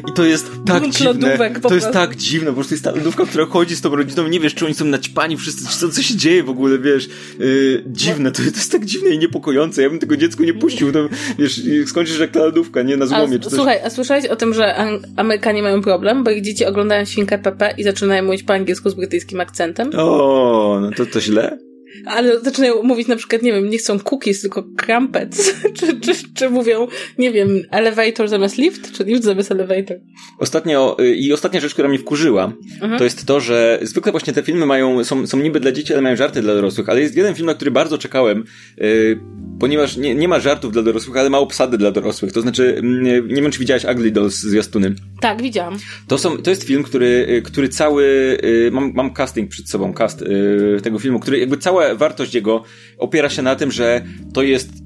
[0.09, 1.51] i to jest tak dziwne.
[1.63, 4.41] to jest tak dziwne, po prostu jest ta lodówka, która chodzi z tą rodziną nie
[4.41, 7.09] wiesz, czy oni są naćpani wszyscy, co, co się dzieje w ogóle, wiesz,
[7.39, 10.93] yy, dziwne, to, to jest tak dziwne i niepokojące, ja bym tego dziecku nie puścił,
[10.93, 11.09] to,
[11.39, 13.51] wiesz, skończysz jak ta lodówka, nie, na złomie, a.
[13.51, 14.77] Słuchaj, a słyszałeś o tym, że
[15.17, 18.95] Amerykanie mają problem, bo ich dzieci oglądają Świnkę Pepe i zaczynają mówić po angielsku z
[18.95, 19.91] brytyjskim akcentem?
[19.97, 21.59] O, no to, to źle?
[22.07, 25.55] Ale zaczynają mówić na przykład, nie wiem, nie chcą cookies, tylko crumpets.
[25.79, 26.89] czy, czy, czy mówią,
[27.19, 29.97] nie wiem, elevator zamiast lift, czy lift zamiast elevator.
[30.39, 32.99] Ostatnio, y, i ostatnia rzecz, która mnie wkurzyła, mhm.
[32.99, 36.03] to jest to, że zwykle właśnie te filmy mają, są, są niby dla dzieci, ale
[36.03, 38.45] mają żarty dla dorosłych, ale jest jeden film, na który bardzo czekałem,
[38.77, 39.21] yy,
[39.61, 42.33] ponieważ nie, nie ma żartów dla dorosłych, ale ma obsady dla dorosłych.
[42.33, 44.95] To znaczy, mm, nie wiem, czy widziałaś Ugly Dolls z Jastuny.
[45.21, 45.77] Tak, widziałam.
[46.09, 48.05] To, są, to jest film, który, y, który cały,
[48.43, 52.65] yy, mam, mam casting przed sobą, cast yy, tego filmu, który jakby cała wartość jego
[52.99, 54.03] opiera się na tym, że
[54.35, 54.83] to jest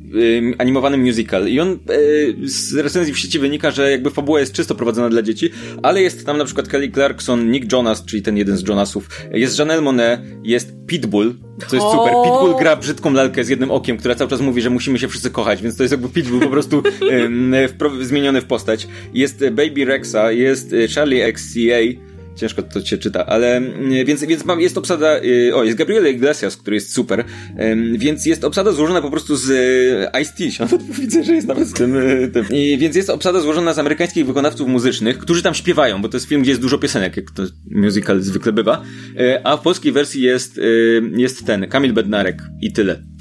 [0.58, 4.74] animowany musical i on y, z recenzji w sieci wynika, że jakby fabuła jest czysto
[4.74, 5.50] prowadzona dla dzieci,
[5.82, 9.58] ale jest tam na przykład Kelly Clarkson, Nick Jonas, czyli ten jeden z Jonasów, jest
[9.58, 11.34] Janelle Monet, jest Pitbull,
[11.68, 12.12] co jest super.
[12.24, 15.30] Pitbull gra brzydką lalkę z jednym okiem, która cały czas mówi, że musimy się wszyscy
[15.30, 16.82] kochać, więc to jest jakby Pitbull po prostu
[18.00, 18.88] y, zmieniony w postać.
[19.14, 22.00] Jest Baby Rexa, jest Charlie XCA,
[22.36, 26.14] ciężko to się czyta, ale mm, więc, więc mam, jest obsada, y, o, jest Gabriel
[26.14, 27.24] Iglesias, który jest super,
[27.92, 30.66] więc jest obsada złożona po prostu z y, Ice-T,
[31.00, 32.44] widzę, że jest nawet z tym, y, tym.
[32.50, 36.28] I, więc jest obsada złożona z amerykańskich wykonawców muzycznych, którzy tam śpiewają, bo to jest
[36.28, 38.82] film, gdzie jest dużo piosenek, jak to musical zwykle bywa,
[39.44, 40.60] a w polskiej wersji jest,
[41.16, 43.15] jest ten, Kamil Bednarek i tyle.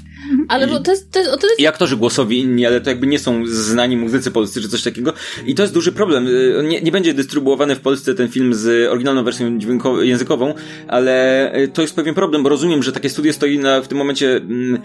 [0.48, 1.60] Ale I, to jest, to jest, to jest...
[1.60, 5.12] I aktorzy głosowi inni, ale to jakby nie są znani muzycy polscy czy coś takiego.
[5.46, 6.26] I to jest duży problem.
[6.28, 9.58] Y, nie, nie będzie dystrybuowany w Polsce ten film z oryginalną wersją
[10.02, 10.54] językową,
[10.88, 13.98] ale y, to jest pewien problem, bo rozumiem, że takie studio stoi na, w tym
[13.98, 14.36] momencie...
[14.36, 14.82] Mm,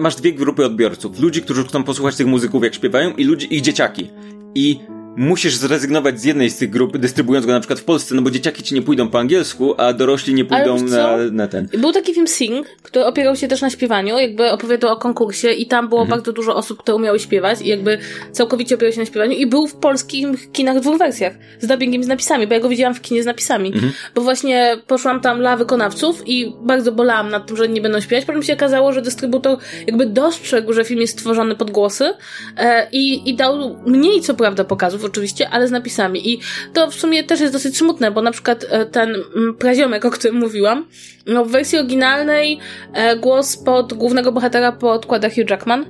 [0.00, 1.20] masz dwie grupy odbiorców.
[1.20, 4.10] Ludzi, którzy chcą posłuchać tych muzyków, jak śpiewają, i ludzi, ich dzieciaki.
[4.54, 4.78] I
[5.16, 8.30] musisz zrezygnować z jednej z tych grup, dystrybuując go na przykład w Polsce, no bo
[8.30, 11.68] dzieciaki ci nie pójdą po angielsku, a dorośli nie pójdą na, na ten.
[11.78, 15.66] Był taki film Sing, który opierał się też na śpiewaniu, jakby opowiadał o konkursie i
[15.66, 16.18] tam było mhm.
[16.18, 17.98] bardzo dużo osób, które umiały śpiewać i jakby
[18.32, 22.04] całkowicie opierał się na śpiewaniu i był w polskich kinach w dwóch wersjach, z dubbingiem
[22.04, 23.92] z napisami, bo ja go widziałam w kinie z napisami, mhm.
[24.14, 28.24] bo właśnie poszłam tam dla wykonawców i bardzo bolałam nad tym, że nie będą śpiewać,
[28.24, 32.12] potem się okazało, że dystrybutor jakby dostrzegł, że film jest stworzony pod głosy
[32.56, 36.32] e, i, i dał mniej co prawda pokazów, oczywiście, ale z napisami.
[36.32, 36.40] I
[36.72, 40.10] to w sumie też jest dosyć smutne, bo na przykład e, ten mm, praziomek, o
[40.10, 40.86] którym mówiłam,
[41.26, 42.58] no w wersji oryginalnej
[42.92, 45.84] e, głos pod głównego bohatera podkłada Hugh Jackman.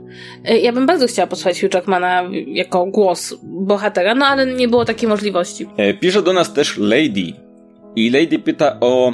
[0.45, 4.85] E, ja bym bardzo chciała posłuchać Hugh Jackmana jako głos bohatera, no ale nie było
[4.85, 5.67] takiej możliwości.
[6.01, 7.33] Pisze do nas też Lady.
[7.97, 9.13] I Lady pyta o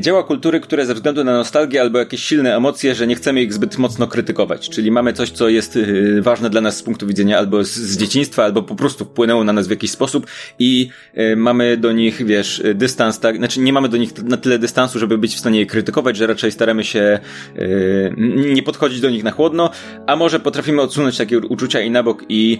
[0.00, 3.52] dzieła kultury, które ze względu na nostalgię albo jakieś silne emocje, że nie chcemy ich
[3.52, 4.68] zbyt mocno krytykować.
[4.68, 7.98] Czyli mamy coś, co jest y, ważne dla nas z punktu widzenia albo z, z
[7.98, 10.26] dzieciństwa, albo po prostu wpłynęło na nas w jakiś sposób
[10.58, 14.58] i y, mamy do nich, wiesz, dystans, tak, znaczy nie mamy do nich na tyle
[14.58, 17.18] dystansu, żeby być w stanie je krytykować, że raczej staramy się
[18.26, 19.70] nie podchodzić do nich na chłodno,
[20.06, 22.58] a może potrafimy odsunąć takie uczucia i na bok i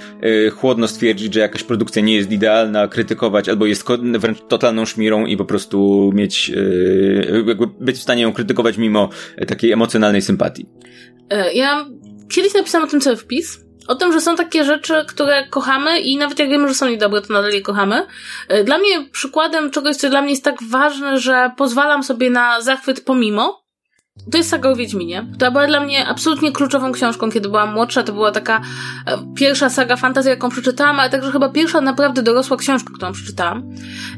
[0.56, 3.84] chłodno stwierdzić, że jakaś produkcja nie jest idealna, krytykować albo jest
[4.18, 6.52] wręcz totalną szmirą i po prostu mieć
[7.46, 9.08] jakby być w stanie ją krytykować mimo
[9.48, 10.66] takiej emocjonalnej sympatii.
[11.30, 11.86] E, ja
[12.28, 13.60] kiedyś napisałam o tym cały wpis.
[13.88, 17.20] O tym, że są takie rzeczy, które kochamy i nawet jak wiemy, że są niedobre,
[17.20, 18.06] to nadal je kochamy.
[18.48, 22.60] E, dla mnie przykładem czegoś, co dla mnie jest tak ważne, że pozwalam sobie na
[22.60, 23.59] zachwyt pomimo,
[24.30, 28.02] to jest saga o Wiedźminie, która była dla mnie absolutnie kluczową książką, kiedy byłam młodsza.
[28.02, 28.60] To była taka
[29.06, 33.62] e, pierwsza saga fantazji, jaką przeczytałam, ale także chyba pierwsza naprawdę dorosła książka, którą przeczytałam.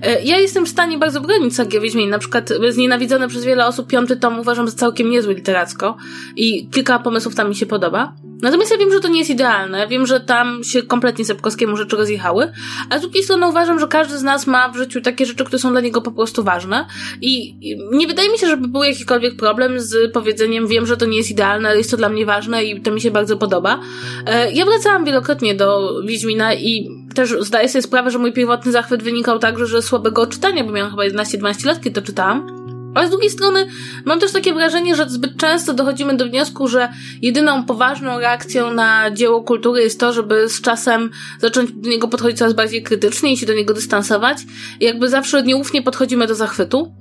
[0.03, 2.11] E, ja jestem w stanie bardzo bronić sagi o Wiedźminie.
[2.11, 5.97] Na przykład znienawidzony przez wiele osób piąty tom uważam za całkiem niezły literacko
[6.37, 8.13] i kilka pomysłów tam mi się podoba.
[8.43, 9.89] Natomiast ja wiem, że to nie jest idealne.
[9.89, 12.53] Wiem, że tam się kompletnie Sepkowskiemu rzeczy rozjechały,
[12.91, 15.59] a z drugiej strony uważam, że każdy z nas ma w życiu takie rzeczy, które
[15.59, 16.87] są dla niego po prostu ważne
[17.21, 17.57] i
[17.93, 21.31] nie wydaje mi się, żeby był jakikolwiek problem z powiedzeniem wiem, że to nie jest
[21.31, 23.81] idealne, ale jest to dla mnie ważne i to mi się bardzo podoba.
[24.27, 29.03] E, ja wracałam wielokrotnie do Wiedźmina i też zdaję sobie sprawę, że mój pierwotny zachwyt
[29.03, 32.62] wynikał także, że słabego czytania, bo miałam chyba 11-12 lat, kiedy to czytałam.
[32.95, 33.67] Ale z drugiej strony
[34.05, 36.89] mam też takie wrażenie, że zbyt często dochodzimy do wniosku, że
[37.23, 42.39] jedyną poważną reakcją na dzieło kultury jest to, żeby z czasem zacząć do niego podchodzić
[42.39, 44.39] coraz bardziej krytycznie i się do niego dystansować.
[44.81, 46.95] I jakby zawsze nieufnie podchodzimy do zachwytu.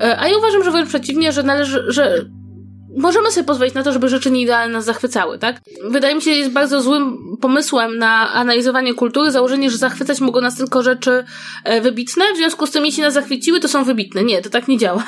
[0.00, 2.24] E, a ja uważam, że wręcz przeciwnie, że należy, że
[2.96, 5.60] możemy sobie pozwolić na to, żeby rzeczy nieidealne nas zachwycały, tak?
[5.90, 10.40] Wydaje mi się, że jest bardzo złym pomysłem na analizowanie kultury założenie, że zachwycać mogą
[10.40, 11.24] nas tylko rzeczy
[11.64, 14.24] e, wybitne, w związku z tym jeśli nas zachwyciły, to są wybitne.
[14.24, 15.04] Nie, to tak nie działa.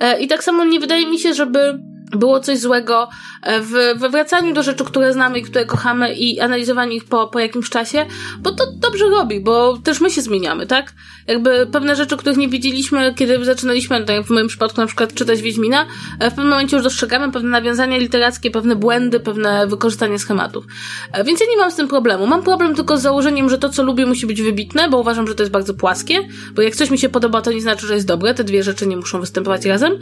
[0.00, 1.78] E, I tak samo nie wydaje mi się, żeby
[2.10, 3.08] było coś złego
[3.42, 7.28] e, w, we wracaniu do rzeczy, które znamy i które kochamy i analizowaniu ich po,
[7.28, 8.06] po jakimś czasie,
[8.38, 10.92] bo to dobrze robi, bo też my się zmieniamy, tak?
[11.26, 15.14] Jakby pewne rzeczy, których nie widzieliśmy, kiedy zaczynaliśmy, tak jak w moim przypadku na przykład
[15.14, 15.86] czytać Wiedźmina,
[16.20, 20.64] e, w pewnym momencie już dostrzegamy pewne nawiązania literackie, pewne błędy, pewne wykorzystanie schematów.
[21.12, 22.26] E, więc ja nie mam z tym problemu.
[22.26, 25.34] Mam problem tylko z założeniem, że to, co lubię, musi być wybitne, bo uważam, że
[25.34, 28.06] to jest bardzo płaskie, bo jak coś mi się podoba, to nie znaczy, że jest
[28.06, 29.98] dobre, te dwie rzeczy nie muszą występować razem.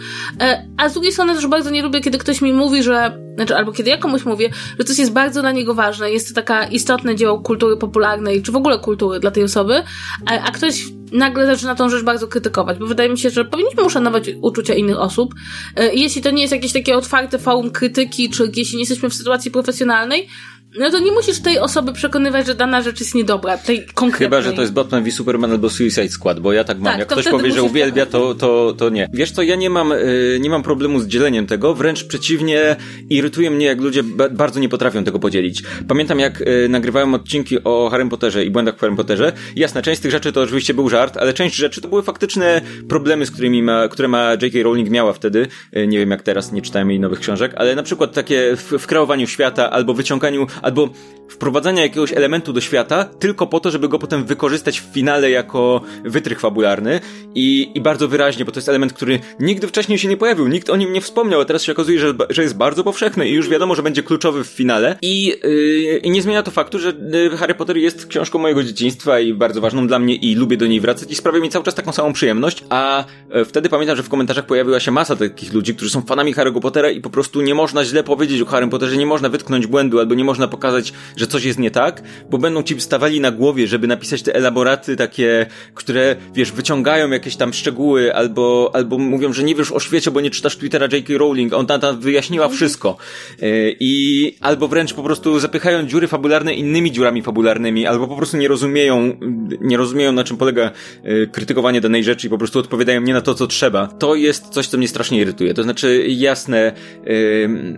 [0.77, 3.73] A z drugiej strony też bardzo nie lubię kiedy ktoś mi mówi, że, znaczy, albo
[3.73, 7.17] kiedy ja komuś mówię, że coś jest bardzo dla niego ważne, jest to taka istotne
[7.17, 9.83] dzieło kultury popularnej, czy w ogóle kultury dla tej osoby,
[10.27, 13.83] a, a ktoś nagle zaczyna tą rzecz bardzo krytykować, bo wydaje mi się, że powinniśmy
[13.83, 15.35] uszanować uczucia innych osób.
[15.77, 19.15] E, jeśli to nie jest jakieś takie otwarte forum krytyki, czy jeśli nie jesteśmy w
[19.15, 20.29] sytuacji profesjonalnej,
[20.77, 24.27] no to nie musisz tej osoby przekonywać, że dana rzecz jest niedobra, tej konkretnej.
[24.27, 26.85] Chyba, że to jest Batman v Superman albo Suicide Squad, bo ja tak mam.
[26.85, 29.09] Tak, Jak ktoś powie, że uwielbia, to, to, to nie.
[29.13, 32.77] Wiesz co, ja nie mam, yy, nie mam problemu z dzieleniem tego, wręcz przeciwnie,
[33.11, 35.63] irytuje mnie, jak ludzie bardzo nie potrafią tego podzielić.
[35.89, 39.33] Pamiętam, jak yy, nagrywałem odcinki o Harry Potterze i błędach w Harry Potterze.
[39.57, 42.61] Jasne, część z tych rzeczy to oczywiście był żart, ale część rzeczy to były faktyczne
[42.89, 44.63] problemy, z którymi ma, które ma J.K.
[44.63, 45.47] Rowling miała wtedy.
[45.73, 48.73] Yy, nie wiem jak teraz, nie czytałem jej nowych książek, ale na przykład takie w,
[48.79, 50.89] w kreowaniu świata, albo wyciąganiu, albo
[51.29, 55.81] wprowadzania jakiegoś elementu do świata tylko po to, żeby go potem wykorzystać w finale jako
[56.05, 57.01] wytrych fabularny
[57.35, 60.71] i, i bardzo wyraźnie, bo to jest element, który nigdy wcześniej się nie pojawił, nikt
[60.71, 63.49] o nim nie wspomniał, a teraz się okazuje, że, że jest bardzo powszechny i już
[63.49, 64.97] wiadomo, że będzie kluczowy w finale.
[65.03, 69.21] I, yy, i nie zmienia to faktu, że yy, Harry Potter jest książką mojego dzieciństwa
[69.21, 71.75] i bardzo ważną dla mnie i lubię do niej wracać i sprawia mi cały czas
[71.75, 73.05] taką samą przyjemność, a
[73.35, 76.61] yy, wtedy pamiętam, że w komentarzach pojawiła się masa takich ludzi, którzy są fanami Harry'ego
[76.61, 79.99] Pottera i po prostu nie można źle powiedzieć o Harrym Potterze, nie można wytknąć błędu
[79.99, 83.67] albo nie można pokazać, że coś jest nie tak, bo będą ci stawali na głowie,
[83.67, 89.45] żeby napisać te elaboraty takie, które, wiesz, wyciągają jakieś tam szczegóły, albo, albo mówią, że
[89.45, 91.19] nie wiesz o świecie, bo nie czytasz Twittera J.K.
[91.19, 92.57] Rowling, ona tam wyjaśniła mhm.
[92.57, 92.97] wszystko.
[93.43, 93.47] E,
[93.81, 98.49] I albo wręcz po prostu zapychają dziury fabularne innymi dziurami fabularnymi, albo po prostu nie
[98.49, 99.17] rozumieją,
[99.61, 100.71] nie rozumieją na czym polega
[101.03, 103.87] e, krytykowanie danej rzeczy i po prostu odpowiadają nie na to, co trzeba.
[103.87, 105.55] To jest coś, co mnie strasznie irytuje.
[105.55, 106.73] To znaczy, jasne,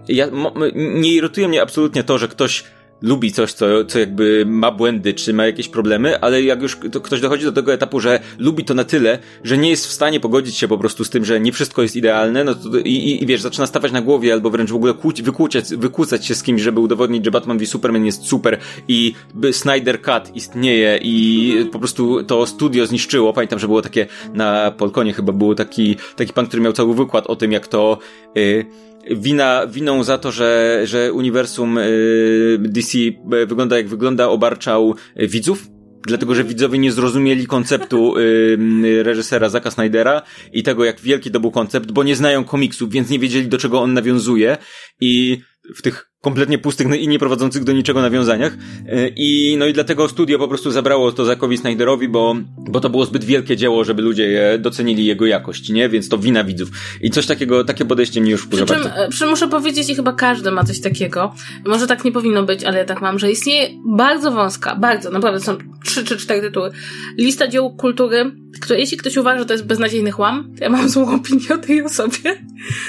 [0.09, 0.27] ja,
[0.75, 2.60] nie irytuje mnie absolutnie to, że ktoś
[3.03, 7.21] lubi coś, co, co jakby ma błędy, czy ma jakieś problemy, ale jak już ktoś
[7.21, 10.57] dochodzi do tego etapu, że lubi to na tyle, że nie jest w stanie pogodzić
[10.57, 13.41] się po prostu z tym, że nie wszystko jest idealne, no to i, i, wiesz,
[13.41, 16.81] zaczyna stawać na głowie albo wręcz w ogóle kłóć, wykłócać, wykłócać się z kimś, żeby
[16.81, 18.59] udowodnić, że Batman v Superman jest super
[18.89, 19.15] i
[19.53, 23.33] Snyder Cut istnieje i po prostu to studio zniszczyło.
[23.33, 27.27] Pamiętam, że było takie na Polkonie chyba było taki, taki pan, który miał cały wykład
[27.27, 27.99] o tym, jak to
[28.35, 28.65] yy,
[29.11, 35.29] wina, winą za to, że, że uniwersum y, DC y, wygląda jak wygląda, obarczał y,
[35.29, 35.67] widzów.
[36.07, 40.23] Dlatego, że widzowie nie zrozumieli konceptu y, reżysera Zaka Snydera
[40.53, 43.59] i tego, jak wielki to był koncept, bo nie znają komiksów, więc nie wiedzieli, do
[43.59, 44.57] czego on nawiązuje.
[45.01, 45.41] I
[45.75, 48.53] w tych kompletnie pustych no i nie prowadzących do niczego nawiązaniach.
[48.89, 52.91] E, I no i dlatego studio po prostu zabrało to Zakowi Snyderowi, bo, bo to
[52.91, 55.89] było zbyt wielkie dzieło, żeby ludzie docenili jego jakość, nie?
[55.89, 56.69] Więc to wina widzów.
[57.01, 60.13] I coś takiego, takie podejście mnie już wkurza przy czym, przy muszę powiedzieć, i chyba
[60.13, 61.35] każdy ma coś takiego.
[61.67, 65.41] Może tak nie powinno być, ale ja tak mam, że istnieje bardzo wąska, bardzo, naprawdę
[65.41, 66.71] są trzy czy cztery tytuły.
[67.19, 70.89] Lista dzieł kultury, które jeśli ktoś uważa, że to jest beznadziejny chłam, to ja mam
[70.89, 72.43] złą opinię o tej osobie.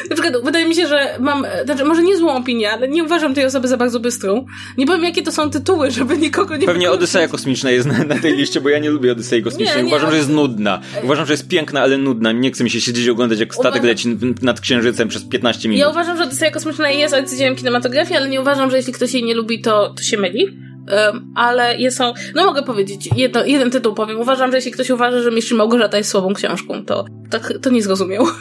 [0.09, 3.20] Na przykład wydaje mi się, że mam, znaczy może nie złą opinię, ale nie uważam,
[3.21, 4.45] uważam tej osoby za bardzo bystrą.
[4.77, 6.65] Nie powiem, jakie to są tytuły, żeby nikogo nie...
[6.65, 9.77] Pewnie Odyseja Kosmiczna jest na, na, tej liście, bo ja nie lubię Odysei Kosmicznej.
[9.77, 10.81] Nie, nie, uważam, że jest nudna.
[11.03, 12.31] Uważam, że jest piękna, ale nudna.
[12.31, 15.79] Nie chce mi się siedzieć i oglądać, jak statek leci nad Księżycem przez 15 minut.
[15.79, 19.23] Ja uważam, że Odyseja Kosmiczna jest arcydziełem kinematografii, ale nie uważam, że jeśli ktoś jej
[19.23, 20.45] nie lubi, to, to się myli.
[20.45, 24.19] Um, ale jest są, no mogę powiedzieć, jedno, jeden tytuł powiem.
[24.19, 27.81] Uważam, że jeśli ktoś uważa, że Mistrz Małgorzata jest słabą książką, to, to, to nie
[27.81, 28.25] zrozumiał.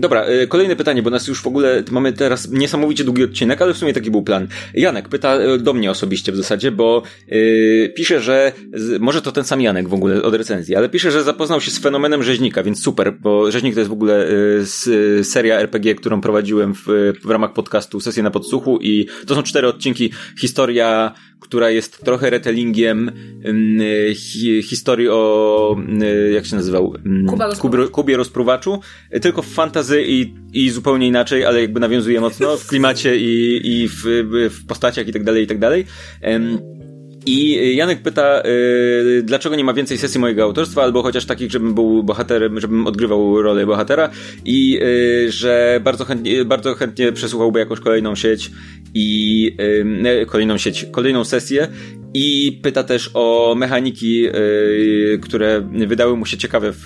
[0.00, 3.74] dobra, e, kolejne pytanie, bo nas już w ogóle mamy teraz niesamowicie długi odcinek, ale
[3.74, 4.48] w sumie taki był plan.
[4.74, 8.52] Janek pyta e, do mnie osobiście w zasadzie, bo yy, pisze, że
[9.00, 11.78] może to ten sam Janek w ogóle od recenzji, ale pisze, że zapoznał się z
[11.78, 14.28] fenomenem rzeźnika, więc super, bo rzeźnik to jest w ogóle
[14.86, 16.86] yy, seria RPG, którą prowadziłem w,
[17.24, 20.12] w ramach podcastu Sesję na podsłuchu i to są cztery odcinki.
[20.40, 23.10] Historia, która jest trochę retellingiem
[23.78, 25.76] yy, hi, historii o
[26.32, 26.94] jak się nazywał?
[27.28, 27.54] Kuba
[27.92, 28.80] Kubie Rozpruwaczu,
[29.22, 33.60] tylko tylko w fantazy i, i zupełnie inaczej, ale jakby nawiązuje mocno w klimacie i,
[33.64, 34.02] i w,
[34.50, 35.84] w postaciach i tak dalej, i tak dalej.
[37.26, 41.74] I Janek pyta, yy, dlaczego nie ma więcej sesji mojego autorstwa, albo chociaż takich, żebym
[41.74, 44.10] był bohaterem, żebym odgrywał rolę bohatera
[44.44, 48.50] i yy, że bardzo chętnie, bardzo chętnie przesłuchałby jakąś kolejną sieć
[48.94, 49.42] i
[50.04, 51.68] yy, kolejną sieć, kolejną sesję
[52.20, 56.82] I pyta też o mechaniki, yy, które wydały mu się ciekawe w,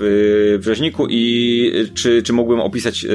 [0.59, 3.11] w rzeźniku i czy, czy mógłbym opisać yy,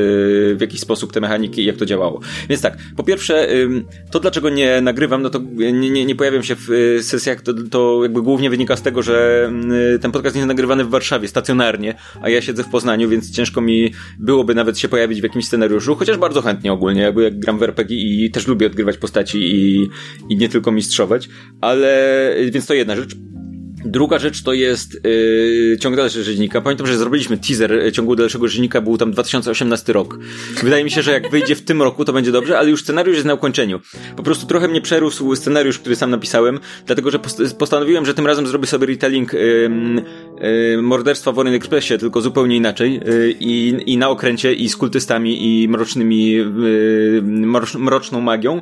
[0.56, 2.20] w jakiś sposób te mechaniki i jak to działało.
[2.50, 6.44] Więc tak, po pierwsze, yy, to dlaczego nie nagrywam, no to nie, nie, nie pojawiam
[6.44, 9.50] się w y, sesjach, to, to jakby głównie wynika z tego, że
[9.92, 13.62] yy, ten podcast jest nagrywany w Warszawie, stacjonarnie, a ja siedzę w Poznaniu, więc ciężko
[13.62, 17.58] mi byłoby nawet się pojawić w jakimś scenariuszu, chociaż bardzo chętnie ogólnie, jakby jak gram
[17.58, 19.90] w RPG i też lubię odgrywać postaci i,
[20.30, 21.30] i nie tylko mistrzować,
[21.62, 22.07] ale
[22.52, 23.16] więc to jedna rzecz.
[23.86, 26.62] Druga rzecz to jest yy, ciąg dalszy rzeźnika.
[26.62, 30.20] Pamiętam, że zrobiliśmy teaser ciągu dalszego rzeźnika, był tam 2018 rok.
[30.64, 33.16] Wydaje mi się, że jak wyjdzie w tym roku, to będzie dobrze, ale już scenariusz
[33.16, 33.80] jest na ukończeniu.
[34.16, 38.28] Po prostu trochę mnie przerósł scenariusz, który sam napisałem, dlatego że post postanowiłem, że tym
[38.28, 39.70] razem zrobię sobie retelling yy,
[40.82, 42.94] morderstwa w Orient Expressie, tylko zupełnie inaczej.
[43.06, 46.36] Yy, i, i na okręcie i z kultystami i mrocznymi
[47.22, 48.62] mrocz, mroczną magią,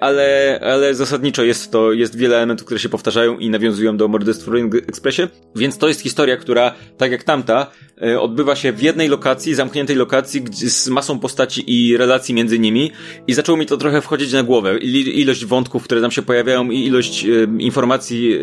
[0.00, 4.50] ale, ale zasadniczo jest to, jest wiele elementów, które się powtarzają i nawiązują do morderstwa
[4.50, 5.22] w Expressie,
[5.56, 7.70] więc to jest historia, która, tak jak tamta,
[8.18, 12.92] odbywa się w jednej lokacji, zamkniętej lokacji, z masą postaci i relacji między nimi.
[13.26, 14.78] I zaczęło mi to trochę wchodzić na głowę.
[14.78, 17.26] ilość wątków, które tam się pojawiają i ilość
[17.58, 18.38] informacji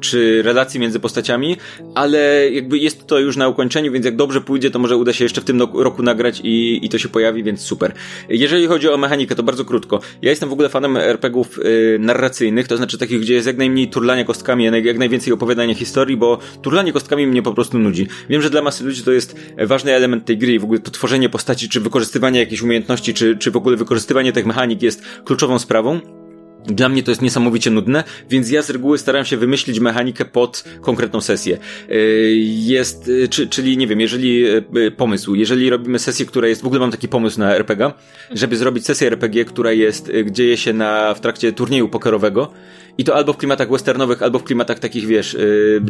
[0.00, 1.56] czy relacji między postaciami,
[1.94, 5.24] ale jakby jest to już na ukończeniu, więc jak dobrze pójdzie, to może uda się
[5.24, 7.92] jeszcze w tym roku nagrać i, i to się pojawi, więc super.
[8.28, 10.00] Jeżeli chodzi o mechanikę, to bardzo krótko.
[10.22, 11.60] Ja jestem w ogóle fanem RPGów
[11.98, 16.16] narracyjnych, to znaczy takich, gdzie jest jak najmniej turlania kostkami, jak najwięcej więcej opowiadania historii,
[16.16, 18.06] bo turlanie kostkami mnie po prostu nudzi.
[18.28, 20.90] Wiem, że dla masy ludzi to jest ważny element tej gry i w ogóle to
[20.90, 25.58] tworzenie postaci, czy wykorzystywanie jakichś umiejętności, czy, czy w ogóle wykorzystywanie tych mechanik jest kluczową
[25.58, 26.23] sprawą.
[26.66, 30.64] Dla mnie to jest niesamowicie nudne, więc ja z reguły staram się wymyślić mechanikę pod
[30.80, 31.58] konkretną sesję.
[31.90, 34.46] Y, jest, y, czy, czyli nie wiem, jeżeli
[34.76, 37.92] y, pomysł, jeżeli robimy sesję, która jest, w ogóle mam taki pomysł na RPG,
[38.30, 42.52] żeby zrobić sesję RPG, która jest, dzieje się na, w trakcie turnieju pokerowego
[42.98, 45.36] i to albo w klimatach westernowych, albo w klimatach takich, wiesz,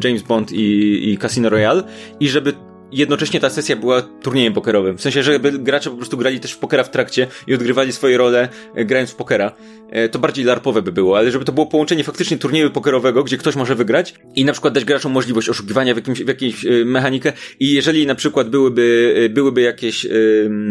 [0.05, 1.83] James Bond i, i Casino Royale
[2.21, 2.53] i żeby
[2.93, 4.99] jednocześnie ta sesja była turniejem pokerowym.
[4.99, 8.19] W sensie, żeby gracze po prostu grali też w pokera w trakcie i odgrywali swoje
[8.19, 9.53] role e, grając w pokera.
[9.91, 13.39] E, to bardziej larpowe by było, ale żeby to było połączenie faktycznie turnieju pokerowego, gdzie
[13.39, 16.85] ktoś może wygrać i na przykład dać graczom możliwość oszukiwania w, jakimś, w jakiejś e,
[16.85, 20.07] mechanikę i jeżeli na przykład byłyby, byłyby jakieś,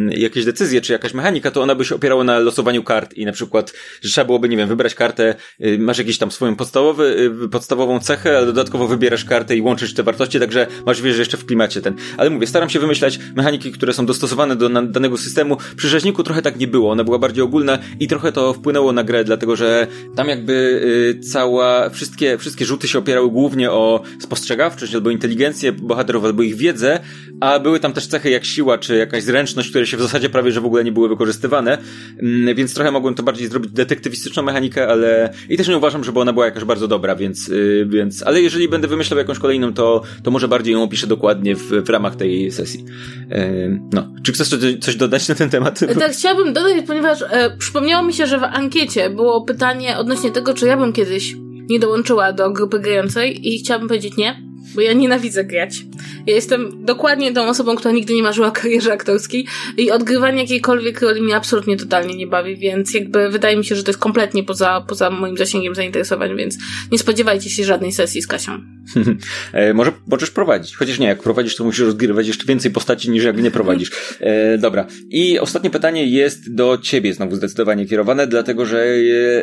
[0.09, 3.31] jakieś decyzje czy jakaś mechanika, to ona by się opierała na losowaniu kart i na
[3.31, 5.35] przykład, że trzeba byłoby, nie wiem, wybrać kartę,
[5.79, 10.39] masz jakiś tam swoją podstawowy, podstawową cechę, ale dodatkowo wybierasz kartę i łączysz te wartości,
[10.39, 14.05] także masz wiesz, jeszcze w klimacie ten ale mówię, staram się wymyślać mechaniki, które są
[14.05, 15.57] dostosowane do danego systemu.
[15.75, 19.03] Przy rzeźniku trochę tak nie było, ona była bardziej ogólna i trochę to wpłynęło na
[19.03, 24.95] grę, dlatego że tam jakby y, cała, wszystkie, wszystkie rzuty się opierały głównie o spostrzegawczość
[24.95, 26.99] albo inteligencję bohaterów, albo ich wiedzę,
[27.39, 30.51] a były tam też cechy jak siła, czy jakaś zręczność, które się w zasadzie prawie,
[30.51, 31.77] że w ogóle nie były wykorzystywane,
[32.19, 36.19] mm, więc trochę mogłem to bardziej zrobić detektywistyczną mechanikę, ale i też nie uważam, żeby
[36.19, 40.01] ona była jakaś bardzo dobra, więc, y, więc, ale jeżeli będę wymyślał jakąś kolejną, to,
[40.23, 42.85] to może bardziej ją opiszę dokładnie w, w ramach tej sesji.
[43.31, 44.13] E, no.
[44.23, 45.79] Czy chcesz coś dodać na ten temat?
[45.99, 50.53] Tak, chciałabym dodać, ponieważ e, przypomniało mi się, że w ankiecie było pytanie odnośnie tego,
[50.53, 51.35] czy ja bym kiedyś
[51.69, 55.85] nie dołączyła do grupy grającej i chciałabym powiedzieć nie bo ja nienawidzę grać.
[56.27, 59.45] Ja jestem dokładnie tą osobą, która nigdy nie marzyła karierze aktorskiej
[59.77, 63.83] i odgrywanie jakiejkolwiek roli mnie absolutnie totalnie nie bawi, więc jakby wydaje mi się, że
[63.83, 66.57] to jest kompletnie poza, poza moim zasięgiem zainteresowań, więc
[66.91, 68.61] nie spodziewajcie się żadnej sesji z Kasią.
[69.53, 73.23] e, może możesz prowadzić, chociaż nie, jak prowadzisz, to musisz rozgrywać jeszcze więcej postaci niż
[73.23, 73.91] jak nie prowadzisz.
[74.19, 74.87] E, dobra.
[75.09, 78.85] I ostatnie pytanie jest do ciebie znowu zdecydowanie kierowane, dlatego że,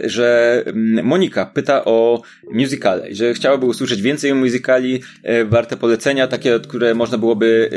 [0.05, 2.23] że mm, Monika pyta o
[2.53, 5.10] musicale, że chciałaby usłyszeć więcej o musicali, E,
[5.47, 7.70] warte polecenia, takie, które można byłoby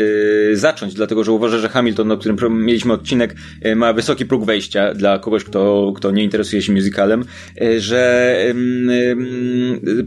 [0.51, 4.45] e, zacząć, dlatego że uważam, że Hamilton, o którym mieliśmy odcinek, e, ma wysoki próg
[4.45, 7.25] wejścia dla kogoś, kto, kto nie interesuje się musicalem,
[7.77, 8.35] że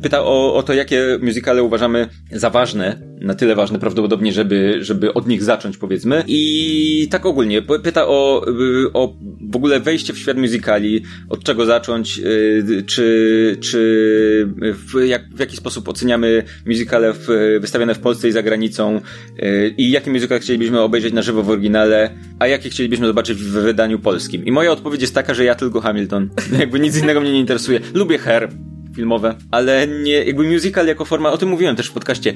[0.02, 5.14] pyta o, o to, jakie musicale uważamy za ważne, na tyle ważne prawdopodobnie, żeby, żeby
[5.14, 6.24] od nich zacząć, powiedzmy.
[6.26, 8.46] I tak ogólnie, pyta o,
[8.92, 9.16] o
[9.50, 12.20] w ogóle wejście w świat musicali, od czego zacząć,
[12.86, 18.42] czy, czy w, jak, w jaki sposób oceniamy musicale w wystawione w Polsce i za
[18.42, 19.00] granicą
[19.42, 23.52] y, i jakie muzyka chcielibyśmy obejrzeć na żywo w oryginale, a jakie chcielibyśmy zobaczyć w
[23.52, 24.44] wydaniu polskim.
[24.44, 26.30] I moja odpowiedź jest taka, że ja tylko Hamilton.
[26.60, 27.80] Jakby nic innego mnie nie interesuje.
[27.94, 28.48] Lubię Her
[28.96, 32.34] filmowe, ale nie, jakby musical jako forma, o tym mówiłem też w podcaście,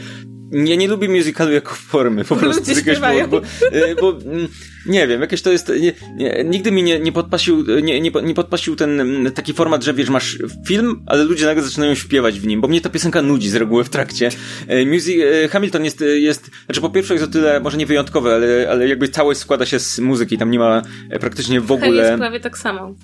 [0.53, 2.65] ja nie lubię musicalu jako formy, po prostu.
[2.65, 3.39] Z jakiegoś powodu, bo,
[3.77, 4.49] y, bo, mm,
[4.87, 8.35] nie wiem, jakieś to jest, nie, nie, nigdy mi nie, nie podpasił, nie, nie, nie
[8.35, 12.47] podpasił ten mm, taki format, że wiesz, masz film, ale ludzie nagle zaczynają śpiewać w
[12.47, 14.29] nim, bo mnie ta piosenka nudzi z reguły w trakcie.
[14.71, 18.35] Y, music, y, Hamilton jest, jest, znaczy po pierwsze jest o tyle, może nie wyjątkowe,
[18.35, 20.83] ale, ale jakby całość składa się z muzyki, tam nie ma
[21.21, 22.05] praktycznie w ogóle...
[22.05, 22.95] jest prawie tak samo.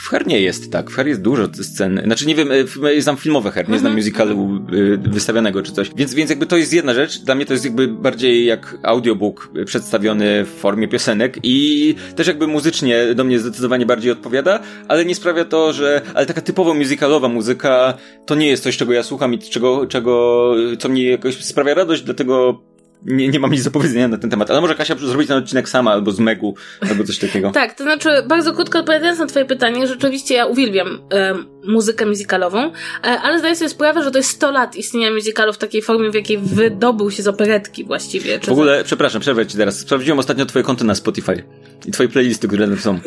[0.00, 0.90] W Her nie jest tak.
[0.90, 2.00] W Her jest dużo scen.
[2.04, 2.48] Znaczy nie wiem,
[2.96, 3.96] e, znam filmowe Her, nie znam mhm.
[3.96, 4.60] musicalu
[5.04, 5.90] e, wystawionego czy coś.
[5.96, 7.18] Więc, więc jakby to jest jedna rzecz.
[7.18, 12.46] Dla mnie to jest jakby bardziej jak audiobook przedstawiony w formie piosenek i też jakby
[12.46, 16.02] muzycznie do mnie zdecydowanie bardziej odpowiada, ale nie sprawia to, że...
[16.14, 17.94] Ale taka typowo musicalowa muzyka
[18.26, 22.02] to nie jest coś, czego ja słucham i czego, czego co mnie jakoś sprawia radość,
[22.02, 22.62] dlatego
[23.04, 25.68] nie, nie mam nic do powiedzenia na ten temat, ale może Kasia zrobić ten odcinek
[25.68, 26.54] sama, albo z Megu,
[26.90, 27.50] albo coś takiego.
[27.50, 31.34] tak, to znaczy, bardzo krótko odpowiadając na twoje pytanie, rzeczywiście ja uwielbiam e,
[31.64, 32.72] muzykę musicalową, e,
[33.02, 36.14] ale zdaję sobie sprawę, że to jest 100 lat istnienia musicalu w takiej formie, w
[36.14, 38.38] jakiej wydobył się z operetki właściwie.
[38.40, 39.78] w ogóle, przepraszam, przerwę ci teraz.
[39.78, 41.42] Sprawdziłem ostatnio twoje konto na Spotify
[41.86, 42.98] i twoje playlisty, które tam są.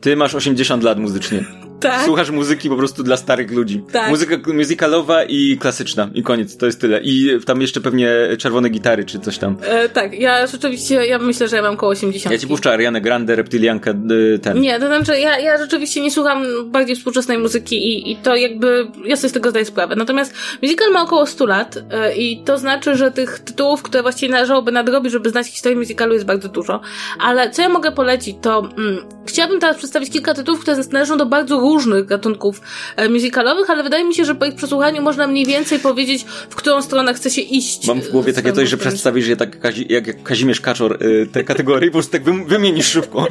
[0.00, 1.69] Ty masz 80 lat muzycznie.
[1.80, 2.04] Tak.
[2.04, 3.84] Słuchasz muzyki po prostu dla starych ludzi.
[3.92, 4.10] Tak.
[4.10, 6.10] Muzyka musicalowa i klasyczna.
[6.14, 7.00] I koniec, to jest tyle.
[7.02, 9.56] I tam jeszcze pewnie czerwone gitary czy coś tam.
[9.62, 12.32] E, tak, ja rzeczywiście, ja myślę, że ja mam koło 80.
[12.32, 13.90] Ja ci puszczę Ariane Grande, Reptilianka,
[14.34, 14.60] y, ten.
[14.60, 18.86] Nie, to znaczy ja, ja rzeczywiście nie słucham bardziej współczesnej muzyki i, i to jakby,
[19.04, 19.96] ja sobie z tego zdaję sprawę.
[19.96, 24.32] Natomiast musical ma około 100 lat e, i to znaczy, że tych tytułów, które właściwie
[24.32, 26.80] należałoby nadrobić, żeby znać historię musicalu jest bardzo dużo.
[27.20, 31.26] Ale co ja mogę polecić, to mm, chciałabym teraz przedstawić kilka tytułów, które należą do
[31.26, 32.60] bardzo różnych gatunków
[32.96, 36.54] e, musicalowych, ale wydaje mi się, że po ich przesłuchaniu można mniej więcej powiedzieć, w
[36.54, 37.86] którą stronę chce się iść.
[37.86, 41.44] Mam w głowie takie coś, że przedstawisz je tak Kazi, jak Kazimierz Kaczor e, te
[41.44, 43.26] kategorie, po prostu tak wymienisz szybko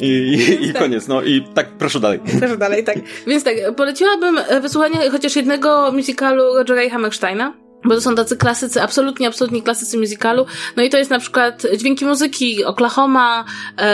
[0.00, 0.82] i, i, i tak.
[0.82, 1.08] koniec.
[1.08, 2.20] No i tak, proszę dalej.
[2.38, 2.98] Proszę dalej, tak.
[3.26, 8.82] Więc tak, poleciłabym e, wysłuchanie chociaż jednego musicalu Rogera Hammersteina bo to są tacy klasycy,
[8.82, 10.46] absolutnie, absolutnie klasycy musicalu.
[10.76, 13.44] No i to jest na przykład Dźwięki Muzyki, Oklahoma,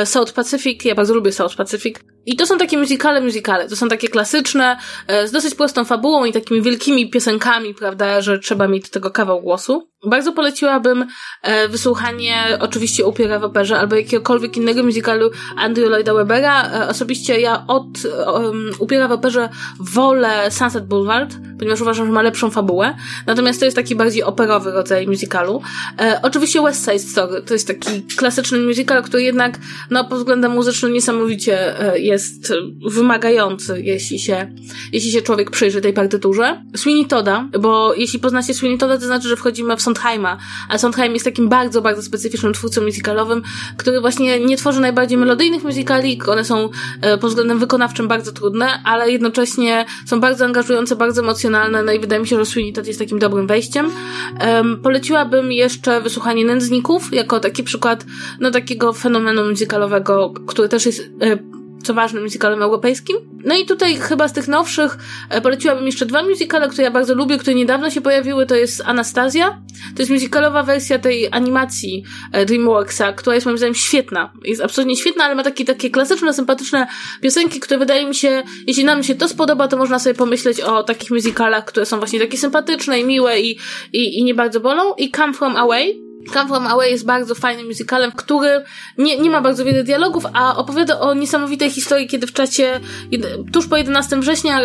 [0.05, 2.01] South Pacific, ja bardzo lubię South Pacific.
[2.29, 3.69] I to są takie musicale, musicale.
[3.69, 4.77] To są takie klasyczne,
[5.07, 9.11] e, z dosyć prostą fabułą i takimi wielkimi piosenkami, prawda, że trzeba mieć do tego
[9.11, 9.89] kawał głosu.
[10.07, 11.07] Bardzo poleciłabym
[11.43, 16.71] e, wysłuchanie oczywiście Upiora w operze albo jakiegokolwiek innego musicalu Andrew Lloyda Webera.
[16.71, 17.87] E, osobiście ja od
[18.35, 19.49] um, Upiora w operze
[19.81, 22.95] wolę Sunset Boulevard, ponieważ uważam, że ma lepszą fabułę.
[23.27, 25.63] Natomiast to jest taki bardziej operowy rodzaj musicalu.
[26.01, 29.59] E, oczywiście West Side Story to jest taki klasyczny musical, który jednak
[29.91, 32.53] no, pod względem muzycznym niesamowicie e, jest
[32.91, 34.53] wymagający, jeśli się,
[34.93, 36.63] jeśli się człowiek przyjrzy tej partyturze.
[36.77, 40.39] Sweeney Toda, bo jeśli poznacie Sweeney Toda, to znaczy, że wchodzimy w Sondheima,
[40.69, 43.43] a Sondheim jest takim bardzo, bardzo specyficznym twórcą musicalowym,
[43.77, 46.69] który właśnie nie tworzy najbardziej melodyjnych musicali, one są
[47.01, 52.01] e, pod względem wykonawczym bardzo trudne, ale jednocześnie są bardzo angażujące, bardzo emocjonalne, no i
[52.01, 53.91] wydaje mi się, że Sweeney Todd jest takim dobrym wejściem.
[54.41, 58.07] Um, poleciłabym jeszcze wysłuchanie Nędzników, jako taki przykład,
[58.41, 63.17] no takiego fenomenu musicalowego, który też jest e, co ważne, musicalem europejskim.
[63.45, 64.99] No i tutaj chyba z tych nowszych
[65.31, 68.83] e, poleciłabym jeszcze dwa musicale, które ja bardzo lubię, które niedawno się pojawiły, to jest
[68.85, 69.63] Anastazja.
[69.97, 74.33] To jest musicalowa wersja tej animacji e, DreamWorksa, która jest moim zdaniem świetna.
[74.45, 76.87] Jest absolutnie świetna, ale ma takie, takie klasyczne, sympatyczne
[77.21, 80.83] piosenki, które wydaje mi się, jeśli nam się to spodoba, to można sobie pomyśleć o
[80.83, 83.59] takich musicalach, które są właśnie takie sympatyczne i miłe i,
[83.93, 84.95] i, i nie bardzo bolą.
[84.95, 88.65] I Come From Away, Come From Away jest bardzo fajnym musicalem, który
[88.99, 92.81] nie, nie ma bardzo wiele dialogów, a opowiada o niesamowitej historii, kiedy w czasie,
[93.53, 94.61] tuż po 11 września,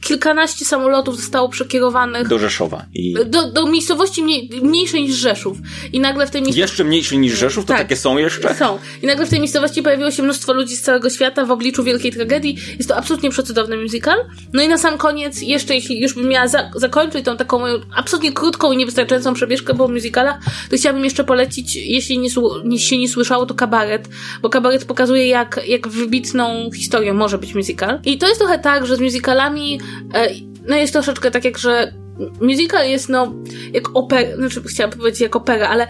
[0.00, 2.84] kilkanaście samolotów zostało przekierowanych do Rzeszowa.
[2.94, 3.14] I...
[3.26, 5.58] Do, do miejscowości mniej, mniejszej niż Rzeszów.
[5.92, 6.60] I nagle w tej miejscowości...
[6.60, 7.64] Jeszcze mniejszej niż Rzeszów?
[7.64, 8.54] To tak, takie są jeszcze?
[8.54, 8.78] Są.
[9.02, 12.12] I nagle w tej miejscowości pojawiło się mnóstwo ludzi z całego świata w obliczu wielkiej
[12.12, 12.58] tragedii.
[12.78, 14.18] Jest to absolutnie przecudowny musical.
[14.52, 17.80] No i na sam koniec, jeszcze jeśli już bym miała za zakończyć tą taką moją
[17.96, 20.36] absolutnie krótką i niewystarczającą przebieżkę po musicalach,
[20.70, 22.18] to chciałabym jeszcze polecić, jeśli
[22.64, 24.08] nie, się nie słyszało, to kabaret,
[24.42, 28.00] bo kabaret pokazuje, jak, jak wybitną historią może być musical.
[28.04, 29.80] I to jest trochę tak, że z musicalami,
[30.14, 30.28] e,
[30.68, 31.92] no jest troszeczkę tak jak, że
[32.40, 33.34] musical jest no,
[33.72, 35.86] jak opera, znaczy chciałam powiedzieć jak opera, ale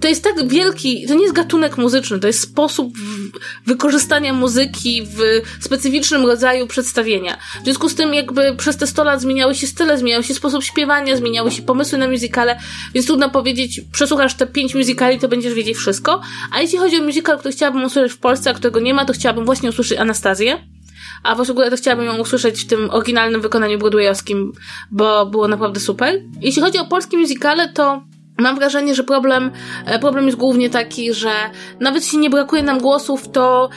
[0.00, 2.94] to jest tak wielki, to nie jest gatunek muzyczny, to jest sposób
[3.66, 7.38] wykorzystania muzyki w specyficznym rodzaju przedstawienia.
[7.60, 10.64] W związku z tym jakby przez te 100 lat zmieniały się style, zmieniał się sposób
[10.64, 12.58] śpiewania, zmieniały się pomysły na muzykale,
[12.94, 16.20] więc trudno powiedzieć, przesłuchasz te pięć muzykali, to będziesz wiedzieć wszystko.
[16.52, 19.12] A jeśli chodzi o muzykal, który chciałabym usłyszeć w Polsce, a którego nie ma, to
[19.12, 20.58] chciałabym właśnie usłyszeć Anastazję.
[21.22, 24.52] A w ogóle to chciałabym ją usłyszeć w tym oryginalnym wykonaniu broadwayowskim,
[24.90, 26.22] bo było naprawdę super.
[26.40, 28.02] Jeśli chodzi o polskie muzykale, to
[28.40, 29.50] Mam wrażenie, że problem,
[29.86, 31.30] e, problem jest głównie taki, że
[31.80, 33.70] nawet jeśli nie brakuje nam głosów, to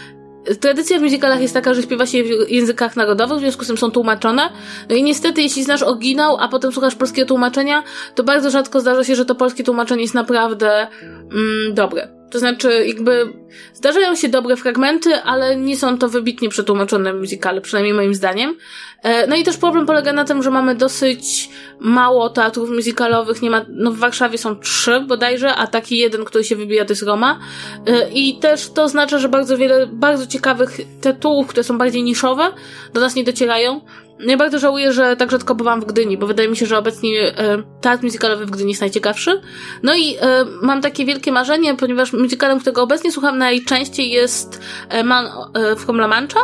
[0.60, 3.78] Tradycja w musicalach jest taka, że śpiewa się w językach narodowych, w związku z tym
[3.78, 4.50] są tłumaczone.
[4.90, 7.84] No i niestety, jeśli znasz oryginał, a potem słuchasz polskiego tłumaczenia,
[8.16, 10.88] to bardzo rzadko zdarza się, że to polskie tłumaczenie jest naprawdę
[11.32, 12.23] mm, dobre.
[12.34, 13.34] To znaczy, jakby
[13.74, 18.58] zdarzają się dobre fragmenty, ale nie są to wybitnie przetłumaczone muzykale, przynajmniej moim zdaniem.
[19.04, 21.50] E, no i też problem polega na tym, że mamy dosyć
[21.80, 23.42] mało teatrów muzykalowych.
[23.42, 26.92] Nie ma, no w Warszawie są trzy bodajże, a taki jeden, który się wybija, to
[26.92, 27.40] jest Roma.
[27.88, 32.52] E, I też to oznacza, że bardzo wiele bardzo ciekawych tytułów, które są bardziej niszowe,
[32.94, 33.82] do nas nie docierają.
[34.28, 37.38] Ja bardzo żałuję, że tak rzadko bywam w Gdyni, bo wydaje mi się, że obecnie
[37.38, 39.42] e, teatr muzykalowy w Gdyni jest najciekawszy.
[39.84, 45.04] No i e, mam takie wielkie marzenie, ponieważ muzykalem, którego obecnie słucham najczęściej jest e,
[45.04, 46.40] Man e, from La Mancha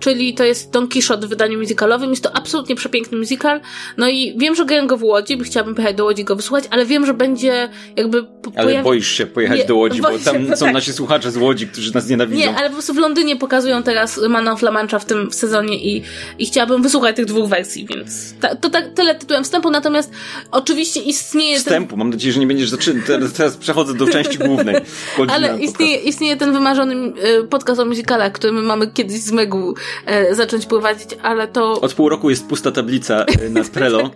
[0.00, 2.10] czyli to jest Don Quixote w wydaniu muzykalowym.
[2.10, 3.60] Jest to absolutnie przepiękny musical.
[3.96, 6.64] No i wiem, że grają go w Łodzi, bo chciałabym pojechać do Łodzi go wysłuchać,
[6.70, 8.24] ale wiem, że będzie jakby...
[8.54, 8.84] Ale pojawi...
[8.84, 10.74] boisz się pojechać nie, do Łodzi, bo tam się, są tak.
[10.74, 12.40] nasi słuchacze z Łodzi, którzy nas nienawidzą.
[12.40, 16.02] Nie, ale po prostu w Londynie pokazują teraz Manon Flamancha w tym sezonie i,
[16.38, 20.12] i chciałabym wysłuchać tych dwóch wersji, więc ta, to tak tyle tytułem wstępu, natomiast
[20.50, 21.58] oczywiście istnieje...
[21.58, 21.98] Wstępu, ten...
[21.98, 23.02] mam nadzieję, że nie będziesz zaczynał.
[23.06, 24.76] Teraz, teraz przechodzę do części głównej.
[25.34, 29.74] ale istnieje, istnieje ten wymarzony y, podcast o musicalach, który my mamy kiedyś z Megu
[30.06, 31.80] e, zacząć prowadzić, ale to...
[31.80, 34.10] Od pół roku jest pusta tablica e, na Trello.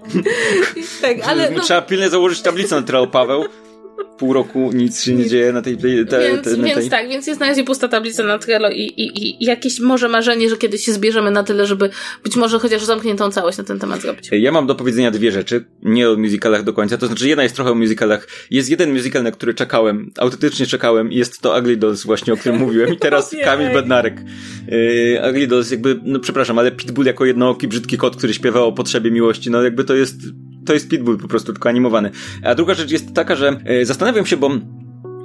[1.02, 1.50] tak, ale...
[1.50, 1.60] No...
[1.60, 3.44] Trzeba pilnie założyć tablicę na Trello, Paweł
[4.18, 5.76] pół roku nic się nie dzieje na tej...
[5.76, 8.80] Te, więc, te, na więc tak, więc jest na razie pusta tablica na Trello i,
[8.80, 11.90] i, i jakieś może marzenie, że kiedyś się zbierzemy na tyle, żeby
[12.24, 14.28] być może chociaż zamkniętą całość na ten temat zrobić.
[14.32, 17.54] Ja mam do powiedzenia dwie rzeczy, nie o musicalach do końca, to znaczy jedna jest
[17.54, 18.28] trochę o musicalach.
[18.50, 22.58] Jest jeden musical, na który czekałem, autentycznie czekałem jest to Ugly Dolls właśnie, o którym
[22.58, 24.14] mówiłem i teraz Kamil Bednarek.
[24.68, 28.72] Yy, Ugly Dolls jakby, no przepraszam, ale Pitbull jako jednooki brzydki kot, który śpiewał o
[28.72, 30.16] potrzebie miłości, no jakby to jest
[30.66, 32.10] to jest Pitbull po prostu, tylko animowany.
[32.42, 34.50] A druga rzecz jest taka, że e, zastanawiam się, bo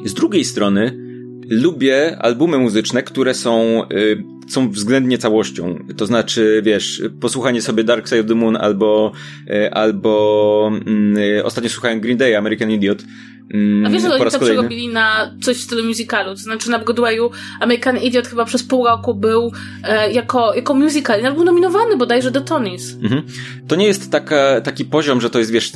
[0.05, 1.07] z drugiej strony
[1.49, 5.85] lubię albumy muzyczne, które są, y, są względnie całością.
[5.97, 9.11] To znaczy, wiesz, posłuchanie sobie Dark Side of the Moon albo,
[9.49, 10.71] y, albo
[11.37, 13.03] y, ostatnio słuchałem Green Day, American Idiot.
[13.53, 16.79] Mm, A wiesz, że oni to przerobili na coś w stylu musicalu, to znaczy na
[16.79, 19.51] Broadwayu American Idiot chyba przez pół roku był
[19.83, 22.97] e, jako, jako musical, nawet był nominowany bodajże do Tonys.
[23.03, 23.23] Mhm.
[23.67, 25.71] To nie jest taka, taki poziom, że to jest, wiesz,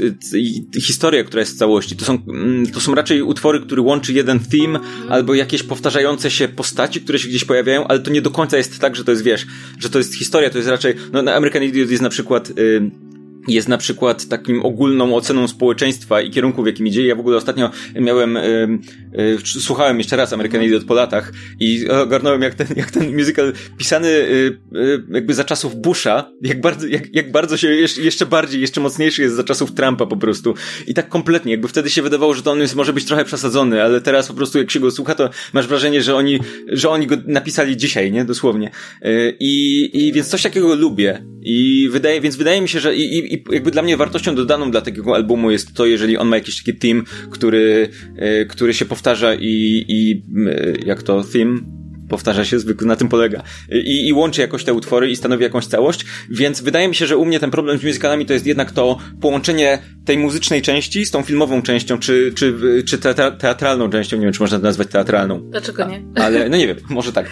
[0.82, 1.96] historia, która jest w całości.
[1.96, 5.12] To są, mm, to są raczej utwory, które łączy jeden theme mhm.
[5.12, 8.80] albo jakieś powtarzające się postaci, które się gdzieś pojawiają, ale to nie do końca jest
[8.80, 9.46] tak, że to jest, wiesz,
[9.80, 12.50] że to jest historia, to jest raczej, no American Idiot jest na przykład...
[12.50, 13.11] Y,
[13.48, 17.06] jest na przykład takim ogólną oceną społeczeństwa i kierunku, w jakim idzie.
[17.08, 18.80] Ja w ogóle ostatnio miałem, y,
[19.20, 23.54] y, słuchałem jeszcze raz American Idiot po latach i ogarnąłem jak ten, jak ten musical
[23.78, 24.60] pisany y,
[25.12, 29.36] jakby za czasów Busha, jak bardzo, jak, jak bardzo się jeszcze, bardziej, jeszcze mocniejszy jest
[29.36, 30.54] za czasów Trumpa po prostu.
[30.88, 33.84] I tak kompletnie, jakby wtedy się wydawało, że to on jest, może być trochę przesadzony,
[33.84, 37.08] ale teraz po prostu jak się go słucha, to masz wrażenie, że oni, że oni
[37.08, 38.26] go napisali dzisiaj, nie?
[38.26, 38.72] Dosłownie.
[39.40, 41.26] I, i więc coś takiego lubię.
[41.44, 44.72] I wydaje, więc wydaje mi się, że i, i i jakby dla mnie wartością dodaną
[44.72, 48.86] dla takiego albumu jest to, jeżeli on ma jakiś taki team, który, e, który się
[48.86, 51.81] powtarza i, i e, jak to theme
[52.12, 53.44] powtarza się, zwykle na tym polega.
[53.72, 57.18] I, I łączy jakoś te utwory i stanowi jakąś całość, więc wydaje mi się, że
[57.18, 61.12] u mnie ten problem z musicalami to jest jednak to połączenie tej muzycznej części z
[61.12, 62.54] tą filmową częścią, czy, czy,
[62.86, 62.98] czy
[63.40, 65.40] teatralną częścią, nie wiem, czy można to nazwać teatralną.
[65.40, 66.04] Dlaczego nie?
[66.16, 67.26] Ale, no nie wiem, może tak.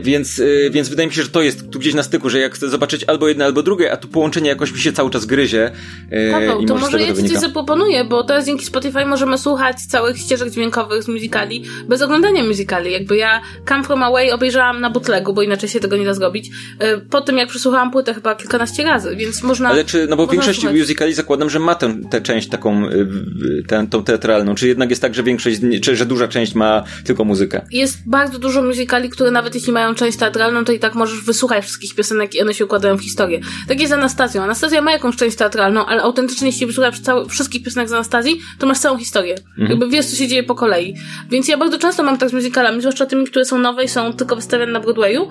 [0.00, 2.54] Więc, y, więc wydaje mi się, że to jest tu gdzieś na styku, że jak
[2.54, 5.72] chcę zobaczyć albo jedno, albo drugie, a tu połączenie jakoś mi się cały czas gryzie.
[6.12, 9.76] Y, Paweł, i to może ja ci coś zaproponuję, bo teraz dzięki Spotify możemy słuchać
[9.80, 12.92] całych ścieżek dźwiękowych z musicali bez oglądania musicali.
[12.92, 16.50] Jakby ja Come From Away obejrzałam na bootlegu, bo inaczej się tego nie da zrobić.
[16.82, 19.68] Y, po tym, jak przesłuchałam płytę chyba kilkanaście razy, więc można...
[19.68, 20.80] Ale czy, no bo w większości słuchać.
[20.80, 23.06] musicali zakładam, że ma tę, tę część taką, y,
[23.68, 27.24] tę, tą teatralną, czy jednak jest tak, że większość, czy że duża część ma tylko
[27.24, 27.66] muzykę?
[27.70, 31.64] Jest bardzo dużo musicali, które nawet jeśli mają część teatralną, to i tak możesz wysłuchać
[31.64, 33.40] wszystkich piosenek i one się układają w historię.
[33.68, 34.42] Tak jest z Anastazją.
[34.42, 38.66] Anastazja ma jakąś część teatralną, ale autentycznie jeśli wysłuchasz cały, wszystkich piosenek z Anastazji, to
[38.66, 39.34] masz całą historię.
[39.48, 39.70] Mhm.
[39.70, 40.94] Jakby wiesz, co się dzieje po kolei.
[41.30, 44.12] Więc ja bardzo często mam tak z musicalami, zwłaszcza tymi, które są nowe i są
[44.12, 45.28] tylko wystawiane na Broadwayu,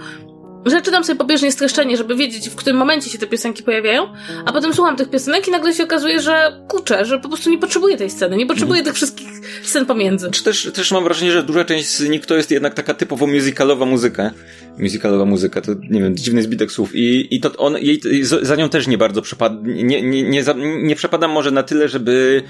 [0.66, 4.08] że czytam sobie pobieżnie streszczenie, żeby wiedzieć, w którym momencie się te piosenki pojawiają,
[4.46, 7.58] a potem słucham tych piosenek i nagle się okazuje, że kurczę, że po prostu nie
[7.58, 8.86] potrzebuję tej sceny, nie potrzebuję mhm.
[8.86, 9.30] tych wszystkich
[9.64, 10.32] scen pomiędzy.
[10.32, 13.28] Czy też, też mam wrażenie, że duża część z nich to jest jednak taka typowo
[13.28, 14.32] musicalowa muzyka.
[14.78, 16.96] Musicalowa muzyka, to nie wiem, dziwny zbitek słów.
[16.96, 18.02] I, i to on, jej,
[18.42, 20.44] za nią też nie bardzo przepadam, nie, nie, nie, nie,
[20.84, 22.44] nie przepadam może na tyle, żeby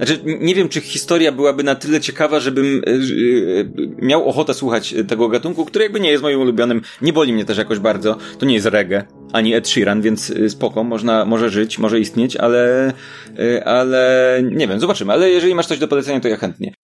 [0.00, 4.94] znaczy, nie wiem, czy historia byłaby na tyle ciekawa, żebym e, e, miał ochotę słuchać
[5.08, 6.82] tego gatunku, który jakby nie jest moim ulubionym.
[7.02, 8.16] Nie boli mnie też jakoś bardzo.
[8.38, 12.36] To nie jest reggae, ani Ed Sheeran, więc e, spoko, można, może żyć, może istnieć,
[12.36, 12.92] ale,
[13.64, 15.12] ale nie wiem, zobaczymy.
[15.12, 16.74] Ale jeżeli masz coś do polecenia, to ja chętnie.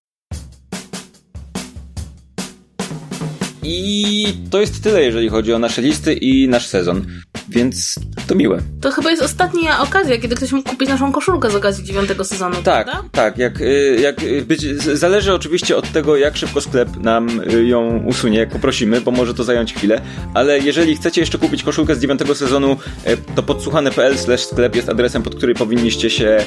[3.63, 7.05] I to jest tyle, jeżeli chodzi o nasze listy i nasz sezon.
[7.49, 7.95] Więc
[8.27, 8.61] to miłe.
[8.81, 12.55] To chyba jest ostatnia okazja, kiedy ktoś mógł kupić naszą koszulkę z okazji dziewiątego sezonu,
[12.63, 13.09] Tak, prawda?
[13.11, 13.37] tak.
[13.37, 18.03] Jak, y, jak y, być, zależy oczywiście od tego, jak szybko sklep nam y, ją
[18.05, 20.01] usunie, jak poprosimy, bo może to zająć chwilę,
[20.33, 22.77] ale jeżeli chcecie jeszcze kupić koszulkę z dziewiątego sezonu,
[23.35, 26.45] to podsłuchane.pl sklep jest adresem, pod który powinniście się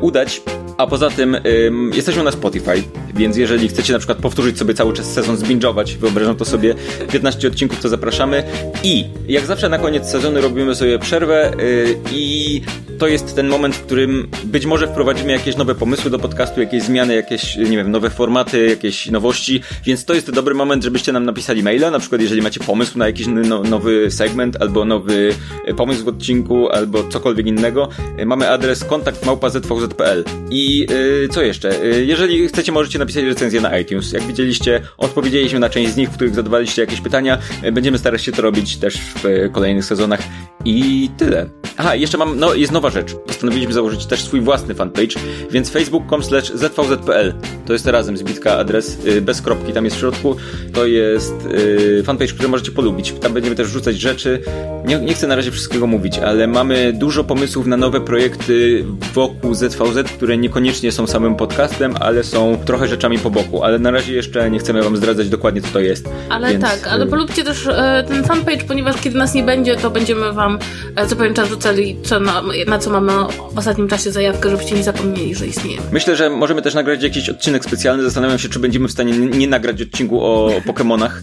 [0.00, 0.42] udać.
[0.78, 1.34] A poza tym
[1.66, 2.82] ym, jesteśmy na Spotify,
[3.14, 6.74] więc jeżeli chcecie na przykład powtórzyć sobie cały czas sezon, zbingować, wyobrażam to sobie,
[7.12, 8.44] 15 odcinków, to zapraszamy.
[8.82, 12.62] I jak zawsze na koniec sezonu robimy sobie przerwę y, i
[12.98, 16.82] to jest ten moment, w którym być może wprowadzimy jakieś nowe pomysły do podcastu, jakieś
[16.82, 21.24] zmiany, jakieś, nie wiem, nowe formaty, jakieś nowości, więc to jest dobry moment, żebyście nam
[21.24, 25.34] napisali maila, na przykład jeżeli macie pomysł na jakiś no, nowy segment, albo nowy
[25.66, 27.88] e, pomysł w odcinku, albo cokolwiek innego.
[28.18, 30.86] E, Mamy adres kontakt małpa.zvz.pl i
[31.24, 31.84] y, co jeszcze?
[31.84, 34.12] Y, jeżeli chcecie, możecie napisać recenzję na iTunes.
[34.12, 37.38] Jak widzieliście, odpowiedzieliśmy na część z nich, w których zadawaliście jakieś pytania.
[37.72, 40.20] Będziemy starać się to robić też w kolejnych sezonach
[40.64, 41.46] i tyle.
[41.76, 43.14] Aha, jeszcze mam, no jest nowa rzecz.
[43.14, 47.34] Postanowiliśmy założyć też swój własny fanpage, więc facebook.com slash zvz.pl
[47.66, 50.36] to jest razem zbitka adres, y, bez kropki tam jest w środku.
[50.72, 53.12] To jest y, fanpage, który możecie polubić.
[53.12, 54.42] Tam będziemy też wrzucać rzeczy.
[54.86, 58.84] Nie, nie chcę na razie wszystkiego mówić, ale mamy dużo pomysłów na nowe projekty
[59.14, 63.62] wokół ZVZ, które niekoniecznie są samym podcastem, ale są trochę rzeczami po boku.
[63.62, 66.08] Ale na razie jeszcze nie chcemy wam zdradzać dokładnie, co to jest.
[66.28, 69.76] Ale Więc, tak, ale y, polubcie też e, ten fanpage, ponieważ kiedy nas nie będzie,
[69.76, 70.58] to będziemy wam
[70.96, 73.12] e, co pewien czas rzucali, co na, na co mamy
[73.52, 75.86] w ostatnim czasie zajawkę, żebyście nie zapomnieli, że istniejemy.
[75.92, 78.02] Myślę, że możemy też nagrać jakiś odcinek specjalny.
[78.02, 81.10] Zastanawiam się, czy będziemy w stanie nie nagrać odcinku o Pokémonach.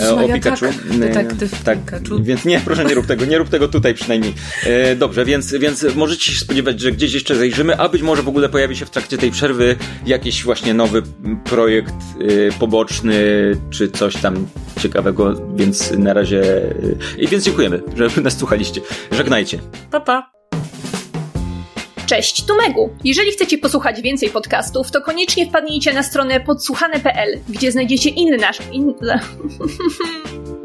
[0.00, 0.64] E, o Pikachu.
[0.64, 0.74] tak.
[0.94, 1.78] E, Detektyw tak.
[1.78, 2.22] Pikachu.
[2.22, 4.34] Więc nie, proszę nie rób tego, nie rób tego tutaj przynajmniej.
[4.66, 8.28] E, dobrze, więc, więc możecie się spodziewać, że gdzieś jeszcze zajrzymy, a być może w
[8.28, 11.02] ogóle pojawi się w trakcie tej przerwy jakiś właśnie nowy
[11.44, 13.14] projekt e, poboczny,
[13.70, 14.46] czy coś tam
[14.80, 16.42] ciekawego, więc na razie...
[16.62, 16.74] E,
[17.18, 18.80] I więc dziękujemy, że nas słuchaliście.
[19.10, 19.58] Żegnajcie.
[19.90, 20.30] Pa, pa.
[22.06, 22.90] Cześć, tu Megu.
[23.04, 28.62] Jeżeli chcecie posłuchać więcej podcastów, to koniecznie wpadnijcie na stronę podsłuchane.pl, gdzie znajdziecie inne nasze...
[28.72, 28.94] In...